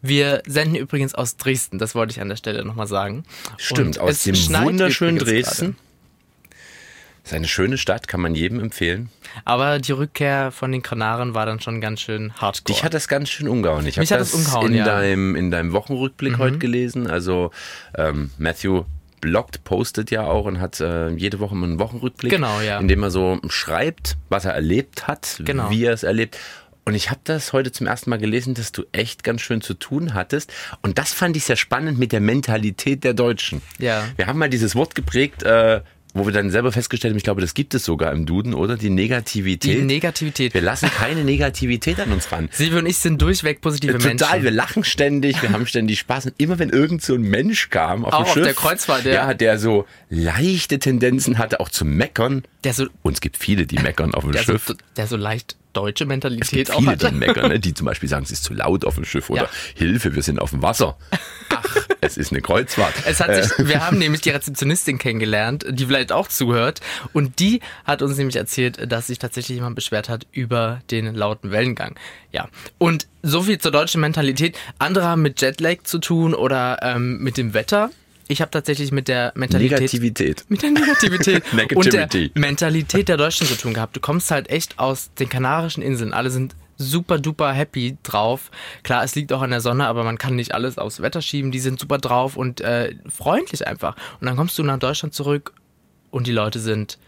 wir 0.00 0.42
senden 0.46 0.76
übrigens 0.76 1.14
aus 1.14 1.36
Dresden, 1.36 1.78
das 1.78 1.94
wollte 1.94 2.12
ich 2.12 2.20
an 2.20 2.28
der 2.28 2.36
Stelle 2.36 2.64
nochmal 2.64 2.86
sagen. 2.86 3.24
Stimmt, 3.56 3.98
Und 3.98 4.00
aus 4.00 4.22
dem 4.22 4.34
wunderschönen 4.34 5.18
Dresden. 5.18 5.76
Das 5.76 5.83
ist 7.24 7.32
eine 7.32 7.48
schöne 7.48 7.78
Stadt, 7.78 8.06
kann 8.06 8.20
man 8.20 8.34
jedem 8.34 8.60
empfehlen. 8.60 9.08
Aber 9.44 9.78
die 9.78 9.92
Rückkehr 9.92 10.52
von 10.52 10.70
den 10.70 10.82
Kanaren 10.82 11.34
war 11.34 11.46
dann 11.46 11.58
schon 11.58 11.80
ganz 11.80 12.00
schön 12.00 12.34
hardcore. 12.34 12.74
Dich 12.74 12.84
hat 12.84 12.92
das 12.92 13.08
ganz 13.08 13.30
schön 13.30 13.48
umgehauen. 13.48 13.86
Ich 13.86 13.96
habe 13.96 14.06
das, 14.06 14.30
das 14.30 14.34
umgehauen, 14.34 14.72
in, 14.72 14.78
ja. 14.78 14.84
deinem, 14.84 15.34
in 15.34 15.50
deinem 15.50 15.72
Wochenrückblick 15.72 16.34
mhm. 16.34 16.38
heute 16.38 16.58
gelesen. 16.58 17.06
Also 17.08 17.50
ähm, 17.96 18.30
Matthew 18.36 18.84
bloggt, 19.22 19.64
postet 19.64 20.10
ja 20.10 20.24
auch 20.24 20.44
und 20.44 20.60
hat 20.60 20.80
äh, 20.80 21.08
jede 21.08 21.40
Woche 21.40 21.54
einen 21.54 21.78
Wochenrückblick, 21.78 22.30
genau, 22.30 22.60
ja. 22.60 22.78
in 22.78 22.88
dem 22.88 23.02
er 23.02 23.10
so 23.10 23.40
schreibt, 23.48 24.18
was 24.28 24.44
er 24.44 24.52
erlebt 24.52 25.06
hat, 25.06 25.40
genau. 25.42 25.70
wie 25.70 25.84
er 25.84 25.94
es 25.94 26.02
erlebt. 26.02 26.38
Und 26.84 26.94
ich 26.94 27.08
habe 27.08 27.20
das 27.24 27.54
heute 27.54 27.72
zum 27.72 27.86
ersten 27.86 28.10
Mal 28.10 28.18
gelesen, 28.18 28.52
dass 28.52 28.70
du 28.70 28.82
echt 28.92 29.24
ganz 29.24 29.40
schön 29.40 29.62
zu 29.62 29.72
tun 29.72 30.12
hattest. 30.12 30.52
Und 30.82 30.98
das 30.98 31.14
fand 31.14 31.34
ich 31.38 31.44
sehr 31.44 31.56
spannend 31.56 31.98
mit 31.98 32.12
der 32.12 32.20
Mentalität 32.20 33.02
der 33.02 33.14
Deutschen. 33.14 33.62
Ja. 33.78 34.04
Wir 34.16 34.26
haben 34.26 34.38
mal 34.38 34.50
dieses 34.50 34.74
Wort 34.74 34.94
geprägt, 34.94 35.42
äh, 35.42 35.80
wo 36.14 36.24
wir 36.24 36.32
dann 36.32 36.50
selber 36.50 36.70
festgestellt 36.70 37.12
haben, 37.12 37.18
ich 37.18 37.24
glaube, 37.24 37.40
das 37.40 37.54
gibt 37.54 37.74
es 37.74 37.84
sogar 37.84 38.12
im 38.12 38.24
Duden, 38.24 38.54
oder? 38.54 38.76
Die 38.76 38.88
Negativität. 38.88 39.78
Die 39.78 39.82
Negativität. 39.82 40.54
Wir 40.54 40.60
lassen 40.60 40.88
keine 40.88 41.24
Negativität 41.24 41.98
an 41.98 42.12
uns 42.12 42.30
ran. 42.30 42.48
Silvio 42.52 42.78
und 42.78 42.86
ich 42.86 42.98
sind 42.98 43.20
durchweg 43.20 43.60
positive 43.60 43.94
Total, 43.94 44.08
Menschen. 44.08 44.24
Total, 44.24 44.42
wir 44.44 44.50
lachen 44.52 44.84
ständig, 44.84 45.42
wir 45.42 45.50
haben 45.50 45.66
ständig 45.66 45.98
Spaß. 45.98 46.26
Und 46.26 46.34
immer 46.38 46.60
wenn 46.60 46.70
irgend 46.70 47.02
so 47.02 47.14
ein 47.14 47.22
Mensch 47.22 47.68
kam 47.68 48.04
auf 48.04 48.12
auch 48.12 48.24
dem 48.24 48.26
Schiff, 48.26 48.36
auf 48.36 48.44
der 48.44 48.54
Kreuzfahrt, 48.54 49.04
ja. 49.04 49.12
ja, 49.12 49.34
der 49.34 49.58
so 49.58 49.86
leichte 50.08 50.78
Tendenzen 50.78 51.38
hatte, 51.38 51.58
auch 51.58 51.68
zu 51.68 51.84
meckern. 51.84 52.44
Der 52.62 52.74
so, 52.74 52.86
und 53.02 53.14
es 53.14 53.20
gibt 53.20 53.36
viele, 53.36 53.66
die 53.66 53.80
meckern 53.80 54.14
auf 54.14 54.22
dem 54.22 54.32
der 54.32 54.42
Schiff. 54.42 54.66
So, 54.66 54.74
der 54.96 55.08
so 55.08 55.16
leicht 55.16 55.56
deutsche 55.74 56.06
Mentalität 56.06 56.44
es 56.44 56.50
gibt 56.50 56.70
auch 56.70 56.78
viele, 56.78 56.92
hat. 56.92 57.02
die 57.02 57.14
meckern, 57.14 57.48
ne? 57.48 57.60
die 57.60 57.74
zum 57.74 57.86
Beispiel 57.86 58.08
sagen, 58.08 58.24
es 58.24 58.30
ist 58.30 58.44
zu 58.44 58.54
laut 58.54 58.84
auf 58.84 58.94
dem 58.94 59.04
Schiff 59.04 59.28
oder 59.28 59.42
ja. 59.42 59.48
Hilfe, 59.74 60.14
wir 60.14 60.22
sind 60.22 60.38
auf 60.38 60.50
dem 60.50 60.62
Wasser. 60.62 60.96
Ach, 61.50 61.64
es 62.00 62.16
ist 62.16 62.32
eine 62.32 62.40
Kreuzfahrt. 62.40 62.94
Es 63.06 63.20
hat 63.20 63.34
sich, 63.34 63.58
äh. 63.58 63.68
wir 63.68 63.86
haben 63.86 63.98
nämlich 63.98 64.20
die 64.20 64.30
Rezeptionistin 64.30 64.98
kennengelernt, 64.98 65.64
die 65.68 65.86
vielleicht 65.86 66.12
auch 66.12 66.28
zuhört 66.28 66.80
und 67.12 67.38
die 67.40 67.60
hat 67.84 68.02
uns 68.02 68.16
nämlich 68.16 68.36
erzählt, 68.36 68.90
dass 68.90 69.08
sich 69.08 69.18
tatsächlich 69.18 69.56
jemand 69.56 69.76
beschwert 69.76 70.08
hat 70.08 70.26
über 70.32 70.80
den 70.90 71.14
lauten 71.14 71.50
Wellengang. 71.50 71.96
Ja, 72.32 72.48
und 72.78 73.06
so 73.22 73.42
viel 73.42 73.58
zur 73.58 73.70
deutschen 73.70 74.00
Mentalität. 74.00 74.58
Andere 74.78 75.06
haben 75.06 75.22
mit 75.22 75.40
Jetlag 75.40 75.82
zu 75.84 75.98
tun 75.98 76.34
oder 76.34 76.78
ähm, 76.82 77.18
mit 77.18 77.36
dem 77.36 77.54
Wetter. 77.54 77.90
Ich 78.26 78.40
habe 78.40 78.50
tatsächlich 78.50 78.90
mit 78.90 79.08
der 79.08 79.32
Mentalität. 79.34 79.78
Negativität. 79.78 80.44
Mit 80.48 80.62
der 80.62 80.70
Negativität. 80.70 81.42
und 81.74 81.92
der 81.92 82.08
Mentalität 82.34 83.08
der 83.08 83.16
Deutschen 83.16 83.46
zu 83.46 83.54
tun 83.56 83.74
gehabt. 83.74 83.96
Du 83.96 84.00
kommst 84.00 84.30
halt 84.30 84.48
echt 84.48 84.78
aus 84.78 85.10
den 85.18 85.28
Kanarischen 85.28 85.82
Inseln. 85.82 86.12
Alle 86.14 86.30
sind 86.30 86.54
super 86.76 87.18
duper 87.18 87.52
happy 87.52 87.96
drauf. 88.02 88.50
Klar, 88.82 89.04
es 89.04 89.14
liegt 89.14 89.32
auch 89.32 89.42
an 89.42 89.50
der 89.50 89.60
Sonne, 89.60 89.86
aber 89.86 90.04
man 90.04 90.18
kann 90.18 90.36
nicht 90.36 90.54
alles 90.54 90.78
aufs 90.78 91.00
Wetter 91.00 91.22
schieben. 91.22 91.50
Die 91.50 91.60
sind 91.60 91.80
super 91.80 91.98
drauf 91.98 92.36
und 92.36 92.60
äh, 92.60 92.94
freundlich 93.08 93.66
einfach. 93.66 93.96
Und 94.20 94.26
dann 94.26 94.36
kommst 94.36 94.58
du 94.58 94.62
nach 94.62 94.78
Deutschland 94.78 95.14
zurück 95.14 95.52
und 96.10 96.26
die 96.26 96.32
Leute 96.32 96.60
sind 96.60 96.98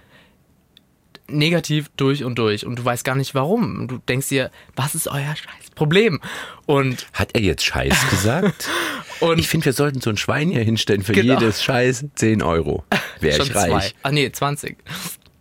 negativ 1.28 1.90
durch 1.96 2.24
und 2.24 2.38
durch 2.38 2.66
und 2.66 2.78
du 2.78 2.84
weißt 2.84 3.04
gar 3.04 3.14
nicht 3.14 3.34
warum. 3.34 3.88
Du 3.88 3.98
denkst 3.98 4.28
dir, 4.28 4.50
was 4.74 4.94
ist 4.94 5.08
euer 5.08 5.34
scheiß 5.34 5.70
Problem? 5.74 6.20
Und 6.66 7.06
hat 7.12 7.30
er 7.34 7.40
jetzt 7.40 7.64
Scheiß 7.64 8.10
gesagt? 8.10 8.68
und 9.20 9.38
ich 9.38 9.48
finde, 9.48 9.66
wir 9.66 9.72
sollten 9.72 10.00
so 10.00 10.10
ein 10.10 10.16
Schwein 10.16 10.50
hier 10.50 10.62
hinstellen 10.62 11.02
für 11.02 11.12
genau. 11.12 11.34
jedes 11.34 11.62
Scheiß 11.62 12.06
10 12.14 12.42
Euro. 12.42 12.84
Wäre 13.20 13.42
ich 13.42 13.54
reich. 13.54 13.70
Zwei. 13.70 13.92
Ach 14.02 14.10
nee, 14.10 14.30
20. 14.30 14.76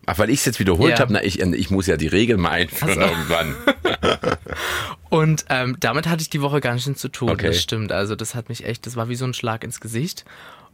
Ach, 0.06 0.18
weil 0.20 0.30
ich 0.30 0.40
es 0.40 0.46
jetzt 0.46 0.60
wiederholt 0.60 0.94
ja. 0.94 1.00
habe, 1.00 1.14
na, 1.14 1.24
ich, 1.24 1.40
ich 1.40 1.70
muss 1.72 1.88
ja 1.88 1.98
die 1.98 2.08
Regeln 2.08 2.40
mal 2.40 2.52
einführen 2.52 3.02
also. 3.02 3.14
irgendwann. 3.14 3.56
und 5.10 5.46
ähm, 5.50 5.78
damit 5.80 6.08
hatte 6.08 6.22
ich 6.22 6.30
die 6.30 6.42
Woche 6.42 6.62
ganz 6.62 6.84
schön 6.84 6.96
zu 6.96 7.10
tun, 7.10 7.30
okay. 7.30 7.48
das 7.48 7.62
stimmt. 7.62 7.92
Also 7.92 8.16
das 8.16 8.36
hat 8.36 8.50
mich 8.50 8.66
echt, 8.66 8.86
das 8.86 8.96
war 8.96 9.10
wie 9.10 9.16
so 9.16 9.26
ein 9.26 9.34
Schlag 9.34 9.64
ins 9.64 9.80
Gesicht. 9.80 10.26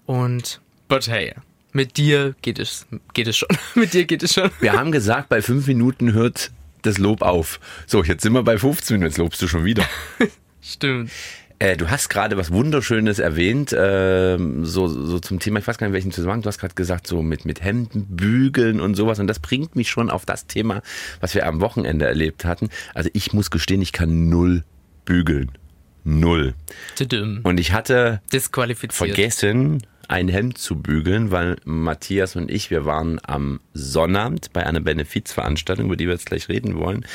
Und, 0.05 0.59
but 0.89 1.07
hey, 1.07 1.33
mit 1.71 1.97
dir 1.97 2.35
geht 2.41 2.59
es, 2.59 2.85
geht 3.13 3.27
es 3.27 3.37
schon. 3.37 3.49
mit 3.75 3.93
dir 3.93 4.05
geht 4.05 4.23
es 4.23 4.33
schon. 4.33 4.51
Wir 4.59 4.73
haben 4.73 4.91
gesagt, 4.91 5.29
bei 5.29 5.41
fünf 5.41 5.67
Minuten 5.67 6.13
hört 6.13 6.51
das 6.81 6.97
Lob 6.97 7.21
auf. 7.21 7.59
So, 7.87 8.03
jetzt 8.03 8.23
sind 8.23 8.33
wir 8.33 8.43
bei 8.43 8.57
15 8.57 8.95
Minuten, 8.95 9.11
jetzt 9.11 9.17
lobst 9.17 9.41
du 9.41 9.47
schon 9.47 9.65
wieder. 9.65 9.85
Stimmt. 10.61 11.11
Äh, 11.61 11.77
du 11.77 11.91
hast 11.91 12.09
gerade 12.09 12.37
was 12.37 12.51
Wunderschönes 12.51 13.19
erwähnt, 13.19 13.71
äh, 13.71 14.35
so, 14.63 14.87
so 14.87 15.19
zum 15.19 15.37
Thema, 15.37 15.59
ich 15.59 15.67
weiß 15.67 15.77
gar 15.77 15.85
nicht, 15.85 15.91
in 15.91 15.93
welchem 15.93 16.11
Zusammenhang, 16.11 16.41
du 16.41 16.47
hast 16.47 16.57
gerade 16.57 16.73
gesagt, 16.73 17.05
so 17.05 17.21
mit, 17.21 17.45
mit 17.45 17.63
Hemden, 17.63 18.07
Bügeln 18.09 18.81
und 18.81 18.95
sowas. 18.95 19.19
Und 19.19 19.27
das 19.27 19.37
bringt 19.37 19.75
mich 19.75 19.91
schon 19.91 20.09
auf 20.09 20.25
das 20.25 20.47
Thema, 20.47 20.81
was 21.19 21.35
wir 21.35 21.45
am 21.45 21.61
Wochenende 21.61 22.07
erlebt 22.07 22.45
hatten. 22.45 22.69
Also 22.95 23.11
ich 23.13 23.33
muss 23.33 23.51
gestehen, 23.51 23.79
ich 23.79 23.91
kann 23.91 24.27
null 24.27 24.63
bügeln. 25.05 25.51
Null. 26.03 26.55
Und 27.43 27.59
ich 27.59 27.73
hatte 27.73 28.21
vergessen, 28.91 29.83
ein 30.11 30.27
Hemd 30.29 30.57
zu 30.57 30.81
bügeln, 30.81 31.31
weil 31.31 31.55
Matthias 31.63 32.35
und 32.35 32.51
ich, 32.51 32.69
wir 32.69 32.85
waren 32.85 33.19
am 33.23 33.61
Sonnabend 33.73 34.51
bei 34.51 34.65
einer 34.65 34.81
Benefizveranstaltung, 34.81 35.85
über 35.85 35.95
die 35.95 36.07
wir 36.07 36.13
jetzt 36.13 36.25
gleich 36.25 36.49
reden 36.49 36.75
wollen. 36.75 37.05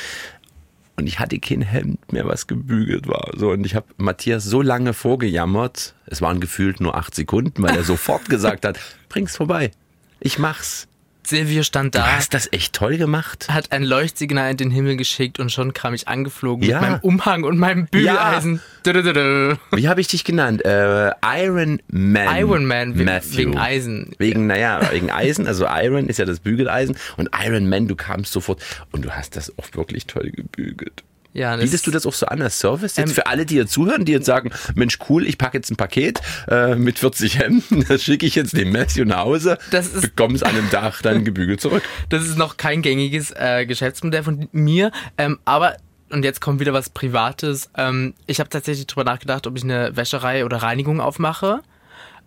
Und 0.97 1.05
ich 1.05 1.19
hatte 1.19 1.37
kein 1.39 1.61
Hemd 1.61 2.11
mehr, 2.11 2.25
was 2.25 2.47
gebügelt 2.47 3.07
war. 3.07 3.31
So, 3.37 3.51
und 3.51 3.65
ich 3.65 3.75
habe 3.75 3.85
Matthias 3.97 4.43
so 4.43 4.63
lange 4.63 4.93
vorgejammert, 4.93 5.93
es 6.07 6.21
waren 6.21 6.39
gefühlt 6.39 6.81
nur 6.81 6.95
acht 6.95 7.13
Sekunden, 7.13 7.61
weil 7.61 7.75
er 7.75 7.83
sofort 7.83 8.27
gesagt 8.29 8.65
hat, 8.65 8.79
bring's 9.09 9.37
vorbei. 9.37 9.71
Ich 10.19 10.39
mach's. 10.39 10.87
Silvio 11.27 11.63
stand 11.63 11.95
da. 11.95 11.99
Du 11.99 12.11
hast 12.13 12.33
das 12.33 12.51
echt 12.53 12.73
toll 12.73 12.97
gemacht. 12.97 13.47
Hat 13.49 13.71
ein 13.71 13.83
Leuchtsignal 13.83 14.51
in 14.51 14.57
den 14.57 14.71
Himmel 14.71 14.95
geschickt 14.95 15.39
und 15.39 15.51
schon 15.51 15.73
kam 15.73 15.93
ich 15.93 16.07
angeflogen 16.07 16.67
ja. 16.67 16.79
mit 16.79 16.89
meinem 16.89 16.99
Umhang 17.01 17.43
und 17.43 17.57
meinem 17.57 17.87
Bügeleisen. 17.87 18.61
Ja. 18.85 19.57
Wie 19.71 19.89
habe 19.89 19.99
ich 19.99 20.07
dich 20.07 20.23
genannt? 20.23 20.63
Äh, 20.63 21.11
Iron 21.23 21.81
Man. 21.91 22.37
Iron 22.37 22.65
Man 22.65 22.95
Matthew. 22.95 23.37
wegen 23.37 23.57
Eisen. 23.57 24.15
Wegen, 24.17 24.47
naja, 24.47 24.89
wegen 24.91 25.11
Eisen. 25.11 25.47
Also 25.47 25.65
Iron 25.67 26.07
ist 26.07 26.17
ja 26.17 26.25
das 26.25 26.39
Bügeleisen 26.39 26.97
und 27.17 27.29
Iron 27.43 27.67
Man, 27.67 27.87
du 27.87 27.95
kamst 27.95 28.31
sofort 28.31 28.63
und 28.91 29.03
du 29.03 29.11
hast 29.11 29.35
das 29.35 29.53
auch 29.57 29.67
wirklich 29.73 30.07
toll 30.07 30.31
gebügelt. 30.31 31.03
Ja, 31.33 31.55
Bietest 31.55 31.85
du 31.85 31.91
das 31.91 32.05
auch 32.05 32.13
so 32.13 32.25
an 32.25 32.41
als 32.41 32.59
Service? 32.59 32.97
Jetzt 32.97 33.09
ähm, 33.09 33.15
für 33.15 33.27
alle, 33.27 33.45
die 33.45 33.55
hier 33.55 33.67
zuhören, 33.67 34.05
die 34.05 34.11
jetzt 34.11 34.25
sagen, 34.25 34.51
Mensch, 34.75 34.97
cool, 35.09 35.25
ich 35.25 35.37
packe 35.37 35.57
jetzt 35.57 35.69
ein 35.69 35.75
Paket 35.75 36.21
äh, 36.47 36.75
mit 36.75 36.99
40 36.99 37.37
Hemden, 37.37 37.85
das 37.87 38.03
schicke 38.03 38.25
ich 38.25 38.35
jetzt 38.35 38.57
dem 38.57 38.71
Matthew 38.71 39.05
nach 39.05 39.19
Hause, 39.19 39.57
bekomme 40.01 40.35
es 40.35 40.43
an 40.43 40.55
einem 40.55 40.69
Tag 40.69 41.01
dann 41.03 41.23
gebügelt 41.25 41.61
zurück. 41.61 41.83
Das 42.09 42.23
ist 42.23 42.37
noch 42.37 42.57
kein 42.57 42.81
gängiges 42.81 43.31
äh, 43.31 43.65
Geschäftsmodell 43.65 44.23
von 44.23 44.47
mir, 44.51 44.91
ähm, 45.17 45.39
aber 45.45 45.77
und 46.09 46.23
jetzt 46.23 46.39
kommt 46.39 46.61
wieder 46.61 46.71
was 46.71 46.89
Privates. 46.89 47.69
Ähm, 47.75 48.13
ich 48.27 48.39
habe 48.39 48.49
tatsächlich 48.49 48.87
drüber 48.87 49.03
nachgedacht, 49.03 49.45
ob 49.45 49.57
ich 49.57 49.63
eine 49.63 49.95
Wäscherei 49.95 50.45
oder 50.45 50.57
Reinigung 50.57 51.01
aufmache 51.01 51.61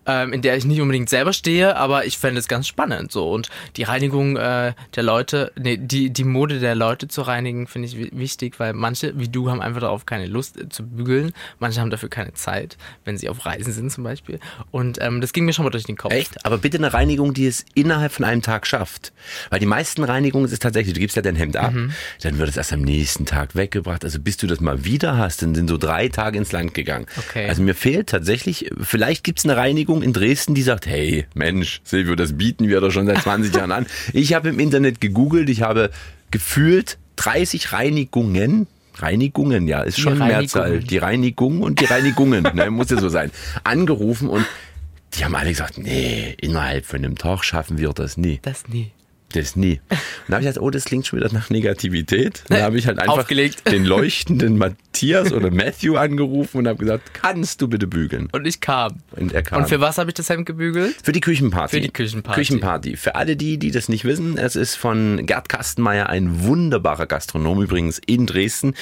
ähm, 0.06 0.32
in 0.32 0.42
der 0.42 0.56
ich 0.56 0.64
nicht 0.64 0.80
unbedingt 0.80 1.08
selber 1.08 1.32
stehe, 1.32 1.76
aber 1.76 2.06
ich 2.06 2.18
fände 2.18 2.38
es 2.38 2.48
ganz 2.48 2.66
spannend 2.66 3.12
so. 3.12 3.30
Und 3.30 3.48
die 3.76 3.82
Reinigung 3.82 4.36
äh, 4.36 4.72
der 4.94 5.02
Leute, 5.02 5.52
nee, 5.58 5.76
die, 5.76 6.10
die 6.10 6.24
Mode 6.24 6.58
der 6.58 6.74
Leute 6.74 7.08
zu 7.08 7.22
reinigen, 7.22 7.66
finde 7.66 7.88
ich 7.88 8.16
wichtig, 8.16 8.58
weil 8.58 8.72
manche, 8.72 9.18
wie 9.18 9.28
du, 9.28 9.50
haben 9.50 9.60
einfach 9.60 9.80
darauf 9.80 10.06
keine 10.06 10.26
Lust 10.26 10.58
äh, 10.58 10.68
zu 10.68 10.86
bügeln. 10.86 11.32
Manche 11.58 11.80
haben 11.80 11.90
dafür 11.90 12.08
keine 12.08 12.32
Zeit, 12.34 12.76
wenn 13.04 13.18
sie 13.18 13.28
auf 13.28 13.44
Reisen 13.44 13.72
sind 13.72 13.92
zum 13.92 14.04
Beispiel. 14.04 14.40
Und 14.70 14.98
ähm, 15.00 15.20
das 15.20 15.32
ging 15.32 15.44
mir 15.44 15.52
schon 15.52 15.64
mal 15.64 15.70
durch 15.70 15.84
den 15.84 15.96
Kopf. 15.96 16.12
Echt? 16.12 16.44
Aber 16.44 16.58
bitte 16.58 16.78
eine 16.78 16.92
Reinigung, 16.92 17.34
die 17.34 17.46
es 17.46 17.64
innerhalb 17.74 18.12
von 18.12 18.24
einem 18.24 18.42
Tag 18.42 18.66
schafft. 18.66 19.12
Weil 19.50 19.60
die 19.60 19.66
meisten 19.66 20.02
Reinigungen 20.02 20.50
ist 20.50 20.62
tatsächlich, 20.62 20.94
du 20.94 21.00
gibst 21.00 21.16
ja 21.16 21.22
dein 21.22 21.36
Hemd 21.36 21.56
ab, 21.56 21.72
mhm. 21.72 21.92
dann 22.22 22.38
wird 22.38 22.48
es 22.48 22.56
erst 22.56 22.72
am 22.72 22.80
nächsten 22.80 23.26
Tag 23.26 23.54
weggebracht. 23.54 24.04
Also 24.04 24.18
bis 24.18 24.38
du 24.38 24.46
das 24.46 24.60
mal 24.60 24.84
wieder 24.84 25.18
hast, 25.18 25.42
dann 25.42 25.54
sind 25.54 25.68
so 25.68 25.76
drei 25.76 26.08
Tage 26.08 26.38
ins 26.38 26.52
Land 26.52 26.74
gegangen. 26.74 27.06
Okay. 27.16 27.48
Also 27.48 27.62
mir 27.62 27.74
fehlt 27.74 28.08
tatsächlich, 28.08 28.70
vielleicht 28.80 29.24
gibt 29.24 29.40
es 29.40 29.44
eine 29.44 29.56
Reinigung 29.56 29.89
in 29.96 30.12
Dresden, 30.12 30.54
die 30.54 30.62
sagt, 30.62 30.86
hey 30.86 31.26
Mensch, 31.34 31.80
Silvio, 31.84 32.14
das 32.14 32.36
bieten 32.36 32.68
wir 32.68 32.80
doch 32.80 32.90
schon 32.90 33.06
seit 33.06 33.22
20 33.22 33.54
Jahren 33.56 33.72
an. 33.72 33.86
Ich 34.12 34.34
habe 34.34 34.48
im 34.48 34.58
Internet 34.58 35.00
gegoogelt, 35.00 35.48
ich 35.48 35.62
habe 35.62 35.90
gefühlt 36.30 36.98
30 37.16 37.72
Reinigungen 37.72 38.66
Reinigungen, 38.96 39.66
ja, 39.66 39.80
ist 39.80 39.98
schon 39.98 40.18
Mehrzahl. 40.18 40.80
Die 40.80 40.98
Reinigung 40.98 41.62
und 41.62 41.80
die 41.80 41.86
Reinigungen, 41.86 42.42
ne, 42.54 42.70
muss 42.70 42.90
ja 42.90 42.98
so 42.98 43.08
sein. 43.08 43.30
Angerufen 43.64 44.28
und 44.28 44.44
die 45.14 45.24
haben 45.24 45.34
alle 45.34 45.50
gesagt, 45.50 45.78
nee, 45.78 46.34
innerhalb 46.40 46.84
von 46.84 46.98
einem 46.98 47.16
Tag 47.16 47.44
schaffen 47.44 47.78
wir 47.78 47.92
das 47.92 48.16
nie. 48.16 48.38
Das 48.42 48.68
nie. 48.68 48.92
Das 49.32 49.54
nie. 49.54 49.80
Und 49.88 49.98
da 50.28 50.34
habe 50.34 50.42
ich 50.42 50.48
gesagt, 50.48 50.62
oh, 50.64 50.70
das 50.70 50.84
klingt 50.84 51.06
schon 51.06 51.20
wieder 51.20 51.32
nach 51.32 51.50
Negativität. 51.50 52.42
Dann 52.48 52.62
habe 52.62 52.78
ich 52.78 52.86
halt 52.86 52.98
einfach 52.98 53.18
Aufgelegt. 53.18 53.62
den 53.70 53.84
leuchtenden 53.84 54.58
Matthias 54.58 55.32
oder 55.32 55.50
Matthew 55.50 55.96
angerufen 55.96 56.58
und 56.58 56.68
habe 56.68 56.78
gesagt, 56.78 57.14
kannst 57.14 57.62
du 57.62 57.68
bitte 57.68 57.86
bügeln? 57.86 58.28
Und 58.32 58.46
ich 58.46 58.60
kam. 58.60 58.98
Und 59.12 59.32
er 59.32 59.42
kam. 59.42 59.62
Und 59.62 59.68
für 59.68 59.80
was 59.80 59.98
habe 59.98 60.10
ich 60.10 60.14
das 60.14 60.28
Hemd 60.28 60.46
gebügelt? 60.46 60.96
Für 61.02 61.12
die 61.12 61.20
Küchenparty. 61.20 61.76
Für 61.76 61.80
die 61.80 61.92
Küchenparty. 61.92 62.40
Küchenparty. 62.40 62.96
Für 62.96 63.14
alle 63.14 63.36
die, 63.36 63.58
die 63.58 63.70
das 63.70 63.88
nicht 63.88 64.04
wissen, 64.04 64.36
es 64.36 64.56
ist 64.56 64.74
von 64.74 65.24
Gerd 65.26 65.48
Kastenmeier, 65.48 66.08
ein 66.08 66.42
wunderbarer 66.42 67.06
Gastronom 67.06 67.62
übrigens 67.62 68.00
in 68.04 68.26
Dresden 68.26 68.74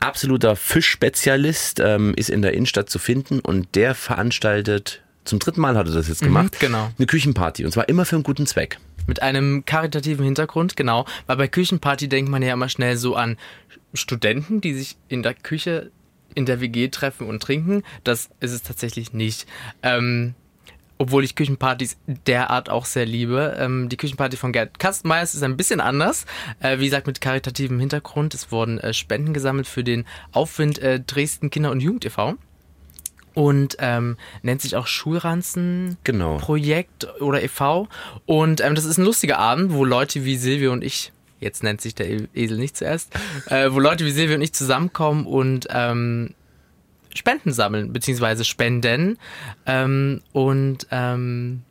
absoluter 0.00 0.56
Fischspezialist, 0.56 1.80
ähm, 1.80 2.14
ist 2.16 2.30
in 2.30 2.42
der 2.42 2.54
Innenstadt 2.54 2.90
zu 2.90 2.98
finden 2.98 3.40
und 3.40 3.74
der 3.74 3.94
veranstaltet, 3.94 5.02
zum 5.24 5.38
dritten 5.38 5.60
Mal 5.60 5.76
hat 5.76 5.88
er 5.88 5.94
das 5.94 6.08
jetzt 6.08 6.22
mhm, 6.22 6.26
gemacht, 6.26 6.54
mhm, 6.54 6.66
genau. 6.66 6.90
eine 6.96 7.06
Küchenparty 7.06 7.64
und 7.64 7.72
zwar 7.72 7.88
immer 7.88 8.04
für 8.04 8.16
einen 8.16 8.22
guten 8.22 8.46
Zweck. 8.46 8.78
Mit 9.08 9.22
einem 9.22 9.64
karitativen 9.64 10.24
Hintergrund, 10.24 10.76
genau. 10.76 11.06
Weil 11.26 11.38
bei 11.38 11.48
Küchenparty 11.48 12.08
denkt 12.08 12.30
man 12.30 12.42
ja 12.42 12.52
immer 12.52 12.68
schnell 12.68 12.98
so 12.98 13.16
an 13.16 13.38
Studenten, 13.94 14.60
die 14.60 14.74
sich 14.74 14.98
in 15.08 15.22
der 15.22 15.32
Küche 15.32 15.90
in 16.34 16.44
der 16.44 16.60
WG 16.60 16.88
treffen 16.88 17.26
und 17.26 17.42
trinken. 17.42 17.82
Das 18.04 18.28
ist 18.40 18.52
es 18.52 18.62
tatsächlich 18.62 19.14
nicht. 19.14 19.46
Ähm, 19.82 20.34
obwohl 20.98 21.24
ich 21.24 21.36
Küchenpartys 21.36 21.96
derart 22.06 22.68
auch 22.68 22.84
sehr 22.84 23.06
liebe. 23.06 23.56
Ähm, 23.58 23.88
die 23.88 23.96
Küchenparty 23.96 24.36
von 24.36 24.52
Gerd 24.52 24.78
Kastenmeyers 24.78 25.34
ist 25.34 25.42
ein 25.42 25.56
bisschen 25.56 25.80
anders. 25.80 26.26
Äh, 26.60 26.78
wie 26.78 26.84
gesagt, 26.84 27.06
mit 27.06 27.22
karitativem 27.22 27.80
Hintergrund. 27.80 28.34
Es 28.34 28.52
wurden 28.52 28.78
äh, 28.78 28.92
Spenden 28.92 29.32
gesammelt 29.32 29.68
für 29.68 29.84
den 29.84 30.04
Aufwind 30.32 30.80
äh, 30.80 31.00
Dresden 31.00 31.48
Kinder- 31.48 31.70
und 31.70 31.80
Jugend 31.80 32.04
e.V 32.04 32.36
und 33.38 33.76
ähm, 33.78 34.16
nennt 34.42 34.60
sich 34.60 34.74
auch 34.74 34.88
Schulranzen 34.88 35.96
genau. 36.02 36.38
Projekt 36.38 37.06
oder 37.20 37.40
e.V. 37.40 37.86
Und 38.26 38.60
ähm, 38.60 38.74
das 38.74 38.84
ist 38.84 38.98
ein 38.98 39.04
lustiger 39.04 39.38
Abend, 39.38 39.72
wo 39.72 39.84
Leute 39.84 40.24
wie 40.24 40.36
Silvia 40.36 40.70
und 40.70 40.82
ich, 40.82 41.12
jetzt 41.38 41.62
nennt 41.62 41.80
sich 41.80 41.94
der 41.94 42.08
Esel 42.34 42.58
nicht 42.58 42.76
zuerst, 42.76 43.14
äh, 43.46 43.70
wo 43.70 43.78
Leute 43.78 44.04
wie 44.04 44.10
Silvia 44.10 44.34
und 44.34 44.42
ich 44.42 44.54
zusammenkommen 44.54 45.24
und 45.24 45.68
ähm, 45.70 46.34
Spenden 47.14 47.52
sammeln, 47.52 47.92
beziehungsweise 47.92 48.44
spenden. 48.44 49.18
Ähm, 49.66 50.20
und 50.32 50.88
ähm, 50.90 51.62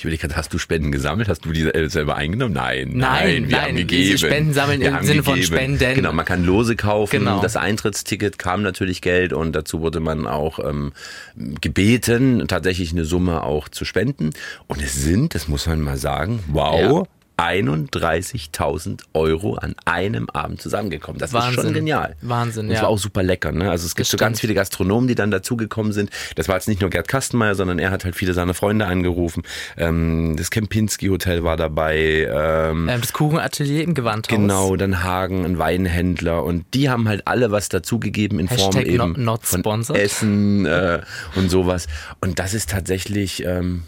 ich 0.00 0.04
überlege 0.04 0.22
gerade, 0.22 0.36
hast 0.36 0.50
du 0.54 0.56
Spenden 0.56 0.92
gesammelt? 0.92 1.28
Hast 1.28 1.44
du 1.44 1.52
die 1.52 1.70
selber 1.90 2.16
eingenommen? 2.16 2.54
Nein, 2.54 2.92
nein, 2.94 2.98
nein 2.98 3.48
wir 3.50 3.56
nein, 3.58 3.68
haben 3.68 3.76
gegeben. 3.76 4.16
Spenden 4.16 4.54
sammeln 4.54 4.80
wir 4.80 4.88
im 4.88 4.94
Sinne 4.94 5.20
gegeben. 5.20 5.24
von 5.24 5.42
Spenden. 5.42 5.94
Genau, 5.94 6.12
man 6.14 6.24
kann 6.24 6.42
Lose 6.42 6.74
kaufen. 6.74 7.18
Genau. 7.18 7.42
Das 7.42 7.56
Eintrittsticket 7.56 8.38
kam 8.38 8.62
natürlich 8.62 9.02
Geld 9.02 9.34
und 9.34 9.52
dazu 9.52 9.82
wurde 9.82 10.00
man 10.00 10.26
auch 10.26 10.58
ähm, 10.58 10.94
gebeten, 11.36 12.48
tatsächlich 12.48 12.92
eine 12.92 13.04
Summe 13.04 13.42
auch 13.42 13.68
zu 13.68 13.84
spenden. 13.84 14.30
Und 14.68 14.80
es 14.80 14.94
sind, 14.94 15.34
das 15.34 15.48
muss 15.48 15.66
man 15.66 15.82
mal 15.82 15.98
sagen, 15.98 16.42
wow, 16.46 16.80
ja. 16.80 17.02
31.000 17.40 19.00
Euro 19.14 19.54
an 19.54 19.74
einem 19.86 20.28
Abend 20.28 20.60
zusammengekommen. 20.60 21.18
Das 21.18 21.32
Wahnsinn. 21.32 21.58
ist 21.58 21.64
schon 21.64 21.72
genial. 21.72 22.16
Wahnsinn, 22.20 22.68
ja. 22.68 22.76
Es 22.76 22.82
war 22.82 22.90
auch 22.90 22.98
super 22.98 23.22
lecker. 23.22 23.50
Ne? 23.50 23.70
Also 23.70 23.86
es 23.86 23.94
gibt 23.94 24.06
das 24.06 24.10
so 24.10 24.16
stimmt. 24.18 24.20
ganz 24.20 24.40
viele 24.40 24.52
Gastronomen, 24.54 25.08
die 25.08 25.14
dann 25.14 25.30
dazugekommen 25.30 25.92
sind. 25.92 26.10
Das 26.36 26.48
war 26.48 26.56
jetzt 26.56 26.68
nicht 26.68 26.82
nur 26.82 26.90
Gerd 26.90 27.08
Kastenmeier, 27.08 27.54
sondern 27.54 27.78
er 27.78 27.90
hat 27.90 28.04
halt 28.04 28.14
viele 28.14 28.34
seiner 28.34 28.52
Freunde 28.52 28.86
angerufen. 28.86 29.42
Ähm, 29.78 30.36
das 30.36 30.50
Kempinski 30.50 31.06
Hotel 31.08 31.42
war 31.42 31.56
dabei. 31.56 32.28
Ähm, 32.30 32.88
ähm 32.90 33.00
das 33.00 33.14
Kuchenatelier 33.14 33.84
im 33.84 33.94
Gewandhaus. 33.94 34.36
Genau, 34.36 34.76
dann 34.76 35.02
Hagen, 35.02 35.46
ein 35.46 35.58
Weinhändler. 35.58 36.44
Und 36.44 36.66
die 36.74 36.90
haben 36.90 37.08
halt 37.08 37.26
alle 37.26 37.50
was 37.50 37.70
dazugegeben 37.70 38.38
in 38.38 38.48
Hashtag 38.48 38.72
Form 38.72 38.84
eben 38.84 39.24
not, 39.24 39.40
not 39.42 39.64
von 39.64 39.96
Essen 39.96 40.66
äh, 40.66 41.00
und 41.36 41.48
sowas. 41.48 41.86
Und 42.20 42.38
das 42.38 42.52
ist 42.52 42.68
tatsächlich... 42.68 43.44
Ähm, 43.46 43.84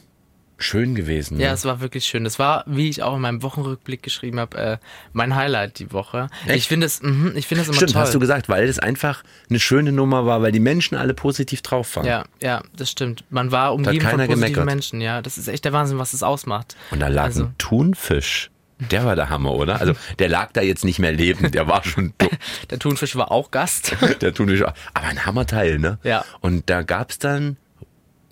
schön 0.63 0.95
gewesen. 0.95 1.39
Ja, 1.39 1.49
ne? 1.49 1.55
es 1.55 1.65
war 1.65 1.81
wirklich 1.81 2.05
schön. 2.07 2.25
Das 2.25 2.39
war, 2.39 2.65
wie 2.67 2.89
ich 2.89 3.03
auch 3.03 3.15
in 3.17 3.21
meinem 3.21 3.43
Wochenrückblick 3.43 4.03
geschrieben 4.03 4.41
habe, 4.41 4.57
äh, 4.57 4.79
mein 5.13 5.35
Highlight 5.35 5.79
die 5.79 5.93
Woche. 5.93 6.29
Echt? 6.47 6.57
Ich 6.57 6.69
finde 6.69 6.87
es, 6.87 7.03
mh, 7.03 7.33
ich 7.35 7.47
finde 7.47 7.63
es 7.63 7.69
immer 7.69 7.77
Stimmt, 7.77 7.93
toll. 7.93 8.03
hast 8.03 8.15
du 8.15 8.21
gesagt, 8.21 8.49
weil 8.49 8.69
es 8.69 8.79
einfach 8.79 9.23
eine 9.51 9.61
schöne 9.61 9.93
Nummer 9.93 10.27
war, 10.27 10.43
weil 10.43 10.53
die 10.53 10.61
Menschen 10.61 10.97
alle 10.97 11.15
positiv 11.15 11.63
drauf 11.63 11.97
waren. 11.97 12.07
Ja, 12.07 12.25
ja, 12.41 12.63
das 12.77 12.91
stimmt. 12.91 13.25
Man 13.31 13.51
war 13.53 13.75
umgeben 13.75 14.01
von 14.01 14.11
positiven 14.13 14.41
gemeckert. 14.41 14.65
Menschen. 14.65 15.01
Ja, 15.01 15.23
das 15.23 15.39
ist 15.39 15.49
echt 15.49 15.65
der 15.65 15.73
Wahnsinn, 15.73 15.99
was 15.99 16.13
es 16.13 16.23
ausmacht. 16.23 16.77
Und 16.91 17.01
da 17.01 17.09
lag 17.09 17.25
also. 17.25 17.45
ein 17.45 17.55
Thunfisch. 17.59 18.51
Der 18.91 19.05
war 19.05 19.15
der 19.15 19.31
Hammer, 19.31 19.53
oder? 19.53 19.81
Also 19.81 19.95
der 20.19 20.29
lag 20.29 20.51
da 20.53 20.61
jetzt 20.61 20.85
nicht 20.85 20.99
mehr 20.99 21.13
lebend, 21.13 21.55
der 21.55 21.69
war 21.69 21.85
schon 21.85 22.15
dumm. 22.19 22.31
der 22.71 22.79
Thunfisch 22.79 23.15
war 23.15 23.31
auch 23.31 23.51
Gast. 23.53 23.95
der 24.21 24.35
Thunfisch, 24.35 24.63
aber 24.63 24.75
ein 25.07 25.25
Hammerteil, 25.25 25.79
ne? 25.79 25.99
Ja. 26.03 26.25
Und 26.41 26.69
da 26.69 26.83
gab 26.83 27.11
es 27.11 27.19
dann 27.19 27.57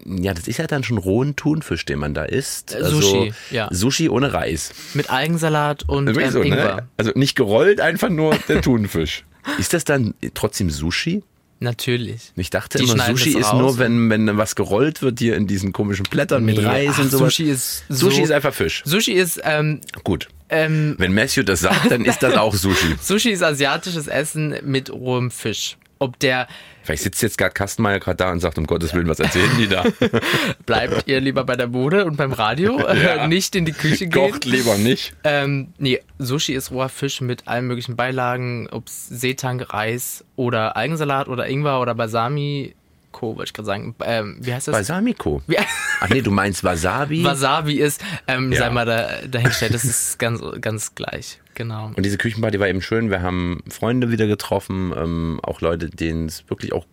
ja, 0.04 0.34
das 0.34 0.48
ist 0.48 0.58
ja 0.58 0.66
dann 0.66 0.84
schon 0.84 0.98
rohen 0.98 1.36
Thunfisch, 1.36 1.84
den 1.84 1.98
man 1.98 2.14
da 2.14 2.24
isst. 2.24 2.74
Also 2.74 3.00
Sushi, 3.00 3.32
ja. 3.50 3.68
Sushi 3.70 4.08
ohne 4.08 4.32
Reis. 4.32 4.72
Mit 4.94 5.10
Algensalat 5.10 5.88
und 5.88 6.08
ähm, 6.08 6.30
so, 6.30 6.42
Ingwer. 6.42 6.76
Ne? 6.76 6.88
Also 6.96 7.12
nicht 7.14 7.36
gerollt, 7.36 7.80
einfach 7.80 8.08
nur 8.08 8.36
der 8.48 8.62
Thunfisch. 8.62 9.24
ist 9.58 9.72
das 9.72 9.84
dann 9.84 10.14
trotzdem 10.34 10.70
Sushi? 10.70 11.22
Natürlich. 11.62 12.32
Ich 12.36 12.48
dachte 12.48 12.78
Die 12.78 12.84
immer, 12.84 13.04
Sushi 13.04 13.36
ist 13.36 13.52
nur, 13.52 13.76
wenn, 13.76 14.08
wenn 14.08 14.38
was 14.38 14.56
gerollt 14.56 15.02
wird 15.02 15.18
hier 15.18 15.36
in 15.36 15.46
diesen 15.46 15.72
komischen 15.72 16.04
Blättern 16.04 16.46
nee, 16.46 16.54
mit 16.54 16.64
Reis 16.64 16.92
ach, 16.94 17.00
und 17.00 17.10
sowas. 17.10 17.34
Sushi 17.34 17.50
ist 17.50 17.84
Sushi 17.90 18.16
so, 18.16 18.22
ist 18.22 18.30
einfach 18.30 18.54
Fisch. 18.54 18.82
Sushi 18.86 19.12
ist 19.12 19.40
ähm, 19.44 19.82
gut. 20.02 20.28
Ähm, 20.48 20.94
wenn 20.96 21.12
Matthew 21.12 21.42
das 21.42 21.60
sagt, 21.60 21.90
dann 21.90 22.06
ist 22.06 22.22
das 22.22 22.34
auch 22.38 22.54
Sushi. 22.54 22.96
Sushi 23.02 23.30
ist 23.30 23.42
asiatisches 23.42 24.06
Essen 24.06 24.54
mit 24.64 24.90
rohem 24.90 25.30
Fisch. 25.30 25.76
Ob 26.00 26.18
der 26.18 26.48
Vielleicht 26.82 27.02
sitzt 27.02 27.22
jetzt 27.22 27.38
gerade 27.38 27.52
Kastenmeier 27.52 28.00
gerade 28.00 28.16
da 28.16 28.32
und 28.32 28.40
sagt, 28.40 28.58
um 28.58 28.66
Gottes 28.66 28.94
Willen, 28.94 29.06
was 29.06 29.20
erzählen 29.20 29.50
die 29.58 29.68
da? 29.68 29.84
Bleibt 30.66 31.06
ihr 31.06 31.20
lieber 31.20 31.44
bei 31.44 31.54
der 31.54 31.66
Bude 31.66 32.06
und 32.06 32.16
beim 32.16 32.32
Radio, 32.32 32.80
ja. 32.94 33.28
nicht 33.28 33.54
in 33.54 33.66
die 33.66 33.72
Küche 33.72 34.06
gehen. 34.08 34.30
Kocht 34.32 34.46
lieber 34.46 34.78
nicht. 34.78 35.14
Ähm, 35.22 35.74
nee, 35.78 36.00
Sushi 36.18 36.54
ist 36.54 36.70
roher 36.70 36.88
Fisch 36.88 37.20
mit 37.20 37.46
allen 37.46 37.66
möglichen 37.66 37.96
Beilagen, 37.96 38.66
ob 38.70 38.88
es 38.88 39.08
Seetang, 39.08 39.60
Reis 39.60 40.24
oder 40.36 40.76
Eigensalat 40.76 41.28
oder 41.28 41.46
Ingwer 41.46 41.80
oder 41.80 41.94
Balsami 41.94 42.74
Balsamico, 43.10 43.36
wollte 43.36 43.48
ich 43.48 43.52
gerade 43.52 43.66
sagen. 43.66 43.94
Ähm, 44.04 44.38
wie 44.40 44.52
heißt 44.52 44.68
das? 44.68 44.72
Balsamico? 44.72 45.42
Wie, 45.46 45.56
Ach 46.00 46.08
nee, 46.08 46.22
du 46.22 46.30
meinst 46.30 46.64
Wasabi? 46.64 47.24
Wasabi 47.24 47.74
ist, 47.74 48.02
ähm, 48.26 48.52
ja. 48.52 48.58
sei 48.58 48.70
mal 48.70 48.86
da, 48.86 49.08
dahingestellt, 49.26 49.74
das 49.74 49.84
ist 49.84 50.18
ganz, 50.18 50.40
ganz 50.60 50.94
gleich. 50.94 51.40
Genau. 51.60 51.92
Und 51.94 52.06
diese 52.06 52.16
Küchenparty 52.16 52.58
war 52.58 52.68
eben 52.68 52.80
schön. 52.80 53.10
Wir 53.10 53.20
haben 53.20 53.62
Freunde 53.68 54.10
wieder 54.10 54.26
getroffen, 54.26 54.94
ähm, 54.96 55.40
auch 55.42 55.60
Leute, 55.60 55.90
denen 55.90 56.24
es 56.24 56.48
wirklich 56.48 56.72
auch 56.72 56.86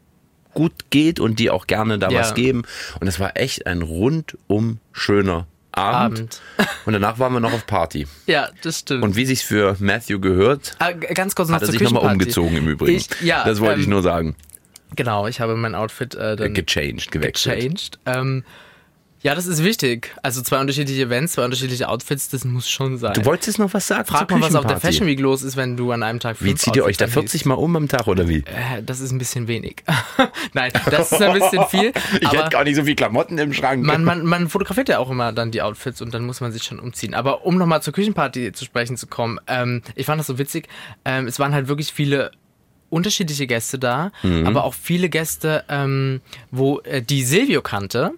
gut 0.54 0.74
geht 0.90 1.22
und 1.22 1.40
die 1.40 1.50
auch 1.50 1.68
gerne 1.68 1.98
da 1.98 2.10
ja. 2.10 2.20
was 2.20 2.34
geben. 2.34 2.64
Und 3.00 3.08
es 3.08 3.18
war 3.18 3.38
echt 3.38 3.66
ein 3.66 3.82
rundum 3.82 4.80
schöner 4.92 5.48
Abend. 5.72 6.20
Abend. 6.20 6.42
Und 6.86 6.94
danach 6.94 7.20
waren 7.20 7.32
wir 7.32 7.40
noch 7.40 7.54
auf 7.54 7.66
Party. 7.66 8.08
Ja, 8.26 8.50
das 8.64 8.80
stimmt. 8.80 9.04
Und 9.04 9.16
wie 9.16 9.26
sich's 9.26 9.44
für 9.44 9.78
Matthew 9.80 10.20
gehört, 10.20 10.76
ah, 10.80 10.92
ganz 10.92 11.36
kurz 11.36 11.48
noch 11.50 11.58
hat 11.58 11.62
er 11.62 11.68
sich 11.68 11.80
nochmal 11.80 12.12
umgezogen 12.12 12.58
im 12.58 12.68
Übrigen. 12.68 12.98
Ich, 12.98 13.08
ja, 13.22 13.46
das 13.46 13.62
wollte 13.62 13.76
ähm, 13.76 13.82
ich 13.82 13.88
nur 13.88 14.02
sagen. 14.02 14.36
Genau, 14.96 15.28
ich 15.28 15.40
habe 15.40 15.56
mein 15.56 15.76
Outfit 15.76 16.16
äh, 16.16 16.36
gechanged, 16.50 17.12
gewechselt. 17.12 17.60
Gechanged. 17.60 18.00
Ähm, 18.06 18.44
ja, 19.22 19.34
das 19.34 19.48
ist 19.48 19.64
wichtig. 19.64 20.16
Also 20.22 20.42
zwei 20.42 20.60
unterschiedliche 20.60 21.02
Events, 21.02 21.34
zwei 21.34 21.46
unterschiedliche 21.46 21.90
Outfits, 21.90 22.30
das 22.30 22.46
muss 22.46 22.70
schon 22.70 22.98
sein. 22.98 23.14
Du 23.14 23.26
wolltest 23.26 23.58
noch 23.58 23.74
was 23.74 23.88
sagen? 23.88 24.06
Frag 24.06 24.30
mal, 24.30 24.42
was 24.42 24.54
auf 24.54 24.66
der 24.66 24.80
Fashion 24.80 25.08
Week 25.08 25.20
los 25.20 25.42
ist, 25.42 25.58
wenn 25.58 25.76
du 25.76 25.92
an 25.92 26.04
einem 26.04 26.20
Tag 26.20 26.38
Wie 26.40 26.54
zieht 26.54 26.76
ihr 26.76 26.84
euch 26.84 26.98
da 26.98 27.08
40 27.08 27.46
Mal 27.46 27.56
um 27.56 27.76
am 27.76 27.88
Tag 27.88 28.08
oder 28.08 28.30
wie? 28.30 28.40
Äh, 28.40 28.84
das 28.86 29.00
ist 29.00 29.12
ein 29.12 29.18
bisschen 29.18 29.48
wenig. 29.48 29.84
Nein, 30.54 30.72
das 30.90 31.12
ist 31.12 31.22
ein 31.22 31.34
bisschen 31.34 31.66
viel. 31.66 31.94
ich 32.22 32.32
hätte 32.32 32.50
gar 32.50 32.64
nicht 32.64 32.76
so 32.76 32.84
viel 32.84 32.96
Klamotten 32.96 33.38
im 33.40 33.54
Schrank. 33.54 33.84
Man, 33.84 34.04
man, 34.04 34.24
man 34.24 34.50
fotografiert 34.50 34.90
ja 34.90 35.00
auch 35.00 35.10
immer 35.10 35.32
dann 35.34 35.52
die 35.52 35.64
Outfits 35.64 36.02
und 36.02 36.14
dann 36.14 36.24
muss 36.24 36.40
man 36.40 36.52
sich 36.52 36.64
schon 36.64 36.80
umziehen. 36.80 37.16
Aber 37.16 37.46
um 37.46 37.58
nochmal 37.58 37.82
zur 37.82 37.94
Küchenparty 37.94 38.52
zu 38.52 38.66
sprechen 38.66 38.98
zu 38.98 39.08
kommen, 39.08 39.40
ähm, 39.48 39.82
ich 39.96 40.06
fand 40.06 40.20
das 40.20 40.28
so 40.28 40.38
witzig. 40.38 40.68
Ähm, 41.06 41.26
es 41.26 41.40
waren 41.40 41.54
halt 41.54 41.68
wirklich 41.68 41.92
viele 41.92 42.32
unterschiedliche 42.90 43.48
Gäste 43.48 43.80
da, 43.80 44.12
mhm. 44.22 44.46
aber 44.46 44.64
auch 44.64 44.74
viele 44.74 45.10
Gäste, 45.10 45.64
ähm, 45.70 46.22
wo 46.52 46.80
äh, 46.82 47.02
die 47.02 47.24
Silvio 47.24 47.62
kannte 47.62 48.14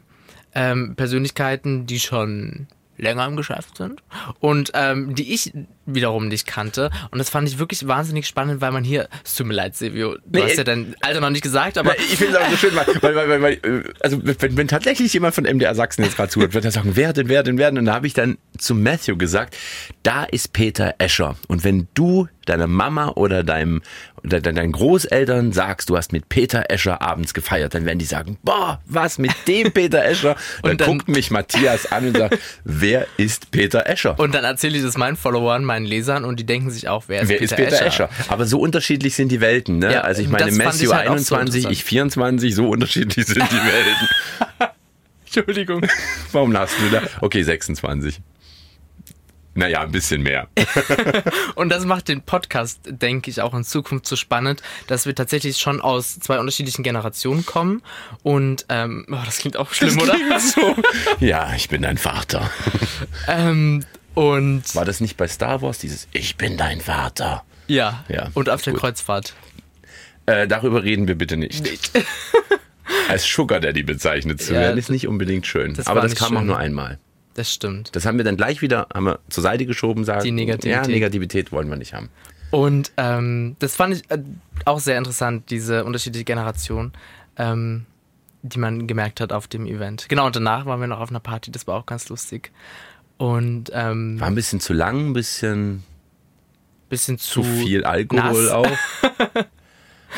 ähm, 0.53 0.95
Persönlichkeiten, 0.95 1.85
die 1.85 1.99
schon 1.99 2.67
länger 2.99 3.25
im 3.25 3.35
Geschäft 3.35 3.77
sind 3.77 4.03
und 4.39 4.71
ähm, 4.73 5.15
die 5.15 5.33
ich 5.33 5.53
wiederum 5.85 6.27
nicht 6.27 6.45
kannte. 6.45 6.91
Und 7.11 7.17
das 7.17 7.29
fand 7.29 7.47
ich 7.47 7.57
wirklich 7.57 7.87
wahnsinnig 7.87 8.27
spannend, 8.27 8.61
weil 8.61 8.71
man 8.71 8.83
hier, 8.83 9.07
es 9.23 9.35
tut 9.35 9.47
mir 9.47 9.53
leid, 9.53 9.75
Silvio, 9.75 10.15
du 10.15 10.39
nee, 10.39 10.43
hast 10.43 10.57
ja 10.57 10.63
dein 10.63 10.95
Alter 11.01 11.21
noch 11.21 11.29
nicht 11.29 11.41
gesagt, 11.41 11.77
aber. 11.77 11.97
Ich 11.97 12.17
finde 12.17 12.37
es 12.37 12.43
auch 12.43 12.49
so 12.49 12.57
schön, 12.57 12.75
weil, 12.75 13.15
weil, 13.15 13.29
weil, 13.29 13.41
weil 13.41 13.53
äh, 13.53 13.83
also 14.01 14.19
wenn, 14.23 14.57
wenn 14.57 14.67
tatsächlich 14.67 15.13
jemand 15.13 15.33
von 15.33 15.45
MDR 15.45 15.73
Sachsen 15.73 16.03
jetzt 16.03 16.17
gerade 16.17 16.29
zuhört, 16.29 16.53
wird 16.53 16.65
er 16.65 16.71
sagen, 16.71 16.91
wer 16.95 17.13
denn, 17.13 17.29
wer 17.29 17.43
denn, 17.43 17.57
wer 17.57 17.71
denn? 17.71 17.79
Und 17.79 17.85
da 17.85 17.93
habe 17.93 18.07
ich 18.07 18.13
dann 18.13 18.37
zu 18.57 18.75
Matthew 18.75 19.17
gesagt, 19.17 19.57
da 20.03 20.25
ist 20.25 20.53
Peter 20.53 20.95
Escher. 20.97 21.35
Und 21.47 21.63
wenn 21.63 21.87
du 21.93 22.27
deiner 22.45 22.67
Mama 22.67 23.09
oder 23.09 23.43
deinem 23.43 23.81
deinen 24.23 24.71
Großeltern 24.71 25.51
sagst, 25.51 25.89
du 25.89 25.97
hast 25.97 26.11
mit 26.11 26.29
Peter 26.29 26.65
Escher 26.69 27.01
abends 27.01 27.33
gefeiert, 27.33 27.73
dann 27.73 27.85
werden 27.85 27.99
die 27.99 28.05
sagen, 28.05 28.37
boah, 28.43 28.81
was 28.85 29.17
mit 29.17 29.31
dem 29.47 29.71
Peter 29.71 30.03
Escher? 30.03 30.35
Und 30.61 30.69
dann, 30.69 30.77
dann 30.77 30.97
guckt 30.97 31.07
mich 31.07 31.31
Matthias 31.31 31.91
an 31.91 32.07
und 32.07 32.17
sagt, 32.17 32.37
wer 32.63 33.07
ist 33.17 33.51
Peter 33.51 33.87
Escher? 33.87 34.19
Und 34.19 34.33
dann 34.35 34.43
erzähle 34.43 34.77
ich 34.77 34.83
das 34.83 34.97
meinen 34.97 35.17
Followern, 35.17 35.63
meinen 35.63 35.85
Lesern 35.85 36.25
und 36.25 36.39
die 36.39 36.45
denken 36.45 36.69
sich 36.71 36.87
auch, 36.87 37.05
wer 37.07 37.21
ist, 37.21 37.29
wer 37.29 37.37
Peter, 37.37 37.57
ist 37.57 37.63
Peter 37.63 37.85
Escher? 37.85 38.09
Escher? 38.09 38.31
Aber 38.31 38.45
so 38.45 38.59
unterschiedlich 38.59 39.15
sind 39.15 39.31
die 39.31 39.41
Welten, 39.41 39.79
ne? 39.79 39.93
Ja, 39.93 40.01
also 40.01 40.21
ich 40.21 40.29
meine, 40.29 40.51
Matthew 40.51 40.91
halt 40.93 41.07
21, 41.09 41.63
so 41.63 41.69
ich 41.69 41.83
24, 41.83 42.55
so 42.55 42.69
unterschiedlich 42.69 43.25
sind 43.25 43.43
die 43.51 43.55
Welten. 44.61 44.69
Entschuldigung. 45.25 45.85
Warum 46.31 46.51
lachst 46.51 46.75
du 46.79 46.89
da? 46.89 47.03
Okay, 47.21 47.43
26. 47.43 48.19
Naja, 49.59 49.81
ein 49.81 49.91
bisschen 49.91 50.23
mehr. 50.23 50.47
und 51.55 51.67
das 51.67 51.83
macht 51.83 52.07
den 52.07 52.21
Podcast, 52.21 52.79
denke 52.85 53.29
ich, 53.29 53.41
auch 53.41 53.53
in 53.53 53.65
Zukunft 53.65 54.07
so 54.07 54.15
spannend, 54.15 54.63
dass 54.87 55.05
wir 55.05 55.13
tatsächlich 55.13 55.57
schon 55.57 55.81
aus 55.81 56.17
zwei 56.17 56.39
unterschiedlichen 56.39 56.81
Generationen 56.81 57.45
kommen. 57.45 57.81
Und 58.23 58.65
ähm, 58.69 59.05
oh, 59.11 59.17
das 59.25 59.39
klingt 59.39 59.57
auch 59.57 59.73
schlimm, 59.73 59.97
das 59.97 60.07
oder? 60.07 60.39
So. 60.39 60.75
ja, 61.19 61.53
ich 61.55 61.67
bin 61.67 61.81
dein 61.81 61.97
Vater. 61.97 62.49
ähm, 63.27 63.83
und 64.13 64.73
War 64.75 64.85
das 64.85 65.01
nicht 65.01 65.17
bei 65.17 65.27
Star 65.27 65.61
Wars 65.61 65.79
dieses 65.79 66.07
Ich 66.13 66.37
bin 66.37 66.55
dein 66.55 66.79
Vater? 66.79 67.43
Ja. 67.67 68.05
ja 68.07 68.29
und 68.35 68.49
auf 68.49 68.61
der 68.61 68.71
gut. 68.71 68.81
Kreuzfahrt. 68.81 69.33
Äh, 70.25 70.47
darüber 70.47 70.83
reden 70.83 71.09
wir 71.09 71.15
bitte 71.15 71.35
nicht. 71.35 71.63
nicht. 71.63 71.91
Als 73.09 73.25
Sugar 73.25 73.59
Daddy 73.59 73.83
bezeichnet 73.83 74.41
zu 74.41 74.53
ja, 74.53 74.61
werden, 74.61 74.77
ist 74.77 74.89
nicht 74.89 75.05
unbedingt 75.05 75.45
schön. 75.45 75.73
Das 75.73 75.87
Aber 75.87 75.99
das 75.99 76.15
kam 76.15 76.29
schön. 76.29 76.37
auch 76.37 76.43
nur 76.43 76.57
einmal. 76.57 76.97
Das 77.39 77.53
stimmt. 77.53 77.95
Das 77.95 78.05
haben 78.05 78.17
wir 78.17 78.25
dann 78.25 78.35
gleich 78.35 78.61
wieder 78.61 78.87
haben 78.93 79.05
wir 79.05 79.19
zur 79.29 79.41
Seite 79.41 79.65
geschoben, 79.65 80.03
sagen. 80.03 80.25
Die 80.25 80.31
Negativität. 80.31 80.85
Ja, 80.85 80.91
Negativität 80.91 81.53
wollen 81.53 81.69
wir 81.69 81.77
nicht 81.77 81.93
haben. 81.93 82.09
Und 82.51 82.91
ähm, 82.97 83.55
das 83.59 83.77
fand 83.77 83.93
ich 83.93 84.11
äh, 84.11 84.21
auch 84.65 84.81
sehr 84.81 84.97
interessant, 84.97 85.49
diese 85.49 85.85
unterschiedliche 85.85 86.25
Generation, 86.25 86.91
ähm, 87.37 87.85
die 88.41 88.59
man 88.59 88.87
gemerkt 88.87 89.21
hat 89.21 89.31
auf 89.31 89.47
dem 89.47 89.65
Event. 89.65 90.09
Genau, 90.09 90.25
und 90.25 90.35
danach 90.35 90.65
waren 90.65 90.81
wir 90.81 90.87
noch 90.87 90.99
auf 90.99 91.11
einer 91.11 91.21
Party, 91.21 91.49
das 91.49 91.65
war 91.65 91.77
auch 91.77 91.85
ganz 91.85 92.09
lustig. 92.09 92.51
Und 93.15 93.71
ähm, 93.73 94.19
war 94.19 94.27
ein 94.27 94.35
bisschen 94.35 94.59
zu 94.59 94.73
lang, 94.73 95.11
ein 95.11 95.13
bisschen 95.13 95.83
bisschen 96.89 97.17
zu, 97.17 97.41
zu 97.41 97.43
viel 97.43 97.85
Alkohol 97.85 98.43
nass. 98.43 98.51
auch. 98.51 98.67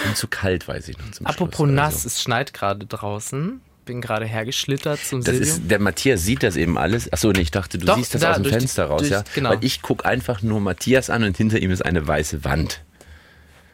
Und 0.07 0.17
zu 0.17 0.27
kalt, 0.27 0.67
weiß 0.67 0.87
ich 0.87 0.97
noch. 0.97 1.11
Zum 1.11 1.27
Apropos 1.27 1.67
Schluss, 1.67 1.69
nass, 1.69 1.93
also. 1.97 2.07
es 2.07 2.21
schneit 2.23 2.53
gerade 2.55 2.87
draußen 2.87 3.61
bin 3.91 3.99
gerade 3.99 4.25
hergeschlittert 4.25 4.99
zum 4.99 5.21
das 5.21 5.35
Ist, 5.35 5.69
der 5.69 5.79
Matthias 5.79 6.23
sieht 6.23 6.43
das 6.43 6.55
eben 6.55 6.77
alles. 6.77 7.11
Achso, 7.11 7.31
nee, 7.31 7.41
ich 7.41 7.51
dachte, 7.51 7.77
du 7.77 7.85
Doch, 7.85 7.97
siehst 7.97 8.13
das 8.15 8.21
da, 8.21 8.31
aus 8.31 8.37
dem 8.37 8.45
Fenster 8.45 8.85
die, 8.85 8.89
raus, 8.89 9.01
durch, 9.01 9.11
ja? 9.11 9.23
Genau. 9.35 9.49
Weil 9.49 9.57
ich 9.61 9.81
gucke 9.81 10.05
einfach 10.05 10.41
nur 10.41 10.61
Matthias 10.61 11.09
an 11.09 11.23
und 11.23 11.35
hinter 11.35 11.59
ihm 11.59 11.71
ist 11.71 11.81
eine 11.83 12.07
weiße 12.07 12.45
Wand. 12.45 12.83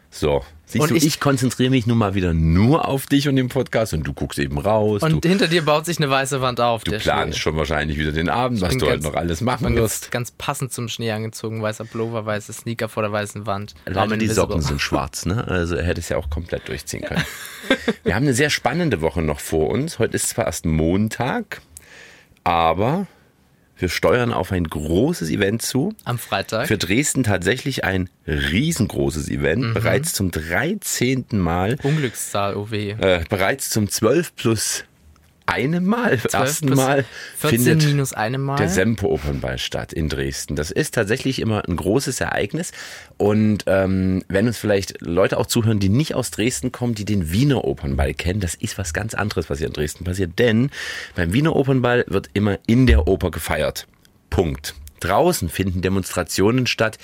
So. 0.09 0.43
Siehst 0.69 0.81
und 0.81 0.91
du, 0.91 0.95
ich, 0.95 1.05
ich, 1.05 1.19
konzentriere 1.21 1.69
mich 1.69 1.87
nun 1.87 1.97
mal 1.97 2.13
wieder 2.13 2.33
nur 2.33 2.89
auf 2.89 3.05
dich 3.05 3.29
und 3.29 3.37
den 3.37 3.47
Podcast 3.47 3.93
und 3.93 4.03
du 4.03 4.11
guckst 4.11 4.37
eben 4.37 4.57
raus. 4.57 5.01
Und 5.01 5.23
du, 5.23 5.29
hinter 5.29 5.47
dir 5.47 5.63
baut 5.63 5.85
sich 5.85 5.97
eine 5.97 6.09
weiße 6.09 6.41
Wand 6.41 6.59
auf. 6.59 6.83
Du 6.83 6.91
planst 6.91 7.37
Schnee. 7.37 7.41
schon 7.41 7.55
wahrscheinlich 7.55 7.97
wieder 7.97 8.11
den 8.11 8.27
Abend, 8.27 8.59
was 8.59 8.73
du 8.73 8.79
ganz, 8.79 8.91
heute 8.91 9.03
noch 9.03 9.13
alles 9.13 9.39
machen 9.39 9.75
wirst. 9.75 10.11
Ganz, 10.11 10.27
ganz 10.27 10.31
passend 10.31 10.73
zum 10.73 10.89
Schnee 10.89 11.11
angezogen, 11.11 11.61
weißer 11.61 11.85
Pullover, 11.85 12.25
weiße 12.25 12.51
Sneaker 12.51 12.89
vor 12.89 13.01
der 13.01 13.13
weißen 13.13 13.45
Wand. 13.45 13.75
Leider 13.85 14.17
die 14.17 14.27
Socken 14.27 14.61
sind 14.61 14.81
schwarz, 14.81 15.25
ne? 15.25 15.47
Also 15.47 15.75
er 15.75 15.85
hätte 15.85 16.01
es 16.01 16.09
ja 16.09 16.17
auch 16.17 16.29
komplett 16.29 16.67
durchziehen 16.67 17.03
können. 17.03 17.23
Wir 18.03 18.15
haben 18.15 18.23
eine 18.23 18.33
sehr 18.33 18.49
spannende 18.49 18.99
Woche 18.99 19.21
noch 19.21 19.39
vor 19.39 19.69
uns. 19.69 19.99
Heute 19.99 20.17
ist 20.17 20.27
zwar 20.27 20.47
erst 20.47 20.65
Montag, 20.65 21.61
aber 22.43 23.07
wir 23.77 23.89
steuern 23.89 24.33
auf 24.33 24.51
ein 24.51 24.63
großes 24.63 25.29
Event 25.29 25.61
zu. 25.61 25.93
Am 26.03 26.17
Freitag. 26.17 26.67
Für 26.67 26.77
Dresden 26.77 27.23
tatsächlich 27.23 27.83
ein 27.83 28.09
riesengroßes 28.27 29.29
Event. 29.29 29.63
Mhm. 29.63 29.73
Bereits 29.73 30.13
zum 30.13 30.31
13. 30.31 31.25
Mal. 31.31 31.77
Unglückszahl, 31.83 32.55
oh 32.55 32.71
weh. 32.71 32.91
Äh, 32.91 33.23
bereits 33.29 33.69
zum 33.69 33.89
12 33.89 34.35
plus 34.35 34.83
einem 35.47 35.85
Mal, 35.85 36.19
ersten 36.31 36.69
Mal 36.75 37.05
findet 37.35 37.83
minus 37.85 38.13
einem 38.13 38.41
Mal. 38.41 38.57
der 38.57 38.69
Sempo 38.69 39.07
Opernball 39.07 39.57
statt 39.57 39.93
in 39.93 40.09
Dresden. 40.09 40.55
Das 40.55 40.71
ist 40.71 40.93
tatsächlich 40.93 41.39
immer 41.39 41.67
ein 41.67 41.75
großes 41.75 42.21
Ereignis. 42.21 42.71
Und 43.17 43.63
ähm, 43.65 44.23
wenn 44.27 44.47
uns 44.47 44.57
vielleicht 44.57 45.01
Leute 45.01 45.37
auch 45.37 45.47
zuhören, 45.47 45.79
die 45.79 45.89
nicht 45.89 46.15
aus 46.15 46.31
Dresden 46.31 46.71
kommen, 46.71 46.95
die 46.95 47.05
den 47.05 47.31
Wiener 47.31 47.63
Opernball 47.63 48.13
kennen, 48.13 48.39
das 48.39 48.53
ist 48.53 48.77
was 48.77 48.93
ganz 48.93 49.13
anderes, 49.13 49.49
was 49.49 49.57
hier 49.57 49.67
in 49.67 49.73
Dresden 49.73 50.03
passiert. 50.03 50.37
Denn 50.37 50.69
beim 51.15 51.33
Wiener 51.33 51.55
Opernball 51.55 52.05
wird 52.07 52.29
immer 52.33 52.59
in 52.67 52.85
der 52.85 53.07
Oper 53.07 53.31
gefeiert. 53.31 53.87
Punkt. 54.29 54.75
Draußen 54.99 55.49
finden 55.49 55.81
Demonstrationen 55.81 56.67
statt 56.67 56.97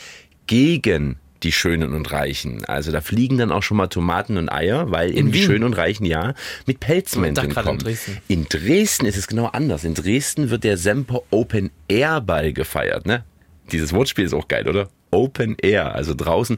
gegen 0.48 1.18
die 1.44 1.52
Schönen 1.52 1.94
und 1.94 2.12
Reichen. 2.12 2.66
Also 2.66 2.92
da 2.92 3.02
fliegen 3.02 3.38
dann 3.38 3.52
auch 3.52 3.64
schon 3.64 3.78
mal 3.78 3.88
Tomaten 3.88 4.38
und 4.38 4.50
Eier, 4.50 4.92
weil 4.92 5.12
in 5.12 5.18
eben 5.18 5.32
die 5.32 5.44
Schönen 5.44 5.64
und 5.64 5.74
Reichen 5.74 6.06
ja 6.06 6.34
mit 6.66 6.80
Pelzmänteln 6.80 7.54
kommen. 7.54 7.80
In 7.80 7.84
Dresden. 7.84 8.18
in 8.28 8.46
Dresden 8.50 9.06
ist 9.06 9.18
es 9.18 9.28
genau 9.28 9.48
anders. 9.48 9.84
In 9.84 9.94
Dresden 9.94 10.50
wird 10.50 10.64
der 10.64 10.78
Semper 10.78 11.22
Open 11.32 11.72
Air 11.88 12.22
Ball 12.22 12.54
gefeiert. 12.54 13.06
Ne? 13.06 13.24
Dieses 13.72 13.94
Wortspiel 13.94 14.26
ist 14.26 14.34
auch 14.34 14.48
geil, 14.48 14.68
oder? 14.68 14.90
Open 15.12 15.56
Air, 15.62 15.94
also 15.94 16.16
draußen. 16.16 16.58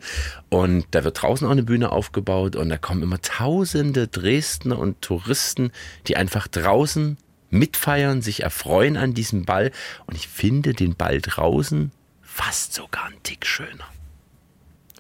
Und 0.50 0.86
da 0.92 1.04
wird 1.04 1.22
draußen 1.22 1.46
auch 1.46 1.52
eine 1.52 1.64
Bühne 1.64 1.92
aufgebaut 1.92 2.56
und 2.56 2.70
da 2.70 2.78
kommen 2.78 3.04
immer 3.04 3.22
tausende 3.22 4.08
Dresdner 4.08 4.80
und 4.80 5.02
Touristen, 5.02 5.72
die 6.08 6.16
einfach 6.16 6.48
draußen 6.48 7.18
mitfeiern, 7.50 8.22
sich 8.22 8.44
erfreuen 8.44 8.98
an 8.98 9.14
diesem 9.14 9.46
Ball. 9.46 9.72
Und 10.06 10.16
ich 10.16 10.28
finde 10.28 10.74
den 10.74 10.96
Ball 10.96 11.20
draußen 11.22 11.92
fast 12.22 12.74
sogar 12.74 13.06
ein 13.06 13.24
Tick 13.24 13.46
schöner. 13.46 13.86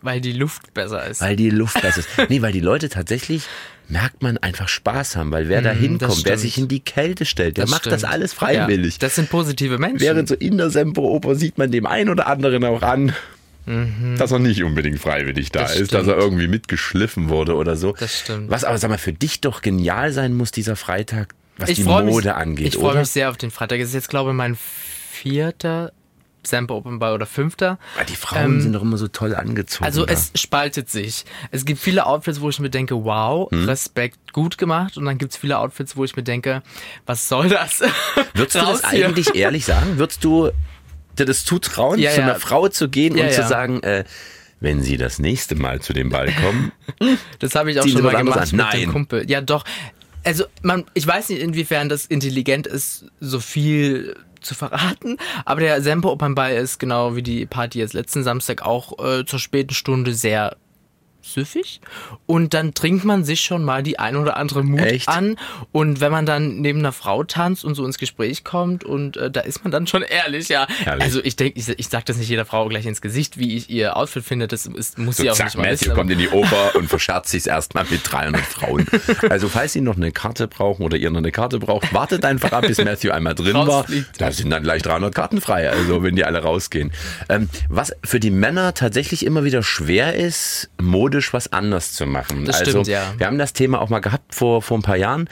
Weil 0.05 0.21
die 0.21 0.33
Luft 0.33 0.73
besser 0.73 1.05
ist. 1.07 1.21
Weil 1.21 1.35
die 1.35 1.49
Luft 1.49 1.81
besser 1.81 1.99
ist. 1.99 2.09
Nee, 2.29 2.41
weil 2.41 2.51
die 2.51 2.59
Leute 2.59 2.89
tatsächlich 2.89 3.43
merkt 3.87 4.23
man 4.23 4.37
einfach 4.37 4.67
Spaß 4.67 5.15
haben, 5.15 5.31
weil 5.31 5.49
wer 5.49 5.61
da 5.61 5.73
mhm, 5.73 5.79
hinkommt, 5.79 6.25
wer 6.25 6.37
sich 6.37 6.57
in 6.57 6.67
die 6.67 6.79
Kälte 6.79 7.25
stellt, 7.25 7.57
der 7.57 7.65
das 7.65 7.71
macht 7.71 7.81
stimmt. 7.81 7.93
das 7.93 8.03
alles 8.03 8.33
freiwillig. 8.33 8.95
Ja, 8.95 8.99
das 8.99 9.15
sind 9.15 9.29
positive 9.29 9.77
Menschen. 9.77 9.99
Während 9.99 10.29
so 10.29 10.35
in 10.35 10.57
der 10.57 10.69
Semperoper 10.69 11.35
sieht 11.35 11.57
man 11.57 11.71
dem 11.71 11.85
einen 11.85 12.09
oder 12.09 12.27
anderen 12.27 12.63
auch 12.63 12.81
an, 12.81 13.13
mhm. 13.65 14.15
dass 14.17 14.31
er 14.31 14.39
nicht 14.39 14.63
unbedingt 14.63 14.99
freiwillig 14.99 15.51
da 15.51 15.61
das 15.61 15.75
ist, 15.75 15.87
stimmt. 15.87 15.93
dass 15.93 16.07
er 16.07 16.17
irgendwie 16.17 16.47
mitgeschliffen 16.47 17.29
wurde 17.29 17.55
oder 17.55 17.75
so. 17.75 17.93
Das 17.93 18.19
stimmt. 18.19 18.49
Was 18.49 18.63
aber, 18.63 18.77
sag 18.77 18.89
mal, 18.89 18.97
für 18.97 19.13
dich 19.13 19.41
doch 19.41 19.61
genial 19.61 20.11
sein 20.11 20.33
muss, 20.33 20.51
dieser 20.51 20.75
Freitag, 20.75 21.35
was 21.57 21.69
ich 21.69 21.77
die 21.77 21.83
Mode 21.83 22.05
mich, 22.05 22.31
angeht, 22.31 22.67
Ich 22.67 22.75
freue 22.75 22.97
mich 22.97 23.09
sehr 23.09 23.29
auf 23.29 23.37
den 23.37 23.51
Freitag. 23.51 23.79
Es 23.79 23.89
ist 23.89 23.95
jetzt, 23.95 24.09
glaube 24.09 24.31
ich, 24.31 24.35
mein 24.35 24.57
vierter 25.11 25.91
Semper 26.47 26.75
Open 26.75 26.99
Bar 26.99 27.13
oder 27.13 27.25
Fünfter. 27.25 27.77
Aber 27.95 28.05
die 28.05 28.15
Frauen 28.15 28.45
ähm, 28.45 28.61
sind 28.61 28.73
doch 28.73 28.81
immer 28.81 28.97
so 28.97 29.07
toll 29.07 29.35
angezogen. 29.35 29.85
Also 29.85 30.05
da. 30.05 30.13
es 30.13 30.31
spaltet 30.35 30.89
sich. 30.89 31.25
Es 31.51 31.65
gibt 31.65 31.79
viele 31.79 32.05
Outfits, 32.05 32.41
wo 32.41 32.49
ich 32.49 32.59
mir 32.59 32.69
denke, 32.69 33.03
wow, 33.03 33.49
hm. 33.51 33.65
Respekt, 33.65 34.33
gut 34.33 34.57
gemacht. 34.57 34.97
Und 34.97 35.05
dann 35.05 35.17
gibt 35.17 35.33
es 35.33 35.37
viele 35.37 35.59
Outfits, 35.59 35.95
wo 35.95 36.03
ich 36.03 36.15
mir 36.15 36.23
denke, 36.23 36.63
was 37.05 37.27
soll 37.29 37.49
das? 37.49 37.81
Würdest 38.33 38.55
du 38.55 38.59
das 38.59 38.89
hier? 38.89 39.05
eigentlich 39.05 39.35
ehrlich 39.35 39.65
sagen? 39.65 39.97
Würdest 39.97 40.23
du 40.23 40.51
dir 41.17 41.25
das 41.25 41.45
zutrauen, 41.45 41.99
ja, 41.99 42.11
zu 42.11 42.21
einer 42.21 42.35
Frau 42.35 42.67
zu 42.67 42.89
gehen 42.89 43.17
ja, 43.17 43.25
und 43.25 43.33
zu 43.33 43.47
sagen, 43.47 43.81
äh, 43.83 44.03
wenn 44.59 44.81
Sie 44.81 44.97
das 44.97 45.19
nächste 45.19 45.55
Mal 45.55 45.81
zu 45.81 45.93
dem 45.93 46.09
Ball 46.09 46.31
kommen. 46.31 46.71
das 47.39 47.55
habe 47.55 47.71
ich 47.71 47.79
auch 47.79 47.87
schon 47.87 48.03
mal 48.03 48.15
gemacht 48.15 48.51
mit 48.51 48.53
Nein. 48.53 48.81
dem 48.81 48.91
Kumpel. 48.91 49.29
Ja, 49.29 49.41
doch. 49.41 49.65
Also, 50.23 50.45
man, 50.63 50.85
ich 50.93 51.05
weiß 51.05 51.29
nicht, 51.29 51.41
inwiefern 51.41 51.87
das 51.87 52.05
intelligent 52.05 52.65
ist, 52.65 53.05
so 53.19 53.39
viel 53.39 54.15
zu 54.45 54.55
verraten, 54.55 55.17
aber 55.43 55.61
der 55.61 55.81
Semper 55.81 56.11
Opernball 56.11 56.53
ist 56.53 56.79
genau 56.79 57.15
wie 57.15 57.23
die 57.23 57.45
Party 57.45 57.79
jetzt 57.79 57.93
letzten 57.93 58.23
Samstag 58.23 58.61
auch 58.65 58.99
äh, 59.03 59.25
zur 59.25 59.39
späten 59.39 59.73
Stunde 59.73 60.13
sehr 60.13 60.55
süffig 61.33 61.81
und 62.25 62.53
dann 62.53 62.73
trinkt 62.73 63.05
man 63.05 63.23
sich 63.23 63.41
schon 63.41 63.63
mal 63.63 63.83
die 63.83 63.99
ein 63.99 64.15
oder 64.15 64.37
andere 64.37 64.63
Mut 64.63 64.81
Echt? 64.81 65.09
an 65.09 65.37
und 65.71 65.99
wenn 65.99 66.11
man 66.11 66.25
dann 66.25 66.61
neben 66.61 66.79
einer 66.79 66.91
Frau 66.91 67.23
tanzt 67.23 67.65
und 67.65 67.75
so 67.75 67.85
ins 67.85 67.97
Gespräch 67.97 68.43
kommt 68.43 68.83
und 68.83 69.17
äh, 69.17 69.31
da 69.31 69.41
ist 69.41 69.63
man 69.63 69.71
dann 69.71 69.87
schon 69.87 70.03
ehrlich, 70.03 70.49
ja. 70.49 70.67
Herrlich. 70.83 71.03
Also 71.03 71.23
ich 71.23 71.35
denke, 71.35 71.59
ich, 71.59 71.67
ich 71.67 71.89
sage 71.89 72.05
das 72.05 72.17
nicht 72.17 72.29
jeder 72.29 72.45
Frau 72.45 72.67
gleich 72.67 72.85
ins 72.85 73.01
Gesicht, 73.01 73.37
wie 73.37 73.55
ich 73.55 73.69
ihr 73.69 73.97
Outfit 73.97 74.23
finde, 74.23 74.47
das 74.47 74.65
ist, 74.65 74.97
muss 74.97 75.17
so 75.17 75.23
sie 75.23 75.31
auch 75.31 75.35
zack, 75.35 75.47
nicht 75.47 75.57
mal 75.57 75.63
Matthew 75.63 75.81
wissen, 75.81 75.93
kommt 75.95 76.11
in 76.11 76.19
die 76.19 76.29
Oper 76.29 76.75
und 76.75 76.87
verscherzt 76.87 77.29
sich 77.29 77.47
erstmal 77.47 77.85
mit 77.89 78.01
300 78.03 78.41
Frauen. 78.41 78.85
Also 79.29 79.49
falls 79.49 79.73
Sie 79.73 79.81
noch 79.81 79.95
eine 79.95 80.11
Karte 80.11 80.47
brauchen 80.47 80.83
oder 80.83 80.97
ihr 80.97 81.09
noch 81.09 81.17
eine 81.17 81.31
Karte 81.31 81.59
braucht, 81.59 81.93
wartet 81.93 82.25
einfach 82.25 82.51
ab, 82.51 82.65
bis 82.67 82.77
Matthew 82.77 83.11
einmal 83.11 83.33
drin 83.33 83.53
war. 83.53 83.85
Da 84.17 84.31
sind 84.31 84.49
dann 84.49 84.63
gleich 84.63 84.81
300 84.83 85.13
Karten 85.13 85.41
frei, 85.41 85.69
also 85.69 86.03
wenn 86.03 86.15
die 86.15 86.23
alle 86.23 86.39
rausgehen. 86.39 86.91
Ähm, 87.29 87.49
was 87.69 87.93
für 88.03 88.19
die 88.19 88.31
Männer 88.31 88.73
tatsächlich 88.73 89.25
immer 89.25 89.43
wieder 89.43 89.63
schwer 89.63 90.15
ist, 90.15 90.69
Mode 90.79 91.14
methodisch 91.15 91.33
was 91.33 91.51
anders 91.51 91.93
zu 91.93 92.05
machen. 92.05 92.45
Das 92.45 92.59
also, 92.59 92.71
stimmt, 92.71 92.87
ja. 92.87 93.13
Wir 93.17 93.27
haben 93.27 93.37
das 93.37 93.53
Thema 93.53 93.81
auch 93.81 93.89
mal 93.89 93.99
gehabt 93.99 94.33
vor, 94.33 94.61
vor 94.61 94.77
ein 94.77 94.81
paar 94.81 94.97
Jahren 94.97 95.29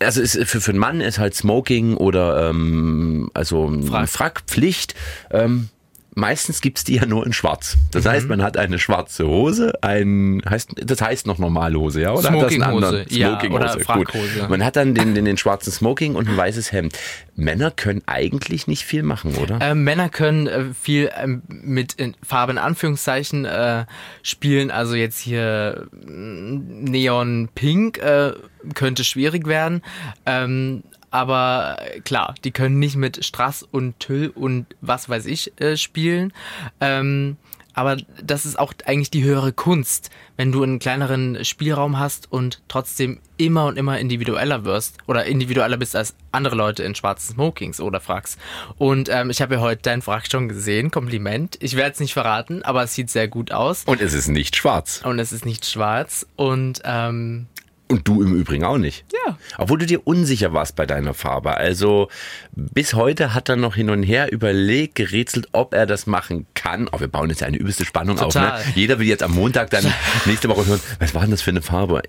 also 0.00 0.22
ist, 0.22 0.38
für, 0.44 0.60
für 0.60 0.70
einen 0.70 0.78
Mann 0.78 1.00
ist 1.00 1.18
halt 1.18 1.34
Smoking 1.34 1.96
oder 1.96 2.50
ähm, 2.50 3.32
also 3.34 3.68
Frack. 3.84 4.08
Frackpflicht. 4.08 4.94
Ähm, 5.32 5.70
meistens 6.18 6.60
gibt's 6.60 6.84
die 6.84 6.96
ja 6.96 7.06
nur 7.06 7.24
in 7.24 7.32
schwarz. 7.32 7.78
Das 7.92 8.04
mhm. 8.04 8.08
heißt, 8.10 8.28
man 8.28 8.42
hat 8.42 8.56
eine 8.56 8.78
schwarze 8.78 9.26
Hose, 9.26 9.72
ein 9.82 10.42
heißt 10.48 10.70
das 10.84 11.00
heißt 11.00 11.26
noch 11.26 11.38
normale 11.38 11.78
Hose, 11.78 12.02
ja? 12.02 12.12
Oder 12.12 12.28
Smoking 12.28 12.42
hat 12.42 12.44
das 12.44 12.52
einen 12.52 12.74
Hose. 12.74 13.06
Smoking 13.08 13.52
ja, 13.52 13.74
Hose. 13.74 14.40
Gut. 14.40 14.50
Man 14.50 14.64
hat 14.64 14.76
dann 14.76 14.94
den, 14.94 15.14
den, 15.14 15.24
den 15.24 15.36
schwarzen 15.36 15.72
Smoking 15.72 16.16
und 16.16 16.28
ein 16.28 16.36
weißes 16.36 16.72
Hemd. 16.72 16.98
Männer 17.36 17.70
können 17.70 18.02
eigentlich 18.06 18.66
nicht 18.66 18.84
viel 18.84 19.04
machen, 19.04 19.36
oder? 19.36 19.60
Äh, 19.60 19.74
Männer 19.74 20.08
können 20.08 20.46
äh, 20.48 20.64
viel 20.74 21.06
äh, 21.06 21.26
mit 21.48 21.94
in 21.94 22.16
Farbe 22.26 22.52
in 22.52 22.58
Anführungszeichen 22.58 23.44
äh, 23.44 23.86
spielen. 24.22 24.70
Also 24.70 24.96
jetzt 24.96 25.20
hier 25.20 25.86
mm, 25.92 26.84
Neon 26.84 27.48
Pink 27.54 27.98
äh, 27.98 28.32
könnte 28.74 29.04
schwierig 29.04 29.46
werden. 29.46 29.82
Ähm, 30.26 30.82
aber 31.10 31.78
äh, 31.80 32.00
klar, 32.00 32.34
die 32.44 32.50
können 32.50 32.78
nicht 32.78 32.96
mit 32.96 33.24
Strass 33.24 33.62
und 33.62 33.98
Tüll 34.00 34.28
und 34.28 34.66
was 34.80 35.08
weiß 35.08 35.26
ich 35.26 35.58
äh, 35.60 35.76
spielen. 35.76 36.32
Ähm, 36.80 37.36
aber 37.78 37.96
das 38.20 38.44
ist 38.44 38.58
auch 38.58 38.72
eigentlich 38.86 39.10
die 39.10 39.22
höhere 39.22 39.52
Kunst, 39.52 40.10
wenn 40.36 40.50
du 40.50 40.64
einen 40.64 40.80
kleineren 40.80 41.44
Spielraum 41.44 41.96
hast 41.96 42.26
und 42.32 42.60
trotzdem 42.66 43.20
immer 43.36 43.66
und 43.66 43.78
immer 43.78 44.00
individueller 44.00 44.64
wirst 44.64 44.98
oder 45.06 45.26
individueller 45.26 45.76
bist 45.76 45.94
als 45.94 46.16
andere 46.32 46.56
Leute 46.56 46.82
in 46.82 46.96
schwarzen 46.96 47.34
Smokings 47.34 47.80
oder 47.80 48.00
Fracks. 48.00 48.36
Und 48.78 49.08
ähm, 49.10 49.30
ich 49.30 49.40
habe 49.40 49.54
ja 49.54 49.60
heute 49.60 49.82
dein 49.82 50.02
Frack 50.02 50.28
schon 50.28 50.48
gesehen, 50.48 50.90
Kompliment. 50.90 51.56
Ich 51.60 51.76
werde 51.76 51.92
es 51.92 52.00
nicht 52.00 52.14
verraten, 52.14 52.64
aber 52.64 52.82
es 52.82 52.94
sieht 52.94 53.10
sehr 53.10 53.28
gut 53.28 53.52
aus. 53.52 53.84
Und 53.84 54.00
es 54.00 54.12
ist 54.12 54.26
nicht 54.26 54.56
schwarz. 54.56 55.00
Und 55.04 55.20
es 55.20 55.30
ist 55.30 55.46
nicht 55.46 55.64
schwarz. 55.64 56.26
Und 56.34 56.80
ähm, 56.82 57.46
und 57.88 58.06
du 58.06 58.22
im 58.22 58.34
Übrigen 58.34 58.64
auch 58.64 58.78
nicht. 58.78 59.04
Ja. 59.26 59.38
Obwohl 59.56 59.78
du 59.78 59.86
dir 59.86 60.06
unsicher 60.06 60.52
warst 60.52 60.76
bei 60.76 60.86
deiner 60.86 61.14
Farbe. 61.14 61.56
Also 61.56 62.08
bis 62.52 62.94
heute 62.94 63.34
hat 63.34 63.48
er 63.48 63.56
noch 63.56 63.74
hin 63.74 63.90
und 63.90 64.02
her 64.02 64.30
überlegt, 64.32 64.94
gerätselt, 64.94 65.48
ob 65.52 65.74
er 65.74 65.86
das 65.86 66.06
machen 66.06 66.46
kann. 66.54 66.88
Oh, 66.92 67.00
wir 67.00 67.08
bauen 67.08 67.30
jetzt 67.30 67.42
eine 67.42 67.56
übelste 67.56 67.84
Spannung 67.84 68.16
Total. 68.16 68.52
auf. 68.52 68.66
Ne? 68.66 68.72
Jeder 68.74 68.98
will 68.98 69.06
jetzt 69.06 69.22
am 69.22 69.32
Montag 69.32 69.70
dann 69.70 69.84
nächste 70.26 70.48
Woche 70.48 70.66
hören, 70.66 70.80
was 70.98 71.14
war 71.14 71.22
denn 71.22 71.30
das 71.30 71.42
für 71.42 71.50
eine 71.50 71.62
Farbe? 71.62 72.02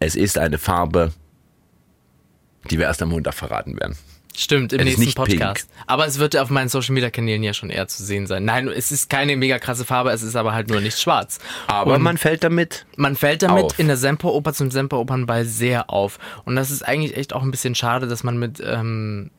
Es 0.00 0.16
ist 0.16 0.38
eine 0.38 0.58
Farbe, 0.58 1.12
die 2.70 2.78
wir 2.78 2.86
erst 2.86 3.02
am 3.02 3.10
Montag 3.10 3.34
verraten 3.34 3.78
werden. 3.78 3.96
Stimmt, 4.36 4.72
im 4.72 4.80
es 4.80 4.96
nächsten 4.96 5.14
Podcast. 5.14 5.68
Pink. 5.68 5.80
Aber 5.86 6.06
es 6.06 6.18
wird 6.18 6.36
auf 6.36 6.50
meinen 6.50 6.68
Social 6.68 6.94
Media 6.94 7.10
Kanälen 7.10 7.42
ja 7.42 7.52
schon 7.52 7.70
eher 7.70 7.88
zu 7.88 8.04
sehen 8.04 8.26
sein. 8.26 8.44
Nein, 8.44 8.68
es 8.68 8.92
ist 8.92 9.10
keine 9.10 9.36
mega 9.36 9.58
krasse 9.58 9.84
Farbe, 9.84 10.10
es 10.10 10.22
ist 10.22 10.36
aber 10.36 10.54
halt 10.54 10.68
nur 10.68 10.80
nicht 10.80 10.98
schwarz. 10.98 11.38
Aber 11.66 11.94
Und 11.94 12.02
man 12.02 12.16
fällt 12.16 12.44
damit. 12.44 12.86
Man 12.96 13.16
fällt 13.16 13.42
damit 13.42 13.64
auf. 13.64 13.78
in 13.78 13.88
der 13.88 13.96
Semperoper 13.96 14.52
zum 14.52 14.70
Semperopernball 14.70 15.44
sehr 15.44 15.90
auf. 15.90 16.18
Und 16.44 16.56
das 16.56 16.70
ist 16.70 16.82
eigentlich 16.82 17.16
echt 17.16 17.32
auch 17.32 17.42
ein 17.42 17.50
bisschen 17.50 17.74
schade, 17.74 18.06
dass 18.06 18.22
man 18.22 18.38
mit 18.38 18.62
ähm, 18.64 19.30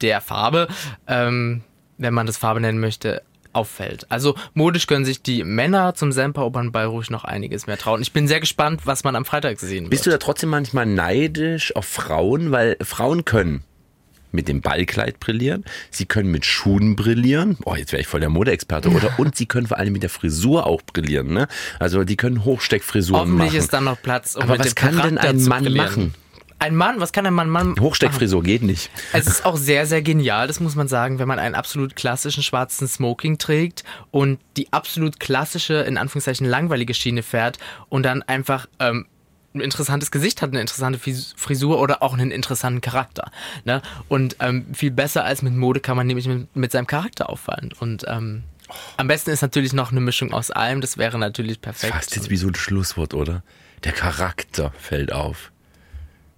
der 0.00 0.20
Farbe, 0.20 0.68
ähm, 1.06 1.62
wenn 1.98 2.14
man 2.14 2.26
das 2.26 2.36
Farbe 2.36 2.60
nennen 2.60 2.78
möchte, 2.78 3.22
auffällt. 3.56 4.10
Also 4.10 4.36
modisch 4.54 4.86
können 4.86 5.04
sich 5.04 5.22
die 5.22 5.42
Männer 5.42 5.94
zum 5.94 6.12
Semperopernball 6.12 6.86
ruhig 6.86 7.10
noch 7.10 7.24
einiges 7.24 7.66
mehr 7.66 7.78
trauen. 7.78 8.02
Ich 8.02 8.12
bin 8.12 8.28
sehr 8.28 8.40
gespannt, 8.40 8.82
was 8.84 9.02
man 9.02 9.16
am 9.16 9.24
Freitag 9.24 9.58
sehen 9.58 9.84
wird. 9.84 9.90
Bist 9.90 10.06
du 10.06 10.10
da 10.10 10.18
trotzdem 10.18 10.50
manchmal 10.50 10.86
neidisch 10.86 11.74
auf 11.74 11.86
Frauen? 11.86 12.52
Weil 12.52 12.76
Frauen 12.82 13.24
können 13.24 13.64
mit 14.32 14.48
dem 14.48 14.60
Ballkleid 14.60 15.18
brillieren, 15.18 15.64
sie 15.90 16.04
können 16.04 16.30
mit 16.30 16.44
Schuhen 16.44 16.94
brillieren, 16.94 17.56
oh, 17.64 17.74
jetzt 17.74 17.92
wäre 17.92 18.02
ich 18.02 18.06
voll 18.06 18.20
der 18.20 18.28
Modeexperte, 18.28 18.90
oder? 18.90 19.14
Und 19.18 19.34
sie 19.34 19.46
können 19.46 19.66
vor 19.66 19.78
allem 19.78 19.94
mit 19.94 20.02
der 20.02 20.10
Frisur 20.10 20.66
auch 20.66 20.82
brillieren, 20.82 21.32
ne? 21.32 21.48
Also 21.80 22.04
die 22.04 22.16
können 22.16 22.44
Hochsteckfrisuren 22.44 23.20
Hoffentlich 23.20 23.38
machen. 23.38 23.46
Hoffentlich 23.46 23.64
ist 23.64 23.72
dann 23.72 23.84
noch 23.84 24.02
Platz, 24.02 24.36
um 24.36 24.42
Aber 24.42 24.58
was 24.58 24.74
kann 24.74 25.00
denn 25.00 25.16
ein 25.16 25.42
Mann 25.44 25.72
machen? 25.72 26.14
Ein 26.58 26.74
Mann, 26.74 27.00
was 27.00 27.12
kann 27.12 27.26
ein 27.26 27.34
Mann 27.34 27.50
machen? 27.50 27.78
Hochsteckfrisur 27.78 28.42
geht 28.42 28.62
nicht. 28.62 28.90
Es 29.12 29.26
ist 29.26 29.44
auch 29.44 29.56
sehr, 29.56 29.86
sehr 29.86 30.00
genial, 30.00 30.46
das 30.46 30.58
muss 30.60 30.74
man 30.74 30.88
sagen, 30.88 31.18
wenn 31.18 31.28
man 31.28 31.38
einen 31.38 31.54
absolut 31.54 31.96
klassischen 31.96 32.42
schwarzen 32.42 32.88
Smoking 32.88 33.38
trägt 33.38 33.84
und 34.10 34.40
die 34.56 34.72
absolut 34.72 35.20
klassische, 35.20 35.74
in 35.74 35.98
Anführungszeichen 35.98 36.46
langweilige 36.46 36.94
Schiene 36.94 37.22
fährt 37.22 37.58
und 37.88 38.04
dann 38.04 38.22
einfach 38.22 38.66
ähm, 38.78 39.06
ein 39.54 39.60
interessantes 39.60 40.10
Gesicht 40.10 40.42
hat, 40.42 40.50
eine 40.50 40.60
interessante 40.60 40.98
Frisur 40.98 41.80
oder 41.80 42.02
auch 42.02 42.14
einen 42.14 42.30
interessanten 42.30 42.80
Charakter. 42.80 43.30
Ne? 43.64 43.82
Und 44.08 44.36
ähm, 44.40 44.66
viel 44.74 44.90
besser 44.90 45.24
als 45.24 45.42
mit 45.42 45.54
Mode 45.54 45.80
kann 45.80 45.96
man 45.96 46.06
nämlich 46.06 46.26
mit, 46.26 46.54
mit 46.54 46.72
seinem 46.72 46.86
Charakter 46.86 47.28
auffallen. 47.28 47.72
Und 47.78 48.04
ähm, 48.06 48.44
am 48.96 49.08
besten 49.08 49.30
ist 49.30 49.42
natürlich 49.42 49.72
noch 49.72 49.90
eine 49.90 50.00
Mischung 50.00 50.32
aus 50.32 50.50
allem, 50.50 50.80
das 50.80 50.98
wäre 50.98 51.18
natürlich 51.18 51.60
perfekt. 51.60 51.94
Fast 51.94 52.16
jetzt 52.16 52.30
wie 52.30 52.36
so 52.36 52.48
ein 52.48 52.54
Schlusswort, 52.54 53.14
oder? 53.14 53.42
Der 53.84 53.92
Charakter 53.92 54.72
fällt 54.78 55.12
auf. 55.12 55.52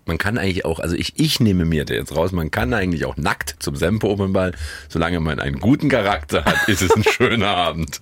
Man 0.09 0.17
kann 0.17 0.39
eigentlich 0.39 0.65
auch, 0.65 0.81
also 0.81 0.97
ich, 0.97 1.13
ich 1.17 1.39
nehme 1.39 1.67
mir 1.67 1.85
jetzt 1.87 2.17
raus, 2.17 2.33
man 2.33 2.51
kann 2.51 2.73
eigentlich 2.73 3.05
auch 3.05 3.19
nackt 3.19 3.57
zum 3.59 3.77
Semperopernball, 3.77 4.53
solange 4.89 5.21
man 5.21 5.39
einen 5.39 5.61
guten 5.61 5.91
Charakter 5.91 6.47
hat, 6.47 6.67
ist 6.67 6.81
es 6.81 6.91
ein 6.97 7.05
schöner 7.13 7.49
Abend. 7.49 8.01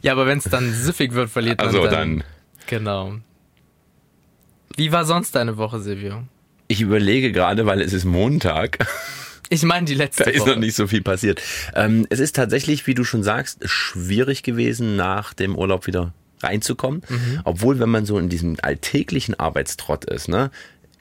Ja, 0.00 0.12
aber 0.12 0.28
wenn 0.28 0.38
es 0.38 0.44
dann 0.44 0.72
süffig 0.72 1.12
wird, 1.12 1.28
verliert 1.28 1.58
man 1.58 1.66
also 1.66 1.82
dann. 1.82 1.90
dann. 1.90 2.24
Genau. 2.68 3.14
Wie 4.76 4.92
war 4.92 5.04
sonst 5.04 5.34
deine 5.34 5.56
Woche, 5.56 5.80
Silvio? 5.80 6.22
Ich 6.68 6.80
überlege 6.80 7.32
gerade, 7.32 7.66
weil 7.66 7.80
es 7.80 7.92
ist 7.92 8.04
Montag. 8.04 8.86
Ich 9.50 9.64
meine 9.64 9.86
die 9.86 9.94
letzte 9.94 10.22
Da 10.22 10.30
ist 10.30 10.42
Woche. 10.42 10.50
noch 10.50 10.58
nicht 10.58 10.76
so 10.76 10.86
viel 10.86 11.02
passiert. 11.02 11.42
Ähm, 11.74 12.06
es 12.10 12.20
ist 12.20 12.36
tatsächlich, 12.36 12.86
wie 12.86 12.94
du 12.94 13.02
schon 13.02 13.24
sagst, 13.24 13.68
schwierig 13.68 14.44
gewesen, 14.44 14.94
nach 14.94 15.34
dem 15.34 15.56
Urlaub 15.56 15.88
wieder 15.88 16.14
reinzukommen. 16.44 17.02
Mhm. 17.08 17.40
Obwohl, 17.44 17.78
wenn 17.80 17.88
man 17.90 18.06
so 18.06 18.18
in 18.18 18.28
diesem 18.28 18.56
alltäglichen 18.62 19.38
Arbeitstrott 19.38 20.04
ist, 20.04 20.28
ne, 20.28 20.50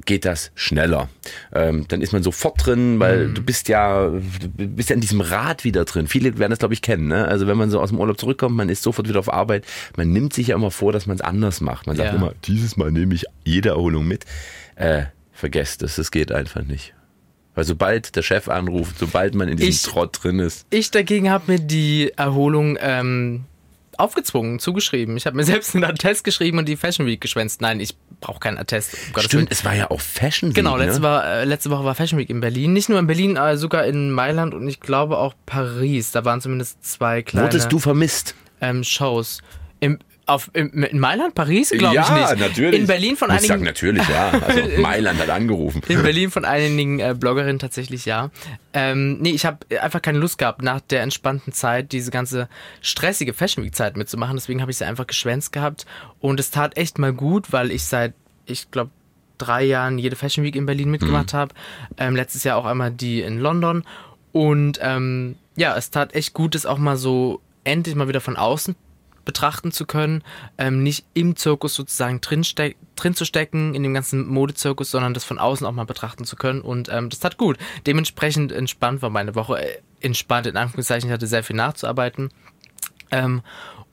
geht 0.06 0.26
das 0.26 0.52
schneller. 0.56 1.10
Ähm, 1.54 1.86
dann 1.88 2.02
ist 2.02 2.14
man 2.14 2.24
sofort 2.24 2.66
drin, 2.66 3.00
weil 3.00 3.28
mhm. 3.28 3.36
du 3.36 3.44
bist 3.44 3.70
ja, 3.70 4.10
du 4.10 4.22
bist 4.68 4.90
ja 4.90 4.96
in 4.96 5.02
diesem 5.02 5.22
Rad 5.22 5.64
wieder 5.64 5.86
drin. 5.86 6.08
Viele 6.08 6.38
werden 6.38 6.52
das, 6.52 6.60
glaube 6.60 6.74
ich, 6.74 6.82
kennen. 6.82 7.08
Ne? 7.08 7.28
Also 7.28 7.48
wenn 7.48 7.58
man 7.58 7.70
so 7.70 7.80
aus 7.80 7.90
dem 7.90 8.00
Urlaub 8.00 8.20
zurückkommt, 8.20 8.56
man 8.56 8.70
ist 8.70 8.84
sofort 8.84 9.08
wieder 9.08 9.20
auf 9.20 9.32
Arbeit. 9.32 9.66
Man 9.96 10.12
nimmt 10.12 10.34
sich 10.34 10.48
ja 10.48 10.56
immer 10.56 10.72
vor, 10.72 10.92
dass 10.92 11.06
man 11.06 11.16
es 11.16 11.22
anders 11.22 11.62
macht. 11.62 11.88
Man 11.88 11.96
sagt 11.96 12.12
ja. 12.12 12.16
immer, 12.16 12.34
dieses 12.46 12.78
Mal 12.78 12.92
nehme 12.92 13.14
ich 13.14 13.26
jede 13.44 13.70
Erholung 13.70 14.08
mit. 14.08 14.26
Äh, 14.76 15.04
vergesst 15.32 15.84
es, 15.84 15.96
das 15.96 16.12
geht 16.12 16.32
einfach 16.32 16.64
nicht. 16.64 16.94
Weil 17.56 17.66
sobald 17.66 18.16
der 18.16 18.24
Chef 18.24 18.50
anruft, 18.50 18.98
sobald 18.98 19.36
man 19.36 19.48
in 19.48 19.58
diesem 19.58 19.70
ich, 19.70 19.84
Trott 19.84 20.24
drin 20.24 20.40
ist. 20.40 20.66
Ich 20.72 20.90
dagegen 20.90 21.30
habe 21.30 21.52
mir 21.52 21.60
die 21.60 22.12
Erholung 22.16 22.78
ähm, 22.82 23.46
aufgezwungen, 24.00 24.60
zugeschrieben. 24.60 25.18
Ich 25.18 25.26
habe 25.26 25.36
mir 25.36 25.44
selbst 25.46 25.76
einen 25.76 25.84
Attest 25.84 26.24
geschrieben 26.24 26.58
und 26.58 26.68
die 26.68 26.76
Fashion 26.76 27.06
Week 27.06 27.22
geschwänzt. 27.22 27.62
Nein, 27.62 27.80
ich 27.80 27.96
brauche 28.20 28.40
keinen 28.40 28.58
Attest. 28.58 28.96
Um 29.16 29.22
Stimmt, 29.22 29.52
es 29.52 29.66
war 29.66 29.74
ja 29.74 29.92
auch 29.92 30.02
Fashion 30.02 30.50
Week. 30.50 30.56
Genau, 30.56 30.78
letzte, 30.78 31.02
ne? 31.02 31.08
war, 31.08 31.26
äh, 31.26 31.46
letzte 31.46 31.70
Woche 31.70 31.84
war 31.84 31.96
Fashion 31.96 32.20
Week 32.20 32.30
in 32.30 32.40
Berlin. 32.40 32.74
Nicht 32.74 32.90
nur 32.90 33.00
in 33.00 33.08
Berlin, 33.08 33.36
äh, 33.36 33.58
sogar 33.58 33.86
in 33.86 34.12
Mailand 34.12 34.54
und 34.54 34.68
ich 34.68 34.80
glaube 34.80 35.18
auch 35.18 35.34
Paris. 35.46 36.12
Da 36.12 36.26
waren 36.26 36.42
zumindest 36.42 36.86
zwei 36.86 37.22
kleine 37.22 37.48
Wurdest 37.48 37.72
du 37.72 37.80
vermisst? 37.80 38.36
Ähm, 38.62 38.84
Shows. 38.84 39.42
Im, 39.80 40.00
Auf, 40.26 40.50
in 40.54 41.00
Mailand, 41.00 41.36
Paris, 41.36 41.72
glaube 41.72 41.96
ja, 41.96 42.04
ich 42.04 42.10
nicht. 42.10 42.30
Ja, 42.30 42.48
natürlich. 42.48 42.80
In 42.80 42.88
Berlin 42.88 43.18
von 43.18 43.30
ich 43.30 43.36
einigen. 43.36 43.48
Sag 43.48 43.62
natürlich, 43.62 44.08
ja. 44.08 44.30
Also 44.30 44.62
Mailand 44.82 45.20
hat 45.20 45.30
angerufen. 45.30 45.82
In 45.90 46.02
Berlin 46.02 46.32
von 46.32 46.46
einigen 46.46 47.00
äh, 47.00 47.14
Bloggerinnen 47.18 47.60
tatsächlich 47.60 48.06
ja. 48.06 48.32
Ähm, 48.74 49.18
nee, 49.20 49.32
ich 49.32 49.46
habe 49.46 49.58
einfach 49.82 50.02
keine 50.02 50.20
Lust 50.20 50.38
gehabt, 50.38 50.62
nach 50.62 50.80
der 50.80 51.02
entspannten 51.02 51.52
Zeit 51.52 51.92
diese 51.92 52.10
ganze 52.10 52.48
stressige 52.80 53.34
Fashion 53.34 53.66
Week 53.66 53.76
Zeit 53.76 53.98
mitzumachen. 53.98 54.38
Deswegen 54.38 54.62
habe 54.62 54.72
ich 54.72 54.78
sie 54.78 54.86
einfach 54.86 55.08
geschwänzt 55.08 55.52
gehabt. 55.52 55.86
Und 56.22 56.40
es 56.40 56.52
tat 56.52 56.78
echt 56.78 57.00
mal 57.00 57.12
gut, 57.12 57.52
weil 57.52 57.70
ich 57.70 57.84
seit, 57.84 58.14
ich 58.46 58.72
glaube, 58.72 58.92
drei 59.38 59.64
Jahren 59.66 59.98
jede 59.98 60.16
Fashion 60.16 60.46
Week 60.46 60.56
in 60.56 60.66
Berlin 60.66 60.90
mitgemacht 60.90 61.34
mhm. 61.34 61.38
habe. 61.38 61.56
Ähm, 61.98 62.16
letztes 62.16 62.46
Jahr 62.46 62.58
auch 62.58 62.66
einmal 62.66 62.92
die 62.92 63.22
in 63.22 63.40
London. 63.40 63.84
Und 64.32 64.80
ähm, 64.82 65.36
ja, 65.58 65.76
es 65.76 65.92
tat 65.92 66.16
echt 66.16 66.34
gut, 66.34 66.56
das 66.56 66.66
auch 66.66 66.78
mal 66.78 66.96
so 66.96 67.42
endlich 67.66 67.96
mal 67.96 68.08
wieder 68.08 68.22
von 68.22 68.38
außen 68.38 68.76
betrachten 69.26 69.72
zu 69.72 69.86
können, 69.86 70.24
ähm, 70.58 70.84
nicht 70.84 71.06
im 71.14 71.36
Zirkus 71.36 71.74
sozusagen 71.76 72.22
drin, 72.22 72.44
zu 72.44 73.26
stecken, 73.26 73.74
in 73.76 73.84
dem 73.84 73.94
ganzen 73.94 74.28
Modezirkus, 74.28 74.92
sondern 74.92 75.14
das 75.14 75.24
von 75.24 75.40
außen 75.40 75.66
auch 75.66 75.72
mal 75.72 75.86
betrachten 75.86 76.26
zu 76.26 76.36
können. 76.36 76.62
Und 76.62 76.90
ähm, 76.90 77.10
das 77.10 77.20
tat 77.20 77.38
gut. 77.38 77.58
Dementsprechend 77.86 78.52
entspannt 78.52 79.02
war 79.02 79.10
meine 79.10 79.36
Woche, 79.36 79.62
äh, 79.62 79.80
entspannt 80.02 80.48
in 80.48 80.58
Anführungszeichen, 80.58 81.10
ich 81.10 81.14
hatte 81.14 81.28
sehr 81.28 81.44
viel 81.44 81.56
nachzuarbeiten. 81.56 82.30
Ähm, 83.12 83.42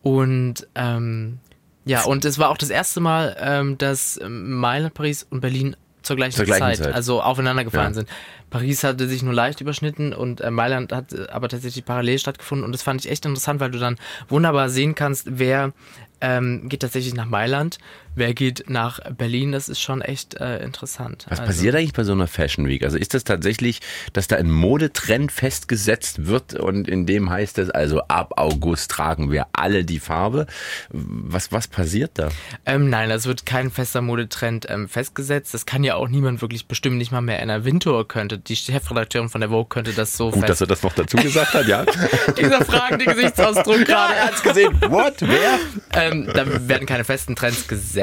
und 0.03 0.67
ähm, 0.75 1.39
ja, 1.85 2.05
und 2.05 2.25
es 2.25 2.39
war 2.39 2.51
auch 2.51 2.59
das 2.59 2.71
erste 2.71 3.01
Mal, 3.01 3.37
ähm, 3.41 3.79
dass 3.79 4.21
Mailand, 4.27 4.95
Paris 4.95 5.27
und 5.29 5.41
Berlin 5.41 5.77
zur 6.03 6.17
gleichen, 6.17 6.37
zur 6.37 6.45
gleichen 6.45 6.61
Zeit, 6.61 6.77
Zeit, 6.79 6.95
also 6.95 7.23
aufeinander 7.23 7.65
gefallen 7.65 7.89
ja. 7.89 7.95
sind. 7.95 8.09
Paris 8.51 8.83
hatte 8.83 9.09
sich 9.09 9.23
nur 9.23 9.33
leicht 9.33 9.61
überschnitten 9.61 10.13
und 10.13 10.41
äh, 10.41 10.51
Mailand 10.51 10.93
hat 10.93 11.13
äh, 11.13 11.27
aber 11.31 11.49
tatsächlich 11.49 11.85
parallel 11.85 12.19
stattgefunden 12.19 12.65
und 12.65 12.73
das 12.73 12.83
fand 12.83 13.05
ich 13.05 13.11
echt 13.11 13.25
interessant, 13.25 13.61
weil 13.61 13.71
du 13.71 13.79
dann 13.79 13.97
wunderbar 14.29 14.69
sehen 14.69 14.95
kannst, 14.95 15.27
wer 15.31 15.73
ähm, 16.21 16.69
geht 16.69 16.81
tatsächlich 16.81 17.15
nach 17.15 17.27
Mailand, 17.27 17.79
wer 18.15 18.35
geht 18.35 18.69
nach 18.69 19.01
Berlin, 19.17 19.53
das 19.53 19.69
ist 19.69 19.81
schon 19.81 20.03
echt 20.03 20.35
äh, 20.35 20.59
interessant. 20.63 21.27
Was 21.29 21.41
also, 21.41 21.53
passiert 21.53 21.75
eigentlich 21.75 21.93
bei 21.93 22.05
so 22.05 22.13
einer 22.13 22.27
Fashion 22.27 22.67
Week? 22.67 22.83
Also 22.83 22.99
ist 22.99 23.15
das 23.15 23.25
tatsächlich, 23.25 23.81
dass 24.13 24.29
da 24.29 24.37
ein 24.37 24.51
Modetrend 24.51 25.33
festgesetzt 25.33 26.27
wird 26.27 26.55
und 26.55 26.89
in 26.89 27.07
dem 27.07 27.31
heißt 27.31 27.59
es 27.59 27.71
also 27.71 28.01
ab 28.09 28.35
August 28.37 28.91
tragen 28.91 29.31
wir 29.31 29.47
alle 29.53 29.85
die 29.85 29.99
Farbe. 29.99 30.47
Was, 30.91 31.53
was 31.53 31.69
passiert 31.69 32.13
da? 32.15 32.29
Ähm, 32.67 32.91
nein, 32.91 33.11
es 33.11 33.27
wird 33.27 33.47
kein 33.47 33.71
fester 33.71 34.01
Modetrend 34.01 34.67
ähm, 34.69 34.89
festgesetzt. 34.89 35.55
Das 35.55 35.67
kann 35.67 35.85
ja 35.85 35.95
auch 35.95 36.09
niemand 36.09 36.43
wirklich 36.43 36.67
bestimmen, 36.67 36.99
nicht 36.99 37.13
mal 37.13 37.21
mehr 37.21 37.41
Anna 37.43 37.65
Wintour 37.65 38.07
könnte, 38.09 38.39
die 38.39 38.57
Chefredakteurin 38.57 39.29
von 39.29 39.41
der 39.41 39.51
Vogue 39.51 39.69
könnte 39.69 39.93
das 39.93 40.17
so 40.17 40.31
Gut, 40.31 40.49
dass 40.49 40.61
er 40.61 40.67
das 40.67 40.83
noch 40.83 40.93
dazu 40.93 41.17
gesagt 41.17 41.55
hat, 41.55 41.67
ja. 41.67 41.85
Dieser 42.39 42.65
fragende 42.65 43.05
Gesichtsausdruck 43.05 43.85
gerade. 43.85 44.15
er 44.15 44.27
hat's 44.27 44.43
gesehen. 44.43 44.81
What? 44.89 45.17
Wer? 45.21 45.59
Ähm, 45.93 46.29
da 46.33 46.69
werden 46.69 46.87
keine 46.87 47.05
festen 47.05 47.37
Trends 47.37 47.69
gesetzt. 47.69 48.00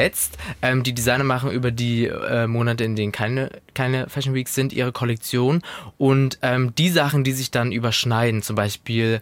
Ähm, 0.61 0.83
die 0.83 0.93
Designer 0.93 1.23
machen 1.23 1.51
über 1.51 1.71
die 1.71 2.05
äh, 2.05 2.47
Monate, 2.47 2.83
in 2.83 2.95
denen 2.95 3.11
keine, 3.11 3.51
keine 3.73 4.09
Fashion 4.09 4.33
Weeks 4.33 4.55
sind, 4.55 4.73
ihre 4.73 4.91
Kollektion. 4.91 5.61
Und 5.97 6.39
ähm, 6.41 6.73
die 6.75 6.89
Sachen, 6.89 7.23
die 7.23 7.33
sich 7.33 7.51
dann 7.51 7.71
überschneiden, 7.71 8.41
zum 8.41 8.55
Beispiel 8.55 9.21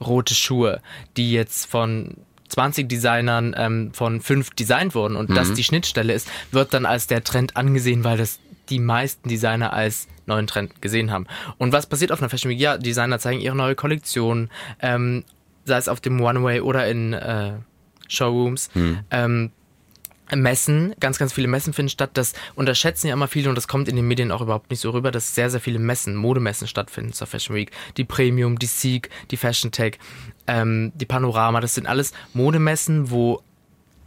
rote 0.00 0.34
Schuhe, 0.34 0.80
die 1.16 1.32
jetzt 1.32 1.66
von 1.66 2.16
20 2.48 2.88
Designern 2.88 3.54
ähm, 3.56 3.90
von 3.92 4.20
fünf 4.20 4.50
designt 4.50 4.94
wurden 4.94 5.16
und 5.16 5.30
mhm. 5.30 5.34
das 5.34 5.52
die 5.52 5.64
Schnittstelle 5.64 6.12
ist, 6.12 6.28
wird 6.52 6.74
dann 6.74 6.86
als 6.86 7.06
der 7.06 7.24
Trend 7.24 7.56
angesehen, 7.56 8.04
weil 8.04 8.18
das 8.18 8.38
die 8.68 8.78
meisten 8.78 9.28
Designer 9.28 9.72
als 9.72 10.08
neuen 10.26 10.46
Trend 10.46 10.82
gesehen 10.82 11.10
haben. 11.10 11.26
Und 11.58 11.72
was 11.72 11.86
passiert 11.86 12.12
auf 12.12 12.20
einer 12.20 12.28
Fashion 12.28 12.50
Week? 12.50 12.58
Ja, 12.58 12.78
Designer 12.78 13.18
zeigen 13.18 13.40
ihre 13.40 13.56
neue 13.56 13.74
Kollektion, 13.74 14.50
ähm, 14.80 15.24
sei 15.64 15.76
es 15.76 15.88
auf 15.88 16.00
dem 16.00 16.20
One-Way 16.20 16.60
oder 16.60 16.88
in 16.88 17.12
äh, 17.12 17.52
Showrooms. 18.08 18.70
Hm. 18.72 18.98
Ähm, 19.10 19.52
Messen, 20.34 20.94
ganz, 21.00 21.18
ganz 21.18 21.32
viele 21.32 21.48
Messen 21.48 21.72
finden 21.72 21.90
statt. 21.90 22.10
Das 22.14 22.32
unterschätzen 22.54 23.08
ja 23.08 23.12
immer 23.12 23.28
viele 23.28 23.48
und 23.48 23.54
das 23.54 23.68
kommt 23.68 23.88
in 23.88 23.96
den 23.96 24.08
Medien 24.08 24.32
auch 24.32 24.40
überhaupt 24.40 24.70
nicht 24.70 24.80
so 24.80 24.90
rüber, 24.90 25.10
dass 25.10 25.34
sehr, 25.34 25.50
sehr 25.50 25.60
viele 25.60 25.78
Messen, 25.78 26.16
Modemessen 26.16 26.66
stattfinden 26.66 27.12
zur 27.12 27.26
Fashion 27.26 27.54
Week. 27.54 27.70
Die 27.96 28.04
Premium, 28.04 28.58
die 28.58 28.66
Seek, 28.66 29.10
die 29.30 29.36
Fashion 29.36 29.70
Tech, 29.70 29.98
ähm, 30.46 30.92
die 30.94 31.06
Panorama, 31.06 31.60
das 31.60 31.74
sind 31.74 31.86
alles 31.86 32.12
Modemessen, 32.34 33.10
wo 33.10 33.42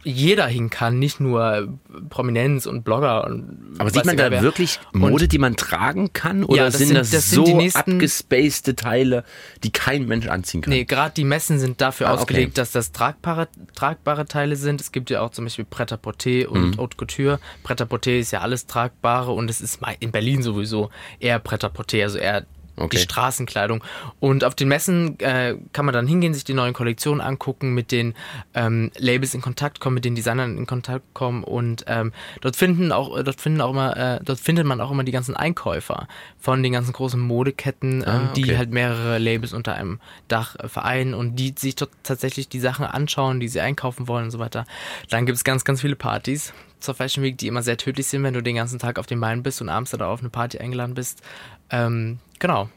jeder 0.02 0.46
hin 0.46 0.70
kann, 0.70 0.98
nicht 0.98 1.20
nur 1.20 1.78
Prominenz 2.08 2.66
und 2.66 2.84
Blogger. 2.84 3.26
Und 3.26 3.74
Aber 3.78 3.90
sieht 3.90 4.06
man 4.06 4.16
da 4.16 4.30
wer. 4.30 4.42
wirklich 4.42 4.78
Mode, 4.92 5.24
und 5.24 5.32
die 5.32 5.38
man 5.38 5.56
tragen 5.56 6.12
kann? 6.12 6.44
Oder 6.44 6.56
ja, 6.56 6.64
das 6.64 6.78
sind, 6.78 6.88
sind 6.88 6.96
das, 6.96 7.10
das 7.10 7.30
so 7.30 7.44
sind 7.44 7.58
nächsten, 7.58 7.94
abgespacede 7.94 8.76
Teile, 8.76 9.24
die 9.62 9.70
kein 9.70 10.06
Mensch 10.06 10.26
anziehen 10.26 10.62
kann? 10.62 10.72
Nee, 10.72 10.84
gerade 10.84 11.14
die 11.14 11.24
Messen 11.24 11.58
sind 11.58 11.80
dafür 11.80 12.08
ah, 12.08 12.14
ausgelegt, 12.14 12.48
okay. 12.48 12.54
dass 12.54 12.72
das 12.72 12.92
tragbare, 12.92 13.48
tragbare 13.74 14.24
Teile 14.26 14.56
sind. 14.56 14.80
Es 14.80 14.90
gibt 14.92 15.10
ja 15.10 15.20
auch 15.20 15.30
zum 15.30 15.44
Beispiel 15.44 15.66
Pret-à-Porter 15.66 16.50
und 16.50 16.70
mhm. 16.70 16.76
Haute 16.78 16.96
Couture. 16.96 17.38
Pret-à-Porter 17.62 18.12
ist 18.12 18.30
ja 18.30 18.40
alles 18.40 18.66
Tragbare 18.66 19.32
und 19.32 19.50
es 19.50 19.60
ist 19.60 19.80
in 20.00 20.12
Berlin 20.12 20.42
sowieso 20.42 20.90
eher 21.18 21.38
Pret-à-Porter, 21.38 22.02
also 22.02 22.18
eher 22.18 22.46
Okay. 22.80 22.96
Die 22.96 23.02
Straßenkleidung. 23.02 23.84
Und 24.20 24.42
auf 24.42 24.54
den 24.54 24.68
Messen 24.68 25.18
äh, 25.20 25.56
kann 25.72 25.84
man 25.84 25.92
dann 25.92 26.06
hingehen, 26.06 26.32
sich 26.32 26.44
die 26.44 26.54
neuen 26.54 26.72
Kollektionen 26.72 27.20
angucken, 27.20 27.74
mit 27.74 27.92
den 27.92 28.14
ähm, 28.54 28.90
Labels 28.96 29.34
in 29.34 29.42
Kontakt 29.42 29.80
kommen, 29.80 29.94
mit 29.94 30.04
den 30.06 30.14
Designern 30.14 30.56
in 30.56 30.66
Kontakt 30.66 31.04
kommen 31.12 31.44
und 31.44 31.84
ähm, 31.86 32.12
dort 32.40 32.56
finden 32.56 32.90
auch, 32.90 33.22
dort 33.22 33.40
finden 33.40 33.60
auch 33.60 33.70
immer, 33.70 33.96
äh, 33.96 34.20
dort 34.24 34.40
findet 34.40 34.66
man 34.66 34.80
auch 34.80 34.90
immer 34.90 35.04
die 35.04 35.12
ganzen 35.12 35.36
Einkäufer 35.36 36.08
von 36.38 36.62
den 36.62 36.72
ganzen 36.72 36.92
großen 36.92 37.20
Modeketten, 37.20 38.00
ähm, 38.00 38.06
ah, 38.06 38.28
okay. 38.30 38.42
die 38.42 38.56
halt 38.56 38.70
mehrere 38.70 39.18
Labels 39.18 39.52
unter 39.52 39.74
einem 39.74 40.00
Dach 40.28 40.56
äh, 40.56 40.68
vereinen 40.68 41.12
und 41.12 41.36
die 41.36 41.54
sich 41.56 41.76
dort 41.76 41.90
tatsächlich 42.02 42.48
die 42.48 42.60
Sachen 42.60 42.86
anschauen, 42.86 43.40
die 43.40 43.48
sie 43.48 43.60
einkaufen 43.60 44.08
wollen 44.08 44.24
und 44.24 44.30
so 44.30 44.38
weiter. 44.38 44.64
Dann 45.10 45.26
gibt 45.26 45.36
es 45.36 45.44
ganz, 45.44 45.64
ganz 45.64 45.82
viele 45.82 45.96
Partys 45.96 46.54
zur 46.80 46.94
Fashion 46.94 47.22
Week, 47.22 47.36
die 47.36 47.46
immer 47.46 47.62
sehr 47.62 47.76
tödlich 47.76 48.06
sind, 48.06 48.22
wenn 48.22 48.34
du 48.34 48.42
den 48.42 48.56
ganzen 48.56 48.78
Tag 48.78 48.98
auf 48.98 49.06
den 49.06 49.20
Beinen 49.20 49.42
bist 49.42 49.60
und 49.60 49.68
abends 49.68 49.90
da 49.90 50.06
auf 50.06 50.20
eine 50.20 50.30
Party 50.30 50.58
eingeladen 50.58 50.94
bist. 50.94 51.22
Ähm, 51.70 52.18
genau. 52.40 52.68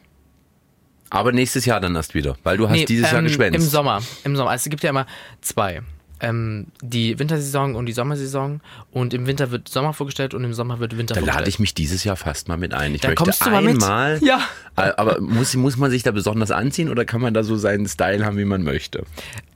Aber 1.10 1.32
nächstes 1.32 1.66
Jahr 1.66 1.80
dann 1.80 1.96
erst 1.96 2.14
wieder, 2.14 2.38
weil 2.44 2.58
du 2.58 2.70
hast 2.70 2.76
nee, 2.76 2.86
dieses 2.86 3.10
ähm, 3.10 3.14
Jahr 3.14 3.24
geschwänzt. 3.24 3.56
Im 3.56 3.66
Sommer. 3.66 4.02
Im 4.24 4.36
Sommer. 4.36 4.52
Also 4.52 4.64
es 4.66 4.70
gibt 4.70 4.84
ja 4.84 4.92
immer 4.92 5.06
zwei. 5.42 5.82
Ähm, 6.24 6.68
die 6.82 7.20
Wintersaison 7.20 7.76
und 7.76 7.86
die 7.86 7.92
Sommersaison. 7.92 8.62
Und 8.92 9.14
im 9.14 9.28
Winter 9.28 9.52
wird 9.52 9.68
Sommer 9.68 9.94
vorgestellt 9.94 10.34
und 10.34 10.44
im 10.44 10.54
Sommer 10.54 10.80
wird 10.80 10.98
Winter 10.98 11.16
da 11.16 11.20
vorgestellt. 11.20 11.36
Da 11.36 11.40
lade 11.42 11.50
ich 11.50 11.60
mich 11.60 11.74
dieses 11.74 12.04
Jahr 12.06 12.16
fast 12.16 12.48
mal 12.48 12.58
mit 12.58 12.74
ein. 12.74 12.96
Ich 12.96 13.02
da 13.02 13.10
möchte 13.10 13.24
kommst 13.24 13.46
du 13.46 13.50
mal 13.50 13.68
einmal. 13.68 14.14
Mit? 14.16 14.24
Ja. 14.28 14.40
Äh, 14.78 14.94
aber 14.98 15.20
muss, 15.20 15.54
muss 15.56 15.78
man 15.78 15.92
sich 15.92 16.02
da 16.04 16.12
besonders 16.12 16.50
anziehen 16.50 16.90
oder 16.90 17.04
kann 17.06 17.22
man 17.22 17.34
da 17.34 17.44
so 17.44 17.58
seinen 17.58 17.88
Style 17.88 18.26
haben, 18.26 18.38
wie 18.38 18.46
man 18.46 18.64
möchte? 18.64 19.04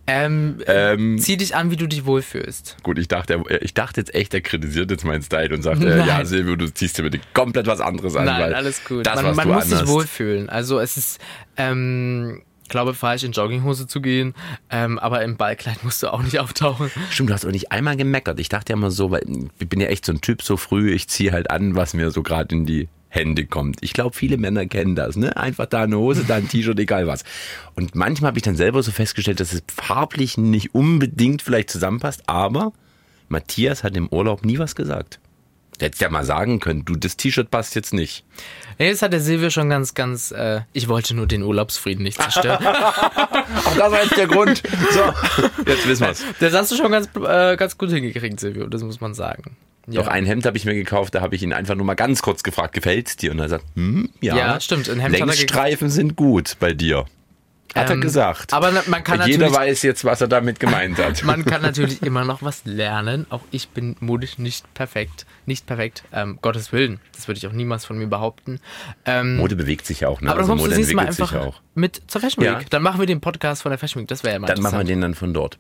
Ähm, 0.10 0.60
ähm, 0.68 1.20
zieh 1.20 1.36
dich 1.36 1.54
an, 1.54 1.70
wie 1.70 1.76
du 1.76 1.86
dich 1.86 2.06
wohlfühlst. 2.06 2.78
Gut, 2.82 2.98
ich 2.98 3.10
dachte, 3.10 3.44
ich 3.60 3.74
dachte 3.74 4.00
jetzt 4.00 4.16
echt, 4.16 4.34
er 4.34 4.40
kritisiert 4.40 4.90
jetzt 4.90 5.04
meinen 5.04 5.22
Style 5.22 5.54
und 5.54 5.64
sagt, 5.64 5.84
äh, 5.84 6.06
ja, 6.06 6.24
Silvio, 6.24 6.56
du 6.56 6.74
ziehst 6.74 6.98
dir 6.98 7.04
bitte 7.04 7.20
komplett 7.34 7.68
was 7.68 7.82
anderes 7.82 8.16
an. 8.16 8.24
Nein, 8.26 8.54
alles 8.54 8.86
gut. 8.86 9.06
Das, 9.06 9.22
man, 9.22 9.36
man 9.36 9.50
muss 9.50 9.66
sich 9.66 9.86
wohlfühlen. 9.86 10.48
Also 10.48 10.80
es 10.80 10.96
ist, 10.96 11.20
ähm, 11.58 12.42
glaube 12.70 12.94
falsch, 12.94 13.24
in 13.24 13.32
Jogginghose 13.32 13.88
zu 13.88 14.02
gehen, 14.02 14.34
ähm, 14.70 15.00
aber 15.00 15.24
im 15.24 15.38
Ballkleid 15.38 15.84
musst 15.84 16.04
du 16.04 16.12
auch 16.14 16.22
nicht 16.22 16.40
auftauchen. 16.40 16.92
Stimmt, 17.10 17.30
du 17.30 17.34
hast 17.34 17.46
auch 17.46 17.52
nicht 17.52 17.72
einmal 17.72 17.98
gemeckert. 17.98 18.40
Ich 18.40 18.50
dachte 18.50 18.74
ja 18.74 18.78
immer 18.78 18.92
so, 18.92 19.12
weil 19.12 19.24
ich 19.60 19.70
bin 19.70 19.80
ja 19.80 19.88
echt 19.88 20.06
so 20.06 20.12
ein 20.12 20.22
Typ 20.22 20.42
so 20.42 20.58
früh, 20.58 20.92
ich 20.92 21.08
ziehe 21.08 21.32
halt 21.32 21.52
an, 21.52 21.76
was 21.76 21.94
mir 21.94 22.12
so 22.12 22.24
gerade 22.24 22.56
in 22.56 22.66
die 22.66 22.90
Hände 23.10 23.46
kommt. 23.46 23.78
Ich 23.82 23.94
glaube, 23.94 24.16
viele 24.16 24.38
Männer 24.38 24.66
kennen 24.66 24.96
das, 24.96 25.16
ne? 25.16 25.36
Einfach 25.38 25.66
da 25.66 25.84
eine 25.84 25.98
Hose, 25.98 26.26
da 26.26 26.36
ein 26.36 26.48
T-Shirt, 26.48 26.78
egal 26.80 27.08
was. 27.08 27.24
Und 27.76 27.96
manchmal 27.96 28.30
habe 28.30 28.38
ich 28.38 28.44
dann 28.44 28.56
selber 28.56 28.84
so 28.84 28.92
festgestellt, 28.92 29.40
dass 29.40 29.54
es 29.54 29.64
farblich 29.74 30.38
nicht 30.38 30.76
unbedingt 30.76 31.42
vielleicht 31.42 31.70
zusammenpasst, 31.70 32.24
aber 32.28 32.74
Matthias 33.30 33.84
hat 33.84 33.96
im 33.96 34.08
Urlaub 34.10 34.46
nie 34.46 34.60
was 34.60 34.76
gesagt. 34.76 35.20
Hättest 35.80 36.02
ja 36.02 36.10
mal 36.10 36.26
sagen 36.26 36.60
können, 36.60 36.86
du, 36.86 36.96
das 36.96 37.18
T-Shirt 37.18 37.52
passt 37.52 37.76
jetzt 37.76 37.94
nicht. 37.94 38.26
Nee, 38.80 38.90
das 38.92 39.02
hat 39.02 39.14
der 39.14 39.20
Silvio 39.20 39.50
schon 39.50 39.70
ganz, 39.70 39.94
ganz, 39.94 40.32
äh, 40.32 40.62
ich 40.74 40.88
wollte 40.88 41.16
nur 41.16 41.28
den 41.28 41.44
Urlaubsfrieden 41.44 42.04
nicht 42.04 42.22
zerstören. 42.22 42.66
Auch 42.66 43.76
das 43.76 43.92
war 43.92 44.04
jetzt 44.04 44.18
der 44.18 44.28
Grund. 44.28 44.64
So, 44.92 45.14
jetzt 45.66 45.88
wissen 45.88 46.08
wir's. 46.08 46.24
Das 46.40 46.54
hast 46.54 46.72
du 46.72 46.76
schon 46.76 46.92
ganz, 46.92 47.10
äh, 47.16 47.56
ganz 47.58 47.78
gut 47.78 47.92
hingekriegt, 47.92 48.40
Silvio, 48.40 48.68
das 48.68 48.84
muss 48.84 49.02
man 49.02 49.14
sagen. 49.14 49.56
Ja. 49.88 50.02
Doch 50.02 50.08
ein 50.08 50.26
Hemd 50.26 50.46
habe 50.46 50.58
ich 50.58 50.66
mir 50.66 50.74
gekauft, 50.74 51.16
da 51.16 51.22
habe 51.22 51.36
ich 51.36 51.44
ihn 51.44 51.54
einfach 51.54 51.76
nur 51.76 51.86
mal 51.86 51.96
ganz 51.96 52.22
kurz 52.22 52.44
gefragt, 52.44 52.74
gefällt's 52.74 53.16
dir? 53.16 53.32
Und 53.32 53.40
er 53.40 53.50
sagt, 53.50 53.66
hm, 53.76 54.10
ja, 54.20 54.36
ja 54.36 54.60
stimmt. 54.60 54.90
Ein 54.90 55.00
Hemd 55.00 55.18
Längsstreifen 55.18 55.90
sind 55.90 56.16
gut 56.16 56.58
bei 56.60 56.74
dir. 56.74 57.06
Hat 57.78 57.90
ähm, 57.90 58.00
er 58.00 58.02
gesagt. 58.02 58.54
Aber 58.54 58.72
man 58.88 59.04
kann 59.04 59.28
Jeder 59.28 59.54
weiß 59.54 59.82
jetzt, 59.84 60.06
was 60.06 60.22
er 60.22 60.28
damit 60.28 60.60
gemeint 60.60 60.98
hat. 61.04 61.24
man 61.24 61.46
kann 61.46 61.62
natürlich 61.62 62.02
immer 62.02 62.26
noch 62.26 62.42
was 62.42 62.66
lernen. 62.66 63.26
Auch 63.30 63.42
ich 63.52 63.70
bin 63.70 63.96
modisch 64.00 64.38
nicht 64.38 64.74
perfekt. 64.74 65.26
Nicht 65.46 65.66
perfekt. 65.66 66.04
Ähm, 66.12 66.40
Gottes 66.42 66.72
Willen. 66.72 67.00
Das 67.14 67.28
würde 67.28 67.38
ich 67.38 67.48
auch 67.48 67.52
niemals 67.52 67.86
von 67.86 67.98
mir 67.98 68.08
behaupten. 68.08 68.60
Ähm, 69.06 69.38
Mode 69.38 69.56
bewegt 69.56 69.86
sich 69.86 70.02
ja 70.02 70.10
auch. 70.10 70.22
Ne? 70.22 70.30
Aber 70.30 70.40
also 70.40 70.56
Mode 70.56 70.76
entwickelt 70.76 70.96
mal 70.96 71.08
einfach 71.08 71.32
sich 71.32 71.40
auch. 71.40 71.62
Mit 71.76 72.02
zur 72.08 72.22
Fashion 72.22 72.44
Week. 72.44 72.52
Ja. 72.52 72.62
Dann 72.70 72.84
machen 72.84 73.00
wir 73.00 73.08
den 73.08 73.22
Podcast 73.22 73.62
von 73.62 73.72
der 73.72 73.80
Fashion 73.80 74.02
Week. 74.02 74.08
Das 74.08 74.24
wäre 74.24 74.34
ja 74.34 74.40
mal 74.40 74.48
Dann 74.48 74.62
machen 74.62 74.80
wir 74.80 74.86
den 74.86 75.02
dann 75.02 75.16
von 75.16 75.34
dort. 75.34 75.58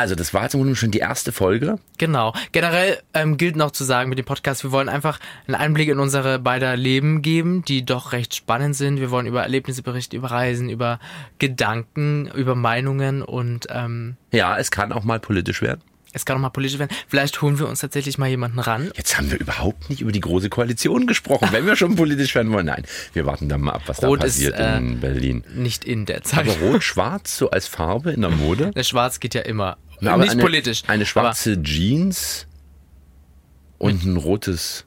Also, 0.00 0.14
das 0.14 0.32
war 0.32 0.44
jetzt 0.44 0.78
schon 0.78 0.90
die 0.90 0.98
erste 0.98 1.30
Folge. 1.30 1.78
Genau. 1.98 2.32
Generell 2.52 3.02
ähm, 3.12 3.36
gilt 3.36 3.54
noch 3.54 3.70
zu 3.70 3.84
sagen 3.84 4.08
mit 4.08 4.18
dem 4.18 4.24
Podcast, 4.24 4.64
wir 4.64 4.72
wollen 4.72 4.88
einfach 4.88 5.20
einen 5.46 5.56
Einblick 5.56 5.90
in 5.90 5.98
unsere 5.98 6.38
beider 6.38 6.74
Leben 6.74 7.20
geben, 7.20 7.66
die 7.66 7.84
doch 7.84 8.12
recht 8.12 8.34
spannend 8.34 8.74
sind. 8.76 8.98
Wir 8.98 9.10
wollen 9.10 9.26
über 9.26 9.42
Erlebnisse 9.42 9.82
berichten, 9.82 10.16
über 10.16 10.30
Reisen, 10.30 10.70
über 10.70 11.00
Gedanken, 11.38 12.28
über 12.28 12.54
Meinungen 12.54 13.20
und 13.20 13.66
ähm, 13.68 14.16
ja, 14.32 14.56
es 14.56 14.70
kann 14.70 14.90
auch 14.90 15.04
mal 15.04 15.20
politisch 15.20 15.60
werden. 15.60 15.82
Es 16.12 16.24
kann 16.24 16.36
auch 16.36 16.40
mal 16.40 16.50
politisch 16.50 16.78
werden. 16.78 16.94
Vielleicht 17.06 17.40
holen 17.40 17.58
wir 17.58 17.68
uns 17.68 17.80
tatsächlich 17.80 18.18
mal 18.18 18.28
jemanden 18.28 18.58
ran. 18.58 18.90
Jetzt 18.96 19.16
haben 19.16 19.30
wir 19.30 19.38
überhaupt 19.38 19.90
nicht 19.90 20.00
über 20.00 20.12
die 20.12 20.20
große 20.20 20.48
Koalition 20.48 21.06
gesprochen, 21.06 21.48
wenn 21.52 21.66
wir 21.66 21.76
schon 21.76 21.94
politisch 21.94 22.34
werden 22.34 22.52
wollen. 22.52 22.66
Nein, 22.66 22.84
wir 23.12 23.26
warten 23.26 23.48
dann 23.48 23.60
mal 23.60 23.72
ab, 23.72 23.82
was 23.86 24.02
Rot 24.02 24.20
da 24.20 24.24
passiert 24.24 24.54
ist, 24.54 24.60
äh, 24.60 24.76
in 24.78 25.00
Berlin. 25.00 25.44
Nicht 25.54 25.84
in 25.84 26.06
der 26.06 26.22
Zeit. 26.22 26.48
Aber 26.48 26.56
Rot-Schwarz 26.66 27.36
so 27.36 27.50
als 27.50 27.68
Farbe 27.68 28.10
in 28.10 28.22
der 28.22 28.30
Mode? 28.30 28.70
Der 28.74 28.82
Schwarz 28.82 29.20
geht 29.20 29.34
ja 29.34 29.42
immer. 29.42 29.76
Na, 30.00 30.16
nicht 30.16 30.32
eine, 30.32 30.42
politisch. 30.42 30.82
Eine 30.86 31.06
schwarze 31.06 31.62
Jeans 31.62 32.46
und 33.78 34.04
ein 34.04 34.16
rotes 34.16 34.86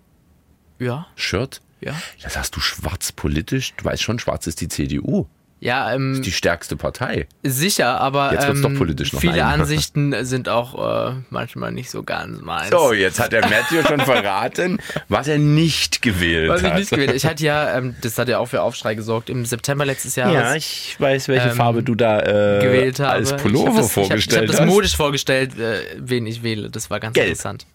ja. 0.80 1.08
Shirt? 1.16 1.62
Ja. 1.82 1.96
Das 2.22 2.38
hast 2.38 2.56
du 2.56 2.60
schwarz 2.60 3.12
politisch? 3.12 3.74
Du 3.76 3.86
weißt 3.86 4.02
schon, 4.02 4.20
schwarz 4.20 4.48
ist 4.48 4.62
die 4.62 4.68
CDU. 4.68 5.28
Ja, 5.64 5.94
ähm, 5.94 6.10
das 6.10 6.20
ist 6.20 6.26
die 6.26 6.32
stärkste 6.34 6.76
Partei. 6.76 7.26
Sicher, 7.42 8.02
aber 8.02 8.34
jetzt 8.34 8.48
wird's 8.48 8.60
ähm, 8.60 8.74
doch 8.74 8.78
politisch 8.78 9.14
noch 9.14 9.22
viele. 9.22 9.46
Ansichten 9.46 10.14
sind 10.26 10.50
auch 10.50 11.08
äh, 11.08 11.16
manchmal 11.30 11.72
nicht 11.72 11.90
so 11.90 12.04
ganz 12.04 12.42
meins. 12.42 12.70
So, 12.70 12.92
jetzt 12.92 13.18
hat 13.18 13.32
der 13.32 13.48
Matthew 13.48 13.88
schon 13.88 14.02
verraten, 14.02 14.80
was 15.08 15.30
er 15.30 15.38
nicht 15.38 16.02
gewählt 16.02 16.50
was 16.50 16.64
hat. 16.64 16.72
Was 16.72 16.72
ich 16.72 16.80
nicht 16.80 16.90
gewählt 16.90 17.10
habe. 17.10 17.18
Ich 17.18 17.26
hatte 17.26 17.44
ja, 17.46 17.78
ähm, 17.78 17.96
das 18.02 18.18
hat 18.18 18.28
ja 18.28 18.40
auch 18.40 18.48
für 18.48 18.62
Aufschrei 18.62 18.96
gesorgt, 18.96 19.30
im 19.30 19.46
September 19.46 19.86
letztes 19.86 20.18
Jahres. 20.18 20.34
Ja, 20.34 20.56
ich 20.56 20.98
weiß, 21.00 21.30
welche 21.30 21.50
ähm, 21.50 21.56
Farbe 21.56 21.82
du 21.82 21.96
da 21.96 22.20
äh, 22.20 22.62
gewählt 22.62 23.00
habe. 23.00 23.14
als 23.14 23.34
Pullover 23.38 23.70
ich 23.70 23.78
das, 23.78 23.92
vorgestellt 23.94 24.44
ich 24.44 24.50
hab, 24.50 24.56
ich 24.56 24.60
hab 24.60 24.68
das 24.68 24.76
modisch 24.76 24.98
vorgestellt, 24.98 25.58
äh, 25.58 25.80
wen 25.98 26.28
ich 26.28 26.44
wähle. 26.44 26.72
Das 26.72 26.90
war 26.90 27.00
ganz 27.00 27.14
Gelb. 27.14 27.30
interessant. 27.30 27.66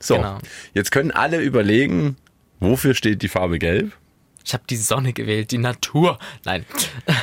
So, 0.00 0.16
genau. 0.16 0.38
jetzt 0.74 0.92
können 0.92 1.12
alle 1.12 1.40
überlegen, 1.40 2.18
wofür 2.60 2.92
steht 2.92 3.22
die 3.22 3.28
Farbe 3.28 3.58
Gelb? 3.58 3.92
Ich 4.46 4.54
habe 4.54 4.62
die 4.70 4.76
Sonne 4.76 5.12
gewählt, 5.12 5.50
die 5.50 5.58
Natur. 5.58 6.18
Nein. 6.44 6.64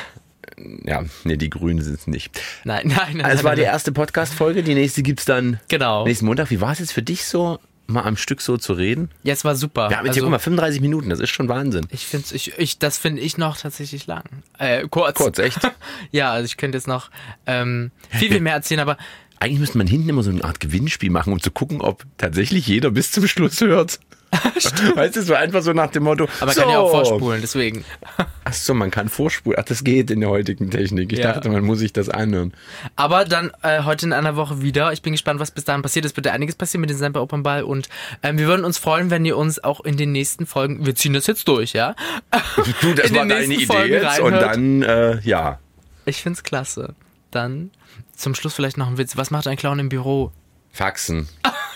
Ja, 0.84 1.02
nee, 1.24 1.36
die 1.36 1.50
Grünen 1.50 1.82
sind 1.82 1.98
es 1.98 2.06
nicht. 2.06 2.40
Nein, 2.62 2.86
nein, 2.86 3.16
nein. 3.16 3.24
Also 3.26 3.38
es 3.38 3.44
war 3.44 3.56
die 3.56 3.62
erste 3.62 3.90
Podcast-Folge, 3.90 4.62
die 4.62 4.74
nächste 4.74 5.02
gibt 5.02 5.18
es 5.18 5.26
dann 5.26 5.58
genau. 5.68 6.04
nächsten 6.04 6.26
Montag. 6.26 6.50
Wie 6.50 6.60
war 6.60 6.70
es 6.70 6.78
jetzt 6.78 6.92
für 6.92 7.02
dich 7.02 7.24
so, 7.24 7.58
mal 7.88 8.04
am 8.04 8.16
Stück 8.16 8.40
so 8.40 8.56
zu 8.56 8.74
reden? 8.74 9.10
Ja, 9.24 9.32
es 9.32 9.44
war 9.44 9.56
super. 9.56 9.90
Wir 9.90 9.98
haben 9.98 10.06
jetzt 10.06 10.12
also, 10.12 10.20
hier, 10.20 10.22
guck 10.22 10.30
mal, 10.30 10.38
35 10.38 10.80
Minuten, 10.80 11.08
das 11.08 11.18
ist 11.18 11.30
schon 11.30 11.48
Wahnsinn. 11.48 11.88
Ich 11.90 12.06
finde 12.06 12.26
ich, 12.32 12.56
ich, 12.56 12.78
das 12.78 12.98
finde 12.98 13.20
ich 13.20 13.36
noch 13.36 13.56
tatsächlich 13.56 14.06
lang. 14.06 14.22
Äh, 14.58 14.86
kurz. 14.88 15.16
Kurz, 15.16 15.40
echt? 15.40 15.58
ja, 16.12 16.30
also 16.30 16.44
ich 16.44 16.56
könnte 16.56 16.78
jetzt 16.78 16.86
noch 16.86 17.10
ähm, 17.46 17.90
viel, 18.10 18.30
viel 18.30 18.40
mehr 18.40 18.54
erzählen, 18.54 18.80
aber 18.80 18.96
eigentlich 19.40 19.58
müsste 19.58 19.78
man 19.78 19.88
hinten 19.88 20.08
immer 20.08 20.22
so 20.22 20.30
eine 20.30 20.44
Art 20.44 20.60
Gewinnspiel 20.60 21.10
machen, 21.10 21.32
um 21.32 21.42
zu 21.42 21.50
gucken, 21.50 21.80
ob 21.80 22.04
tatsächlich 22.16 22.68
jeder 22.68 22.92
bis 22.92 23.10
zum 23.10 23.26
Schluss 23.26 23.60
hört. 23.60 23.98
weißt 24.94 25.16
du, 25.16 25.22
so 25.22 25.34
einfach 25.34 25.62
so 25.62 25.72
nach 25.72 25.90
dem 25.90 26.04
Motto. 26.04 26.28
Aber 26.40 26.52
so. 26.52 26.60
kann 26.60 26.70
ja 26.70 26.78
auch 26.78 26.90
vorspulen, 26.90 27.40
deswegen. 27.40 27.84
Ach 28.44 28.52
so, 28.52 28.74
man 28.74 28.90
kann 28.90 29.08
vorspulen. 29.08 29.58
Ach, 29.60 29.64
das 29.64 29.84
geht 29.84 30.10
in 30.10 30.20
der 30.20 30.28
heutigen 30.28 30.70
Technik. 30.70 31.12
Ich 31.12 31.20
ja. 31.20 31.32
dachte, 31.32 31.48
man 31.48 31.64
muss 31.64 31.78
sich 31.78 31.92
das 31.92 32.08
anhören. 32.08 32.52
Aber 32.96 33.24
dann 33.24 33.52
äh, 33.62 33.82
heute 33.82 34.06
in 34.06 34.12
einer 34.12 34.36
Woche 34.36 34.62
wieder. 34.62 34.92
Ich 34.92 35.02
bin 35.02 35.12
gespannt, 35.12 35.40
was 35.40 35.50
bis 35.50 35.64
dahin 35.64 35.82
passiert. 35.82 36.04
Es 36.04 36.16
wird 36.16 36.26
ja 36.26 36.32
einiges 36.32 36.56
passieren 36.56 36.82
mit 36.82 36.90
dem 36.90 36.98
Semper 36.98 37.22
Open 37.22 37.42
Ball 37.42 37.62
und 37.62 37.88
ähm, 38.22 38.38
wir 38.38 38.46
würden 38.46 38.64
uns 38.64 38.78
freuen, 38.78 39.10
wenn 39.10 39.24
ihr 39.24 39.36
uns 39.36 39.62
auch 39.62 39.80
in 39.80 39.96
den 39.96 40.12
nächsten 40.12 40.46
Folgen, 40.46 40.84
wir 40.84 40.94
ziehen 40.94 41.14
das 41.14 41.26
jetzt 41.26 41.48
durch, 41.48 41.72
ja? 41.72 41.94
Du, 42.80 42.94
das 42.94 43.12
war 43.14 43.26
deine 43.26 43.44
Idee 43.44 43.66
Folgen 43.66 43.92
jetzt 43.92 44.06
reinhört. 44.06 44.32
und 44.32 44.40
dann, 44.40 44.82
äh, 44.82 45.20
ja. 45.20 45.58
Ich 46.04 46.22
find's 46.22 46.42
klasse. 46.42 46.94
Dann 47.30 47.70
zum 48.14 48.34
Schluss 48.34 48.54
vielleicht 48.54 48.76
noch 48.76 48.88
ein 48.88 48.98
Witz. 48.98 49.16
Was 49.16 49.30
macht 49.30 49.46
ein 49.46 49.56
Clown 49.56 49.78
im 49.78 49.88
Büro? 49.88 50.32
Faxen. 50.72 51.28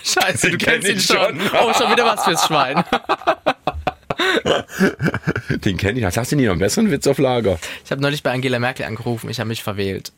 Scheiße, 0.09 0.51
du 0.51 0.59
kennst 0.59 0.89
ihn 0.89 1.01
schon. 1.01 1.41
Oh, 1.61 1.73
schon 1.75 1.91
wieder 1.91 2.05
was 2.05 2.25
fürs 2.25 2.47
Schwein. 2.47 2.85
Den 5.65 5.77
kenne 5.77 5.99
ich. 6.01 6.05
Hast 6.05 6.33
du 6.33 6.37
denn 6.37 6.45
noch 6.45 6.53
einen 6.53 6.61
besseren 6.61 6.91
Witz 6.91 7.07
auf 7.07 7.19
Lager? 7.19 7.59
Ich 7.85 7.91
habe 7.91 8.01
neulich 8.01 8.23
bei 8.23 8.33
Angela 8.33 8.59
Merkel 8.59 8.87
angerufen. 8.87 9.31
Ich 9.31 9.39
habe 9.39 9.49
mich 9.49 9.63
verwählt. 9.63 10.13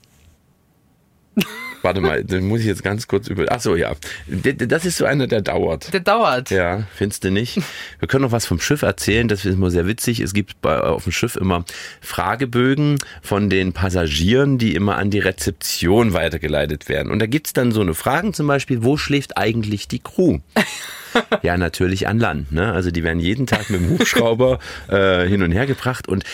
Warte 1.82 2.00
mal, 2.00 2.24
den 2.24 2.46
muss 2.46 2.60
ich 2.60 2.66
jetzt 2.66 2.82
ganz 2.82 3.08
kurz 3.08 3.28
über. 3.28 3.46
Ach 3.48 3.60
so, 3.60 3.76
ja. 3.76 3.92
Das 4.26 4.84
ist 4.84 4.98
so 4.98 5.04
einer, 5.04 5.26
der 5.26 5.40
dauert. 5.40 5.92
Der 5.92 6.00
dauert. 6.00 6.50
Ja, 6.50 6.84
findest 6.94 7.24
du 7.24 7.30
nicht? 7.30 7.60
Wir 7.98 8.08
können 8.08 8.22
noch 8.22 8.32
was 8.32 8.46
vom 8.46 8.60
Schiff 8.60 8.82
erzählen. 8.82 9.28
Das 9.28 9.44
ist 9.44 9.54
immer 9.54 9.70
sehr 9.70 9.86
witzig. 9.86 10.20
Es 10.20 10.34
gibt 10.34 10.60
bei, 10.60 10.78
auf 10.78 11.04
dem 11.04 11.12
Schiff 11.12 11.36
immer 11.36 11.64
Fragebögen 12.00 12.98
von 13.22 13.48
den 13.48 13.72
Passagieren, 13.72 14.58
die 14.58 14.74
immer 14.74 14.96
an 14.96 15.10
die 15.10 15.20
Rezeption 15.20 16.12
weitergeleitet 16.12 16.88
werden. 16.88 17.10
Und 17.10 17.18
da 17.18 17.26
gibt's 17.26 17.52
dann 17.52 17.72
so 17.72 17.80
eine 17.80 17.94
Fragen 17.94 18.34
zum 18.34 18.46
Beispiel, 18.46 18.82
wo 18.84 18.96
schläft 18.96 19.36
eigentlich 19.36 19.88
die 19.88 20.00
Crew? 20.00 20.38
ja, 21.42 21.56
natürlich 21.56 22.08
an 22.08 22.18
Land. 22.18 22.52
Ne? 22.52 22.72
Also 22.72 22.90
die 22.90 23.02
werden 23.02 23.20
jeden 23.20 23.46
Tag 23.46 23.70
mit 23.70 23.80
dem 23.80 23.90
Hubschrauber 23.90 24.58
äh, 24.88 25.26
hin 25.26 25.42
und 25.42 25.52
her 25.52 25.66
gebracht. 25.66 26.08
Und 26.08 26.24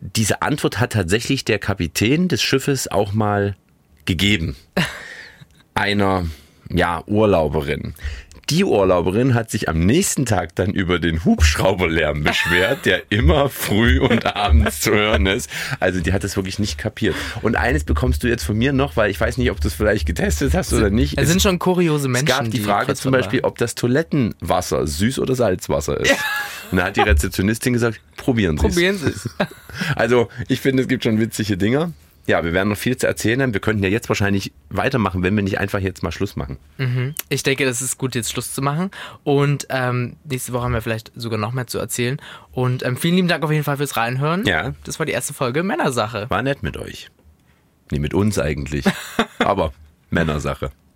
diese 0.00 0.42
Antwort 0.42 0.80
hat 0.80 0.92
tatsächlich 0.92 1.44
der 1.44 1.58
Kapitän 1.58 2.28
des 2.28 2.42
Schiffes 2.42 2.90
auch 2.90 3.12
mal 3.12 3.56
gegeben. 4.04 4.56
Einer, 5.74 6.26
ja, 6.70 7.02
Urlauberin. 7.06 7.94
Die 8.50 8.62
Urlauberin 8.62 9.34
hat 9.34 9.50
sich 9.50 9.70
am 9.70 9.80
nächsten 9.80 10.26
Tag 10.26 10.54
dann 10.54 10.70
über 10.70 10.98
den 10.98 11.24
Hubschrauberlärm 11.24 12.24
beschwert, 12.24 12.84
der 12.84 13.02
immer 13.10 13.48
früh 13.48 13.98
und 13.98 14.36
abends 14.36 14.80
zu 14.80 14.90
hören 14.90 15.26
ist. 15.26 15.48
Also 15.80 16.00
die 16.00 16.12
hat 16.12 16.24
das 16.24 16.36
wirklich 16.36 16.58
nicht 16.58 16.76
kapiert. 16.76 17.14
Und 17.40 17.56
eines 17.56 17.84
bekommst 17.84 18.22
du 18.22 18.28
jetzt 18.28 18.44
von 18.44 18.56
mir 18.56 18.74
noch, 18.74 18.96
weil 18.96 19.10
ich 19.10 19.18
weiß 19.18 19.38
nicht, 19.38 19.50
ob 19.50 19.60
du 19.60 19.68
es 19.68 19.74
vielleicht 19.74 20.04
getestet 20.04 20.52
hast 20.52 20.72
oder 20.74 20.90
nicht. 20.90 21.16
Es 21.16 21.28
sind 21.28 21.40
schon 21.40 21.58
kuriose 21.58 22.08
Menschen. 22.08 22.28
Es 22.28 22.36
gab 22.36 22.44
die, 22.44 22.50
die 22.50 22.60
Frage 22.60 22.94
zum 22.94 23.12
Beispiel, 23.12 23.40
ob 23.40 23.56
das 23.56 23.74
Toilettenwasser 23.74 24.82
Süß- 24.82 25.20
oder 25.20 25.34
Salzwasser 25.34 26.00
ist. 26.00 26.10
Ja. 26.10 26.16
Und 26.70 26.78
da 26.78 26.84
hat 26.84 26.96
die 26.96 27.00
Rezeptionistin 27.00 27.72
gesagt, 27.72 28.00
probieren 28.16 28.58
Sie 28.58 28.66
es. 28.66 28.74
Probieren 28.74 28.98
Sie 28.98 29.08
es. 29.08 29.28
Also 29.96 30.28
ich 30.46 30.60
finde, 30.60 30.82
es 30.84 30.88
gibt 30.88 31.02
schon 31.02 31.18
witzige 31.18 31.56
Dinger 31.56 31.90
ja, 32.26 32.42
wir 32.42 32.52
werden 32.52 32.70
noch 32.70 32.78
viel 32.78 32.96
zu 32.96 33.06
erzählen 33.06 33.42
haben. 33.42 33.52
Wir 33.52 33.60
könnten 33.60 33.82
ja 33.82 33.88
jetzt 33.88 34.08
wahrscheinlich 34.08 34.52
weitermachen, 34.70 35.22
wenn 35.22 35.36
wir 35.36 35.42
nicht 35.42 35.58
einfach 35.58 35.80
jetzt 35.80 36.02
mal 36.02 36.12
Schluss 36.12 36.36
machen. 36.36 36.58
Mhm. 36.78 37.14
Ich 37.28 37.42
denke, 37.42 37.64
das 37.64 37.82
ist 37.82 37.98
gut, 37.98 38.14
jetzt 38.14 38.32
Schluss 38.32 38.54
zu 38.54 38.62
machen. 38.62 38.90
Und 39.24 39.66
ähm, 39.70 40.16
nächste 40.24 40.52
Woche 40.52 40.64
haben 40.64 40.72
wir 40.72 40.82
vielleicht 40.82 41.12
sogar 41.14 41.38
noch 41.38 41.52
mehr 41.52 41.66
zu 41.66 41.78
erzählen. 41.78 42.20
Und 42.52 42.82
ähm, 42.84 42.96
vielen 42.96 43.16
lieben 43.16 43.28
Dank 43.28 43.44
auf 43.44 43.50
jeden 43.50 43.64
Fall 43.64 43.76
fürs 43.76 43.96
Reinhören. 43.96 44.44
Ja. 44.46 44.74
Das 44.84 44.98
war 44.98 45.06
die 45.06 45.12
erste 45.12 45.34
Folge 45.34 45.62
Männersache. 45.62 46.28
War 46.30 46.42
nett 46.42 46.62
mit 46.62 46.76
euch. 46.76 47.10
Nee, 47.90 47.98
mit 47.98 48.14
uns 48.14 48.38
eigentlich. 48.38 48.86
Aber 49.38 49.72
Männersache. 50.10 50.70